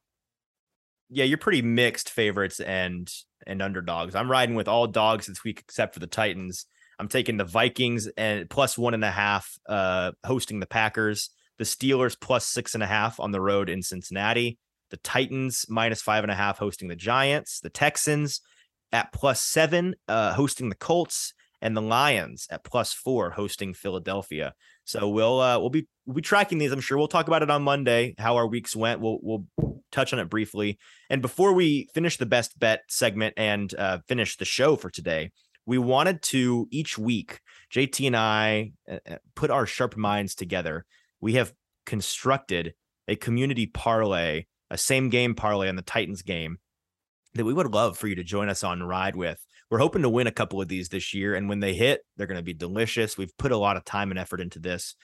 yeah, 1.10 1.24
you're 1.24 1.38
pretty 1.38 1.62
mixed 1.62 2.10
favorites 2.10 2.60
and 2.60 3.10
and 3.46 3.60
underdogs. 3.60 4.14
I'm 4.14 4.30
riding 4.30 4.54
with 4.54 4.68
all 4.68 4.86
dogs 4.86 5.26
this 5.26 5.44
week 5.44 5.60
except 5.60 5.94
for 5.94 6.00
the 6.00 6.06
Titans. 6.06 6.66
I'm 6.98 7.08
taking 7.08 7.36
the 7.36 7.44
Vikings 7.44 8.08
and 8.16 8.48
plus 8.48 8.78
one 8.78 8.94
and 8.94 9.04
a 9.04 9.10
half, 9.10 9.58
uh, 9.68 10.12
hosting 10.24 10.60
the 10.60 10.66
Packers. 10.66 11.30
The 11.58 11.64
Steelers 11.64 12.20
plus 12.20 12.46
six 12.46 12.74
and 12.74 12.82
a 12.82 12.86
half 12.86 13.20
on 13.20 13.30
the 13.30 13.40
road 13.40 13.68
in 13.68 13.82
Cincinnati. 13.82 14.58
The 14.90 14.96
Titans 14.98 15.66
minus 15.68 16.02
five 16.02 16.24
and 16.24 16.30
a 16.30 16.34
half 16.34 16.58
hosting 16.58 16.88
the 16.88 16.96
Giants. 16.96 17.60
The 17.60 17.70
Texans 17.70 18.40
at 18.92 19.12
plus 19.12 19.42
seven, 19.42 19.94
uh, 20.08 20.34
hosting 20.34 20.68
the 20.68 20.74
Colts, 20.74 21.32
and 21.64 21.76
the 21.76 21.82
Lions 21.82 22.46
at 22.50 22.62
plus 22.62 22.92
four 22.92 23.30
hosting 23.30 23.72
Philadelphia. 23.72 24.52
So 24.84 25.08
we'll 25.08 25.40
uh, 25.40 25.58
we'll 25.58 25.70
be 25.70 25.88
we'll 26.06 26.14
be 26.14 26.22
tracking 26.22 26.58
these. 26.58 26.72
I'm 26.72 26.80
sure 26.80 26.98
we'll 26.98 27.08
talk 27.08 27.26
about 27.26 27.42
it 27.42 27.50
on 27.50 27.62
Monday 27.62 28.14
how 28.18 28.36
our 28.36 28.46
weeks 28.46 28.76
went. 28.76 29.00
We'll 29.00 29.18
we'll 29.22 29.46
touch 29.90 30.12
on 30.12 30.18
it 30.18 30.28
briefly. 30.28 30.78
And 31.08 31.22
before 31.22 31.54
we 31.54 31.88
finish 31.94 32.18
the 32.18 32.26
best 32.26 32.58
bet 32.58 32.82
segment 32.88 33.34
and 33.36 33.74
uh, 33.74 33.98
finish 34.06 34.36
the 34.36 34.44
show 34.44 34.76
for 34.76 34.90
today, 34.90 35.30
we 35.66 35.78
wanted 35.78 36.22
to 36.22 36.68
each 36.70 36.98
week, 36.98 37.40
JT 37.72 38.06
and 38.06 38.16
I 38.16 38.72
uh, 38.90 38.98
uh, 39.08 39.16
put 39.34 39.50
our 39.50 39.66
sharp 39.66 39.96
minds 39.96 40.34
together. 40.34 40.84
We 41.20 41.34
have 41.34 41.52
constructed 41.86 42.74
a 43.08 43.16
community 43.16 43.66
parlay, 43.66 44.44
a 44.70 44.78
same 44.78 45.08
game 45.08 45.34
parlay 45.34 45.68
on 45.68 45.76
the 45.76 45.82
Titans 45.82 46.22
game 46.22 46.58
that 47.34 47.44
we 47.44 47.54
would 47.54 47.72
love 47.72 47.98
for 47.98 48.06
you 48.06 48.14
to 48.14 48.24
join 48.24 48.48
us 48.48 48.62
on 48.62 48.82
ride 48.82 49.16
with. 49.16 49.44
We're 49.70 49.78
hoping 49.78 50.02
to 50.02 50.08
win 50.08 50.26
a 50.26 50.32
couple 50.32 50.60
of 50.60 50.68
these 50.68 50.88
this 50.88 51.14
year, 51.14 51.34
and 51.34 51.48
when 51.48 51.60
they 51.60 51.74
hit, 51.74 52.02
they're 52.16 52.26
going 52.26 52.38
to 52.38 52.42
be 52.42 52.54
delicious. 52.54 53.18
We've 53.18 53.36
put 53.38 53.52
a 53.52 53.56
lot 53.56 53.76
of 53.76 53.84
time 53.84 54.10
and 54.10 54.18
effort 54.18 54.40
into 54.40 54.58
this. 54.58 54.94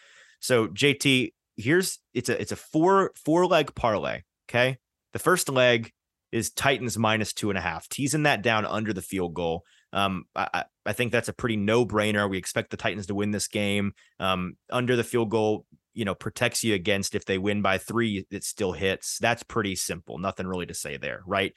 So, 0.40 0.68
JT, 0.68 1.32
here's 1.56 1.98
it's 2.14 2.28
a 2.28 2.40
it's 2.40 2.52
a 2.52 2.56
four 2.56 3.12
four 3.24 3.46
leg 3.46 3.74
parlay. 3.74 4.22
Okay, 4.48 4.78
the 5.12 5.18
first 5.18 5.48
leg 5.48 5.90
is 6.30 6.50
Titans 6.50 6.96
minus 6.96 7.32
two 7.32 7.50
and 7.50 7.58
a 7.58 7.62
half, 7.62 7.88
teasing 7.88 8.22
that 8.24 8.42
down 8.42 8.64
under 8.64 8.92
the 8.92 9.02
field 9.02 9.34
goal. 9.34 9.64
Um, 9.92 10.24
I, 10.34 10.64
I 10.86 10.92
think 10.92 11.12
that's 11.12 11.28
a 11.28 11.32
pretty 11.32 11.56
no 11.56 11.84
brainer. 11.84 12.28
We 12.28 12.38
expect 12.38 12.70
the 12.70 12.76
Titans 12.76 13.06
to 13.06 13.14
win 13.14 13.30
this 13.30 13.48
game. 13.48 13.92
Um, 14.18 14.54
under 14.70 14.96
the 14.96 15.04
field 15.04 15.30
goal, 15.30 15.66
you 15.94 16.04
know, 16.04 16.14
protects 16.14 16.62
you 16.62 16.74
against 16.74 17.14
if 17.14 17.24
they 17.24 17.38
win 17.38 17.62
by 17.62 17.78
three, 17.78 18.26
it 18.30 18.44
still 18.44 18.72
hits. 18.72 19.18
That's 19.20 19.42
pretty 19.42 19.74
simple. 19.74 20.18
Nothing 20.18 20.46
really 20.46 20.66
to 20.66 20.74
say 20.74 20.96
there, 20.96 21.22
right? 21.26 21.52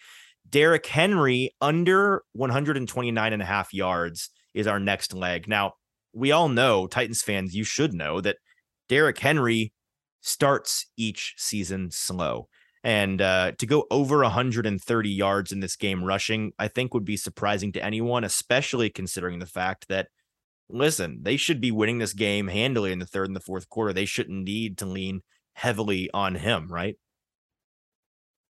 Derrick 0.50 0.86
Henry 0.86 1.52
under 1.62 2.24
129 2.34 3.34
and 3.34 3.42
a 3.42 3.46
half 3.46 3.74
yards 3.74 4.30
is 4.54 4.68
our 4.68 4.80
next 4.80 5.14
leg. 5.14 5.48
Now, 5.48 5.74
we 6.14 6.32
all 6.32 6.50
know, 6.50 6.88
Titans 6.88 7.22
fans, 7.22 7.56
you 7.56 7.64
should 7.64 7.94
know 7.94 8.22
that 8.22 8.38
Derrick 8.90 9.18
Henry 9.18 9.74
starts 10.22 10.88
each 10.98 11.36
season 11.38 11.92
slow. 11.92 12.48
And 12.84 13.22
uh, 13.22 13.54
to 13.60 13.66
go 13.66 13.86
over 13.90 14.20
130 14.20 15.10
yards 15.10 15.52
in 15.52 15.62
this 15.62 15.78
game 15.78 16.04
rushing, 16.04 16.52
I 16.60 16.68
think 16.68 16.94
would 16.94 17.06
be 17.06 17.16
surprising 17.16 17.72
to 17.74 17.84
anyone, 17.84 18.26
especially 18.26 18.90
considering 18.90 19.40
the 19.40 19.46
fact 19.46 19.88
that, 19.88 20.10
listen, 20.70 21.20
they 21.22 21.38
should 21.38 21.62
be 21.62 21.72
winning 21.72 22.00
this 22.00 22.14
game 22.14 22.48
handily 22.48 22.92
in 22.92 23.00
the 23.00 23.06
third 23.06 23.28
and 23.28 23.36
the 23.36 23.40
fourth 23.42 23.70
quarter. 23.70 23.94
They 23.94 24.06
shouldn't 24.06 24.44
need 24.44 24.80
to 24.80 24.86
lean 24.86 25.22
heavily 25.54 26.10
on 26.14 26.36
him, 26.36 26.68
right? 26.68 26.98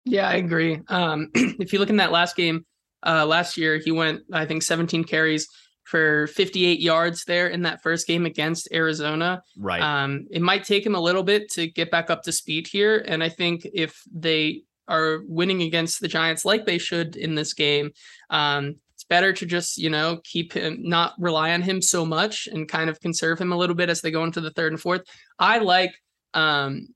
Yeah, 0.04 0.28
I 0.28 0.34
agree. 0.34 0.80
Um, 0.88 1.30
if 1.34 1.72
you 1.72 1.80
look 1.80 1.90
in 1.90 1.96
that 1.96 2.12
last 2.12 2.36
game 2.36 2.64
uh, 3.04 3.26
last 3.26 3.56
year, 3.56 3.78
he 3.78 3.90
went, 3.90 4.22
I 4.32 4.46
think, 4.46 4.62
17 4.62 5.04
carries 5.04 5.48
for 5.90 6.28
58 6.28 6.78
yards 6.78 7.24
there 7.24 7.48
in 7.48 7.62
that 7.62 7.82
first 7.82 8.06
game 8.06 8.24
against 8.24 8.68
Arizona. 8.72 9.42
Right. 9.58 9.82
Um, 9.82 10.28
it 10.30 10.40
might 10.40 10.62
take 10.62 10.86
him 10.86 10.94
a 10.94 11.00
little 11.00 11.24
bit 11.24 11.50
to 11.52 11.66
get 11.66 11.90
back 11.90 12.10
up 12.10 12.22
to 12.22 12.32
speed 12.32 12.68
here. 12.68 13.04
And 13.08 13.24
I 13.24 13.28
think 13.28 13.66
if 13.74 14.00
they 14.14 14.62
are 14.86 15.22
winning 15.26 15.62
against 15.62 16.00
the 16.00 16.06
Giants 16.06 16.44
like 16.44 16.64
they 16.64 16.78
should 16.78 17.16
in 17.16 17.34
this 17.34 17.54
game, 17.54 17.90
um, 18.30 18.76
it's 18.94 19.02
better 19.02 19.32
to 19.32 19.44
just, 19.44 19.78
you 19.78 19.90
know, 19.90 20.20
keep 20.22 20.52
him, 20.52 20.78
not 20.80 21.14
rely 21.18 21.50
on 21.54 21.62
him 21.62 21.82
so 21.82 22.06
much 22.06 22.46
and 22.46 22.68
kind 22.68 22.88
of 22.88 23.00
conserve 23.00 23.40
him 23.40 23.50
a 23.50 23.56
little 23.56 23.74
bit 23.74 23.90
as 23.90 24.00
they 24.00 24.12
go 24.12 24.22
into 24.22 24.40
the 24.40 24.52
third 24.52 24.72
and 24.72 24.80
fourth. 24.80 25.02
I 25.40 25.58
like 25.58 25.92
um, 26.34 26.86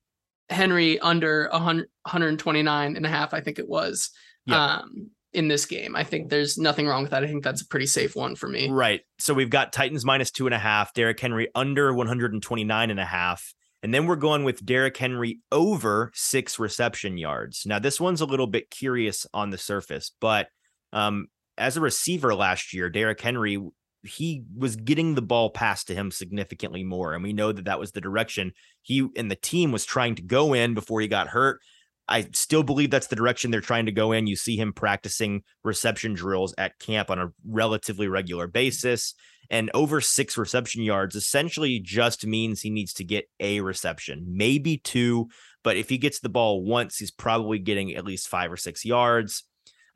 Henry 0.49 1.01
under 1.01 1.49
100, 1.51 1.89
129 2.03 2.97
and 2.97 3.05
a 3.05 3.09
half, 3.09 3.35
I 3.35 3.41
think 3.41 3.59
it 3.59 3.69
was. 3.69 4.11
Um, 4.55 5.11
in 5.35 5.49
this 5.49 5.67
game. 5.67 5.97
I 5.97 6.05
think 6.05 6.31
there's 6.31 6.57
nothing 6.57 6.87
wrong 6.87 7.03
with 7.03 7.11
that. 7.11 7.25
I 7.25 7.27
think 7.27 7.45
that's 7.45 7.63
a 7.63 7.67
pretty 7.67 7.87
safe 7.87 8.15
one 8.15 8.37
for 8.37 8.49
me. 8.49 8.71
Right. 8.71 9.03
So 9.19 9.35
we've 9.35 9.51
got 9.51 9.73
Titans 9.73 10.05
minus 10.05 10.31
two 10.31 10.47
and 10.47 10.55
a 10.55 10.59
half, 10.59 10.95
Derrick 10.95 11.21
Henry 11.21 11.49
under 11.55 11.93
129 11.93 12.91
and 12.91 13.01
a 13.01 13.05
half. 13.05 13.53
And 13.83 13.93
then 13.93 14.07
we're 14.07 14.17
going 14.17 14.45
with 14.45 14.65
Derrick 14.65 14.97
Henry 14.97 15.41
over 15.53 16.11
six 16.15 16.59
reception 16.59 17.19
yards. 17.19 17.67
Now, 17.67 17.79
this 17.79 18.01
one's 18.01 18.23
a 18.23 18.27
little 18.27 18.47
bit 18.47 18.71
curious 18.71 19.27
on 19.35 19.51
the 19.51 19.59
surface, 19.59 20.11
but 20.21 20.49
um, 20.95 21.27
as 21.59 21.77
a 21.77 21.83
receiver 21.83 22.35
last 22.35 22.73
year, 22.73 22.89
Derrick 22.89 23.21
Henry, 23.21 23.59
he 24.03 24.45
was 24.57 24.77
getting 24.77 25.15
the 25.15 25.23
ball 25.23 25.51
passed 25.51 25.89
to 25.89 25.95
him 25.95 26.11
significantly 26.11 26.83
more. 26.83 27.13
And 27.13 27.23
we 27.23 27.35
know 27.35 27.53
that 27.53 27.67
that 27.67 27.79
was 27.79 27.93
the 27.93 28.01
direction 28.01 28.53
he 28.81 29.07
and 29.17 29.31
the 29.31 29.37
team 29.37 29.71
was 29.71 29.85
trying 29.85 30.15
to 30.15 30.23
go 30.23 30.55
in 30.55 30.73
before 30.73 31.01
he 31.01 31.09
got 31.09 31.29
hurt. 31.29 31.61
I 32.09 32.29
still 32.33 32.63
believe 32.63 32.91
that's 32.91 33.07
the 33.07 33.17
direction 33.17 33.51
they're 33.51 33.61
trying 33.61 33.87
to 33.87 33.93
go 33.93 34.13
in. 34.13 34.27
You 34.27 34.37
see 34.37 34.57
him 34.57 34.73
practicing 34.73 35.43
reception 35.63 36.15
drills 36.15 36.55
at 36.59 36.79
camp 36.79 37.11
on 37.11 37.19
a 37.19 37.33
relatively 37.47 38.09
regular 38.09 38.47
basis. 38.47 39.15
And 39.51 39.71
over 39.75 40.01
six 40.01 40.37
reception 40.37 40.83
yards 40.83 41.15
essentially 41.15 41.79
just 41.81 42.27
means 42.27 42.61
he 42.61 42.71
needs 42.71 42.93
to 42.95 43.05
get 43.05 43.29
a 43.41 43.61
reception, 43.61 44.25
maybe 44.29 44.79
two. 44.79 45.29
But 45.63 45.77
if 45.77 45.89
he 45.89 45.99
gets 45.99 46.21
the 46.21 46.29
ball 46.29 46.63
once, 46.63 46.97
he's 46.97 47.11
probably 47.11 47.59
getting 47.59 47.95
at 47.95 48.05
least 48.05 48.29
five 48.29 48.53
or 48.53 48.57
six 48.57 48.85
yards. 48.85 49.45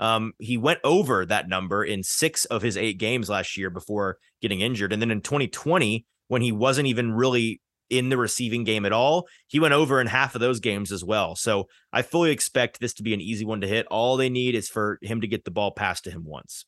Um, 0.01 0.33
he 0.39 0.57
went 0.57 0.81
over 0.85 1.27
that 1.27 1.49
number 1.49 1.85
in 1.85 2.03
six 2.03 2.45
of 2.47 2.63
his 2.63 2.77
eight 2.77 2.99
games 2.99 3.29
last 3.29 3.57
year 3.57 3.69
before 3.69 4.19
getting 4.41 4.61
injured. 4.61 4.93
And 4.93 5.03
then 5.03 5.11
in 5.11 5.21
2020, 5.21 6.07
when 6.29 6.43
he 6.43 6.53
wasn't 6.53 6.87
even 6.87 7.13
really 7.13 7.61
in 7.91 8.09
the 8.09 8.17
receiving 8.17 8.65
game 8.65 8.85
at 8.85 8.93
all. 8.93 9.27
He 9.47 9.61
went 9.61 9.75
over 9.75 10.01
in 10.01 10.07
half 10.07 10.35
of 10.35 10.41
those 10.41 10.61
games 10.61 10.93
as 10.93 11.05
well. 11.05 11.35
So 11.35 11.69
I 11.93 12.03
fully 12.03 12.31
expect 12.31 12.81
this 12.81 12.95
to 12.95 13.03
be 13.03 13.15
an 13.15 13.21
easy 13.21 13.45
one 13.45 13.61
to 13.61 13.67
hit. 13.67 13.87
All 13.87 14.17
they 14.17 14.29
need 14.29 14.55
is 14.55 14.69
for 14.69 14.99
him 15.03 15.21
to 15.21 15.27
get 15.27 15.45
the 15.45 15.51
ball 15.51 15.71
passed 15.71 16.05
to 16.05 16.11
him 16.11 16.25
once. 16.25 16.65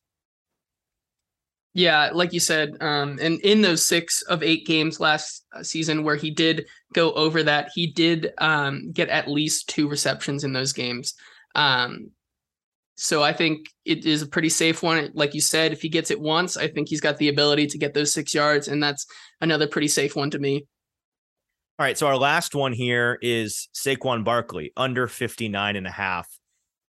Yeah, 1.73 2.11
like 2.13 2.33
you 2.33 2.41
said, 2.41 2.77
um, 2.81 3.19
and 3.23 3.41
in 3.43 3.63
those 3.63 3.87
six 3.87 4.23
of 4.23 4.43
eight 4.43 4.67
games 4.67 4.99
last 4.99 5.47
uh, 5.55 5.63
season 5.63 6.03
where 6.03 6.17
he 6.17 6.33
did 6.33 6.67
go 6.95 7.13
over 7.13 7.45
that, 7.45 7.71
he 7.73 7.87
did 7.87 8.33
um, 8.39 8.91
get 8.91 9.09
at 9.09 9.29
least 9.29 9.69
two 9.69 9.89
receptions 9.89 10.43
in 10.43 10.53
those 10.53 10.73
games. 10.73 11.15
Um, 11.55 12.11
so 12.97 13.23
I 13.23 13.33
think 13.33 13.69
it 13.85 14.05
is 14.05 14.21
a 14.21 14.27
pretty 14.27 14.49
safe 14.49 14.83
one. 14.83 15.11
Like 15.15 15.33
you 15.33 15.41
said, 15.41 15.73
if 15.73 15.81
he 15.81 15.89
gets 15.89 16.11
it 16.11 16.21
once, 16.21 16.57
I 16.57 16.67
think 16.67 16.89
he's 16.89 17.01
got 17.01 17.19
the 17.19 17.29
ability 17.29 17.69
to 17.69 17.79
get 17.79 17.95
those 17.95 18.13
six 18.13 18.35
yards, 18.35 18.67
and 18.67 18.83
that's 18.83 19.07
another 19.41 19.69
pretty 19.69 19.89
safe 19.89 20.17
one 20.17 20.31
to 20.31 20.39
me. 20.41 20.67
All 21.81 21.87
right. 21.87 21.97
So 21.97 22.09
our 22.09 22.19
last 22.19 22.55
one 22.55 22.75
here 22.75 23.19
is 23.23 23.71
Saquon 23.73 24.23
Barkley 24.23 24.71
under 24.77 25.07
59 25.07 25.77
and 25.77 25.87
a 25.87 25.91
half. 25.91 26.29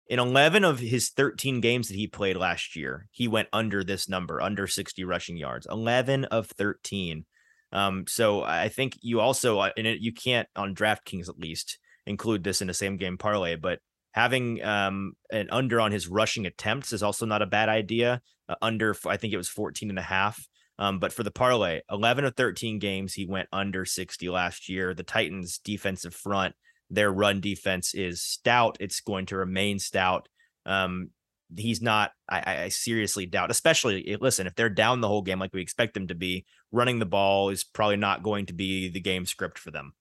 In 0.09 0.18
11 0.18 0.64
of 0.64 0.80
his 0.80 1.11
13 1.11 1.61
games 1.61 1.87
that 1.87 1.95
he 1.95 2.09
played 2.09 2.37
last 2.37 2.74
year, 2.74 3.07
he 3.12 3.28
went 3.28 3.47
under 3.53 3.85
this 3.85 4.09
number, 4.09 4.43
under 4.43 4.66
60 4.66 5.05
rushing 5.05 5.37
yards. 5.37 5.68
11 5.70 6.24
of 6.24 6.49
13. 6.49 7.26
Um, 7.70 8.07
so 8.09 8.43
I 8.43 8.70
think 8.70 8.99
you 9.03 9.20
also, 9.20 9.61
uh, 9.61 9.70
and 9.76 9.87
it, 9.87 10.01
you 10.01 10.12
can't 10.12 10.49
on 10.57 10.74
DraftKings 10.74 11.28
at 11.28 11.39
least 11.39 11.78
include 12.05 12.43
this 12.43 12.61
in 12.61 12.66
the 12.66 12.74
same 12.74 12.97
game 12.97 13.18
parlay, 13.18 13.55
but 13.55 13.78
having 14.14 14.64
um, 14.64 15.12
an 15.30 15.47
under 15.53 15.80
on 15.80 15.93
his 15.93 16.09
rushing 16.09 16.45
attempts 16.45 16.93
is 16.93 17.05
also 17.05 17.24
not 17.24 17.41
a 17.41 17.47
bad 17.47 17.68
idea. 17.68 18.20
Uh, 18.49 18.57
under, 18.61 18.97
I 19.07 19.16
think 19.16 19.33
it 19.33 19.37
was 19.37 19.49
14 19.49 19.91
and 19.91 19.99
a 20.01 20.03
half. 20.03 20.45
Um, 20.79 20.99
but 20.99 21.12
for 21.12 21.23
the 21.23 21.31
parlay, 21.31 21.81
11 21.91 22.25
of 22.25 22.35
13 22.35 22.79
games, 22.79 23.14
he 23.14 23.27
went 23.27 23.49
under 23.53 23.85
60 23.85 24.29
last 24.29 24.68
year. 24.68 24.95
The 24.95 25.03
Titans' 25.03 25.59
defensive 25.59 26.14
front, 26.14 26.55
their 26.91 27.12
run 27.12 27.41
defense 27.41 27.95
is 27.95 28.23
stout. 28.23 28.79
It's 28.81 29.01
going 29.01 29.27
to 29.27 29.37
remain 29.37 29.79
stout. 29.79 30.29
Um, 30.66 31.11
he's 31.57 31.83
not, 31.83 32.12
I, 32.29 32.62
I 32.64 32.68
seriously 32.68 33.27
doubt, 33.27 33.51
especially 33.51 34.16
listen, 34.20 34.47
if 34.47 34.55
they're 34.55 34.70
down 34.70 35.01
the 35.01 35.09
whole 35.09 35.23
game 35.23 35.39
like 35.39 35.53
we 35.53 35.61
expect 35.61 35.95
them 35.95 36.09
to 36.09 36.14
be, 36.14 36.47
running 36.70 36.99
the 36.99 37.07
ball 37.07 37.51
is 37.51 37.64
probably 37.64 37.97
not 37.97 38.23
going 38.23 38.47
to 38.47 38.55
be 38.55 38.89
the 38.89 39.01
game 39.01 39.27
script 39.27 39.59
for 39.59 39.70
them. 39.70 39.93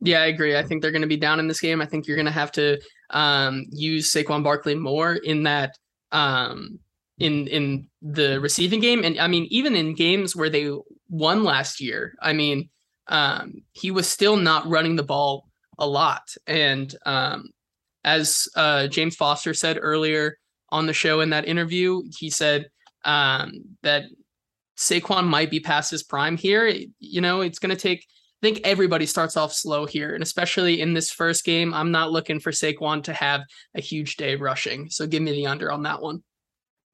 Yeah, 0.00 0.20
I 0.20 0.26
agree. 0.26 0.56
I 0.56 0.62
think 0.62 0.80
they're 0.80 0.92
going 0.92 1.02
to 1.02 1.08
be 1.08 1.16
down 1.16 1.40
in 1.40 1.48
this 1.48 1.60
game. 1.60 1.80
I 1.80 1.86
think 1.86 2.06
you're 2.06 2.16
going 2.16 2.26
to 2.26 2.32
have 2.32 2.52
to 2.52 2.78
um, 3.10 3.66
use 3.70 4.12
Saquon 4.12 4.44
Barkley 4.44 4.74
more 4.74 5.14
in 5.14 5.42
that 5.44 5.76
um, 6.12 6.78
in 7.18 7.46
in 7.48 7.88
the 8.02 8.40
receiving 8.40 8.80
game, 8.80 9.04
and 9.04 9.18
I 9.18 9.26
mean 9.26 9.46
even 9.50 9.74
in 9.74 9.94
games 9.94 10.36
where 10.36 10.50
they 10.50 10.70
won 11.08 11.44
last 11.44 11.80
year. 11.80 12.14
I 12.20 12.32
mean, 12.32 12.70
um, 13.08 13.62
he 13.72 13.90
was 13.90 14.08
still 14.08 14.36
not 14.36 14.68
running 14.68 14.96
the 14.96 15.02
ball 15.02 15.48
a 15.78 15.86
lot, 15.86 16.28
and 16.46 16.94
um, 17.06 17.50
as 18.04 18.48
uh, 18.56 18.86
James 18.88 19.16
Foster 19.16 19.54
said 19.54 19.78
earlier 19.80 20.38
on 20.70 20.86
the 20.86 20.92
show 20.92 21.20
in 21.20 21.30
that 21.30 21.48
interview, 21.48 22.02
he 22.18 22.30
said 22.30 22.68
um, 23.04 23.52
that 23.82 24.04
Saquon 24.76 25.26
might 25.26 25.50
be 25.50 25.60
past 25.60 25.90
his 25.90 26.02
prime 26.02 26.36
here. 26.36 26.72
You 27.00 27.20
know, 27.20 27.40
it's 27.40 27.58
going 27.58 27.74
to 27.74 27.80
take 27.80 28.04
I 28.40 28.46
think 28.46 28.60
everybody 28.62 29.04
starts 29.04 29.36
off 29.36 29.52
slow 29.52 29.84
here, 29.84 30.14
and 30.14 30.22
especially 30.22 30.80
in 30.80 30.94
this 30.94 31.10
first 31.10 31.44
game, 31.44 31.74
I'm 31.74 31.90
not 31.90 32.12
looking 32.12 32.38
for 32.38 32.52
Saquon 32.52 33.02
to 33.04 33.12
have 33.12 33.40
a 33.74 33.80
huge 33.80 34.16
day 34.16 34.36
rushing. 34.36 34.88
So 34.90 35.08
give 35.08 35.24
me 35.24 35.32
the 35.32 35.48
under 35.48 35.72
on 35.72 35.82
that 35.82 36.00
one. 36.00 36.22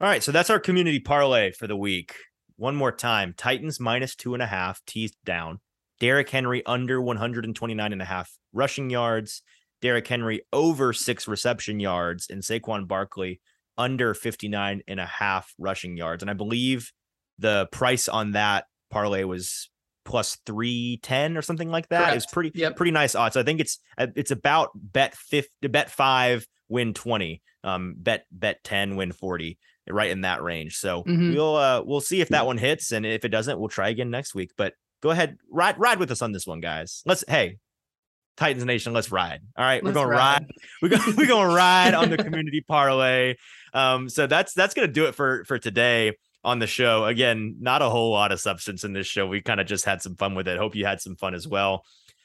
All 0.01 0.09
right, 0.09 0.23
so 0.23 0.33
that's 0.33 0.51
our 0.51 0.59
community 0.59 0.99
parlay 0.99 1.53
for 1.53 1.67
the 1.67 1.77
week. 1.77 2.15
One 2.57 2.77
more 2.77 2.93
time: 2.93 3.35
Titans 3.37 3.79
minus 3.81 4.15
two 4.15 4.35
and 4.35 4.43
a 4.43 4.47
half, 4.47 4.81
teased 4.87 5.17
down. 5.25 5.61
Derrick 6.01 6.29
Henry 6.29 6.65
under 6.67 7.01
129 7.01 7.93
and 7.93 8.03
a 8.03 8.05
half 8.05 8.37
rushing 8.53 8.91
yards. 8.91 9.43
Derrick 9.81 10.07
Henry 10.07 10.43
over 10.53 10.93
six 10.93 11.29
reception 11.29 11.79
yards, 11.79 12.27
and 12.29 12.43
Saquon 12.43 12.89
Barkley 12.89 13.41
under 13.77 14.15
59 14.15 14.83
and 14.87 15.01
a 15.01 15.07
half 15.07 15.53
rushing 15.59 15.97
yards. 15.97 16.23
And 16.23 16.31
I 16.31 16.35
believe 16.35 16.93
the 17.39 17.69
price 17.73 18.09
on 18.09 18.33
that 18.33 18.67
parlay 18.91 19.25
was 19.25 19.71
plus 20.05 20.37
310 20.47 21.37
or 21.37 21.43
something 21.43 21.71
like 21.71 21.89
that. 21.89 22.05
Correct. 22.05 22.17
It's 22.17 22.27
pretty 22.27 22.53
yep. 22.55 22.77
pretty 22.77 22.93
nice 22.93 23.15
odds. 23.15 23.35
So 23.35 23.41
I 23.41 23.43
think 23.43 23.61
it's 23.61 23.79
it's 23.99 24.31
about 24.31 24.71
bet 24.75 25.17
50 25.17 25.69
bet 25.69 25.91
5 25.91 26.47
win 26.69 26.95
20. 26.95 27.43
Um 27.63 27.95
bet 27.97 28.27
bet 28.31 28.63
10 28.65 28.97
win 28.97 29.13
40 29.13 29.59
right 29.89 30.11
in 30.11 30.23
that 30.23 30.43
range. 30.43 30.77
So 30.77 31.03
mm-hmm. 31.03 31.35
we'll 31.35 31.57
uh 31.57 31.83
we'll 31.85 32.01
see 32.01 32.21
if 32.21 32.29
that 32.31 32.47
one 32.47 32.59
hits 32.59 32.93
and 32.93 33.05
if 33.05 33.25
it 33.25 33.29
doesn't 33.29 33.59
we'll 33.59 33.69
try 33.69 33.89
again 33.89 34.11
next 34.11 34.35
week. 34.35 34.53
But 34.57 34.75
go 35.03 35.11
ahead 35.11 35.37
ride 35.51 35.79
ride 35.79 35.99
with 35.99 36.11
us 36.11 36.23
on 36.23 36.33
this 36.33 36.47
one 36.47 36.61
guys. 36.61 37.03
Let's 37.07 37.25
hey 37.29 37.59
Titans 38.37 38.65
Nation, 38.65 38.93
let's 38.93 39.13
ride. 39.13 39.41
All 39.57 39.65
right, 39.65 39.83
let's 39.83 39.95
we're 39.95 40.03
gonna 40.03 40.17
ride. 40.17 40.19
ride. 40.19 40.51
We're 40.83 40.89
gonna 40.89 41.15
we're 41.17 41.27
gonna 41.27 41.55
ride 41.55 41.95
on 41.95 42.11
the 42.11 42.17
community 42.25 42.65
parlay. 42.67 43.37
Um, 43.73 44.09
so 44.09 44.27
that's 44.27 44.55
that's 44.55 44.75
gonna 44.75 44.89
do 44.89 45.07
it 45.07 45.15
for 45.15 45.45
for 45.45 45.59
today 45.59 46.17
on 46.43 46.59
the 46.59 46.67
show. 46.67 47.05
Again, 47.05 47.57
not 47.61 47.83
a 47.83 47.89
whole 47.89 48.11
lot 48.11 48.33
of 48.33 48.41
substance 48.41 48.85
in 48.85 48.93
this 48.93 49.07
show. 49.07 49.27
We 49.27 49.41
kind 49.41 49.61
of 49.61 49.67
just 49.67 49.85
had 49.85 50.03
some 50.03 50.17
fun 50.17 50.35
with 50.35 50.49
it. 50.49 50.59
Hope 50.59 50.75
you 50.75 50.85
had 50.85 51.01
some 51.01 51.17
fun 51.17 51.35
as 51.35 51.47
well. 51.47 51.85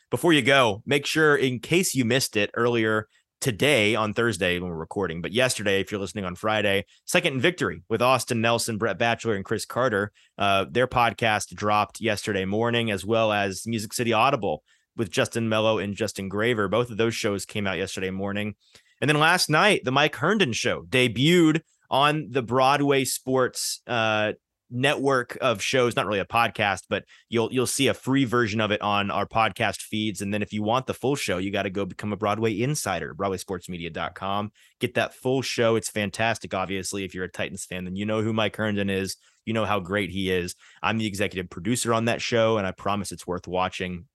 Before 0.09 0.33
you 0.33 0.41
go, 0.41 0.81
make 0.87 1.05
sure, 1.05 1.35
in 1.35 1.59
case 1.59 1.93
you 1.93 2.03
missed 2.03 2.35
it 2.35 2.49
earlier 2.55 3.07
today 3.41 3.95
on 3.95 4.13
Thursday 4.13 4.59
when 4.59 4.69
we're 4.69 4.77
recording, 4.77 5.21
but 5.21 5.31
yesterday, 5.31 5.79
if 5.79 5.91
you're 5.91 6.01
listening 6.01 6.25
on 6.25 6.35
Friday, 6.35 6.85
Second 7.05 7.41
Victory 7.41 7.83
with 7.89 8.01
Austin 8.01 8.41
Nelson, 8.41 8.77
Brett 8.77 8.97
Batchelor, 8.97 9.35
and 9.35 9.45
Chris 9.45 9.65
Carter. 9.65 10.11
Uh, 10.37 10.65
their 10.69 10.87
podcast 10.87 11.53
dropped 11.55 12.01
yesterday 12.01 12.45
morning, 12.45 12.91
as 12.91 13.05
well 13.05 13.31
as 13.31 13.65
Music 13.65 13.93
City 13.93 14.13
Audible 14.13 14.63
with 14.97 15.09
Justin 15.09 15.47
Melo 15.47 15.79
and 15.79 15.95
Justin 15.95 16.29
Graver. 16.29 16.67
Both 16.67 16.91
of 16.91 16.97
those 16.97 17.15
shows 17.15 17.45
came 17.45 17.65
out 17.65 17.77
yesterday 17.77 18.11
morning. 18.11 18.55
And 19.01 19.09
then 19.09 19.19
last 19.19 19.49
night, 19.49 19.81
the 19.85 19.91
Mike 19.91 20.15
Herndon 20.15 20.53
show 20.53 20.83
debuted 20.83 21.61
on 21.89 22.27
the 22.29 22.41
Broadway 22.41 23.05
Sports 23.05 23.81
uh, 23.87 24.33
network 24.71 25.37
of 25.41 25.61
shows 25.61 25.95
not 25.95 26.05
really 26.05 26.19
a 26.19 26.25
podcast 26.25 26.83
but 26.89 27.03
you'll 27.27 27.51
you'll 27.51 27.65
see 27.65 27.87
a 27.87 27.93
free 27.93 28.25
version 28.25 28.61
of 28.61 28.71
it 28.71 28.81
on 28.81 29.09
our 29.09 29.25
podcast 29.25 29.81
feeds. 29.81 30.21
And 30.21 30.33
then 30.33 30.41
if 30.41 30.53
you 30.53 30.61
want 30.61 30.85
the 30.85 30.93
full 30.93 31.15
show 31.15 31.37
you 31.37 31.51
got 31.51 31.63
to 31.63 31.69
go 31.69 31.85
become 31.85 32.13
a 32.13 32.17
broadway 32.17 32.59
insider 32.59 33.13
broadwaysportsmedia.com 33.15 34.51
get 34.79 34.93
that 34.93 35.13
full 35.13 35.41
show. 35.41 35.75
It's 35.75 35.89
fantastic 35.89 36.53
obviously 36.53 37.03
if 37.03 37.13
you're 37.13 37.25
a 37.25 37.31
titans 37.31 37.65
fan 37.65 37.85
then 37.85 37.95
you 37.95 38.05
know 38.05 38.21
who 38.21 38.33
mike 38.33 38.55
herndon 38.55 38.89
is. 38.89 39.17
You 39.45 39.53
know 39.53 39.65
how 39.65 39.79
great 39.79 40.11
he 40.11 40.29
is. 40.31 40.55
I'm 40.83 40.99
the 40.99 41.07
executive 41.07 41.49
producer 41.49 41.93
on 41.93 42.05
that 42.05 42.21
show 42.21 42.57
and 42.57 42.67
i 42.67 42.71
promise 42.71 43.11
it's 43.11 43.25
worth 43.25 43.47
watching. 43.47 44.05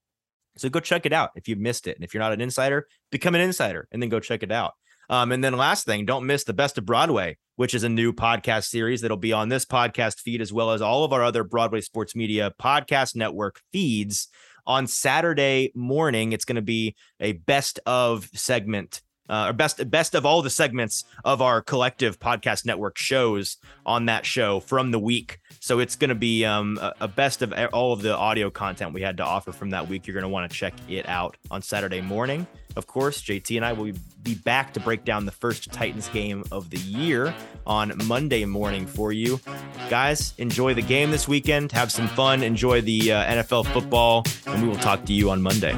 So 0.56 0.68
go 0.68 0.78
check 0.78 1.04
it 1.04 1.12
out 1.12 1.30
if 1.34 1.48
you 1.48 1.56
missed 1.56 1.88
it. 1.88 1.96
And 1.96 2.04
if 2.04 2.14
you're 2.14 2.22
not 2.22 2.32
an 2.32 2.40
insider 2.40 2.86
become 3.10 3.34
an 3.34 3.40
insider 3.40 3.88
and 3.90 4.00
then 4.00 4.08
go 4.08 4.20
check 4.20 4.42
it 4.42 4.52
out 4.52 4.74
um, 5.10 5.32
and 5.32 5.42
then 5.42 5.56
last 5.56 5.84
thing, 5.84 6.04
don't 6.04 6.26
miss 6.26 6.44
the 6.44 6.52
best 6.52 6.78
of 6.78 6.86
Broadway, 6.86 7.36
which 7.56 7.74
is 7.74 7.84
a 7.84 7.88
new 7.88 8.12
podcast 8.12 8.64
series 8.64 9.00
that'll 9.00 9.16
be 9.16 9.32
on 9.32 9.48
this 9.48 9.64
podcast 9.64 10.20
feed 10.20 10.40
as 10.40 10.52
well 10.52 10.70
as 10.70 10.82
all 10.82 11.04
of 11.04 11.12
our 11.12 11.22
other 11.22 11.44
Broadway 11.44 11.80
Sports 11.80 12.14
Media 12.14 12.52
podcast 12.60 13.14
network 13.16 13.60
feeds 13.72 14.28
on 14.66 14.86
Saturday 14.86 15.72
morning. 15.74 16.32
It's 16.32 16.44
going 16.44 16.56
to 16.56 16.62
be 16.62 16.96
a 17.20 17.32
best 17.32 17.80
of 17.86 18.28
segment 18.34 19.02
uh, 19.28 19.46
or 19.48 19.52
best 19.52 19.90
best 19.90 20.14
of 20.14 20.26
all 20.26 20.42
the 20.42 20.50
segments 20.50 21.04
of 21.24 21.40
our 21.40 21.60
collective 21.62 22.18
podcast 22.18 22.64
network 22.64 22.98
shows 22.98 23.56
on 23.86 24.06
that 24.06 24.26
show 24.26 24.60
from 24.60 24.90
the 24.90 24.98
week. 24.98 25.40
So 25.60 25.78
it's 25.78 25.96
going 25.96 26.10
to 26.10 26.14
be 26.14 26.44
um, 26.44 26.78
a, 26.80 26.92
a, 27.02 27.08
best 27.08 27.40
of 27.40 27.54
all 27.72 27.94
of 27.94 28.02
the 28.02 28.14
audio 28.14 28.50
content 28.50 28.92
we 28.92 29.00
had 29.00 29.16
to 29.16 29.24
offer 29.24 29.50
from 29.50 29.70
that 29.70 29.88
week. 29.88 30.06
You're 30.06 30.14
going 30.14 30.22
to 30.22 30.28
want 30.28 30.50
to 30.50 30.56
check 30.56 30.74
it 30.88 31.08
out 31.08 31.36
on 31.50 31.62
Saturday 31.62 32.02
morning. 32.02 32.46
Of 32.76 32.86
course, 32.86 33.22
JT 33.22 33.56
and 33.56 33.64
I 33.64 33.72
will 33.72 33.92
be 34.22 34.34
back 34.34 34.74
to 34.74 34.80
break 34.80 35.04
down 35.04 35.26
the 35.26 35.32
first 35.32 35.72
Titans 35.72 36.08
game 36.08 36.44
of 36.50 36.70
the 36.70 36.78
year 36.78 37.32
on 37.66 37.92
Monday 38.04 38.44
morning 38.44 38.86
for 38.86 39.12
you. 39.12 39.40
Guys, 39.88 40.34
enjoy 40.38 40.74
the 40.74 40.82
game 40.82 41.10
this 41.10 41.28
weekend. 41.28 41.70
Have 41.72 41.92
some 41.92 42.08
fun. 42.08 42.42
Enjoy 42.42 42.80
the 42.80 43.12
uh, 43.12 43.24
NFL 43.24 43.66
football. 43.72 44.24
And 44.46 44.62
we 44.62 44.68
will 44.68 44.76
talk 44.76 45.04
to 45.06 45.12
you 45.12 45.30
on 45.30 45.40
Monday. 45.40 45.74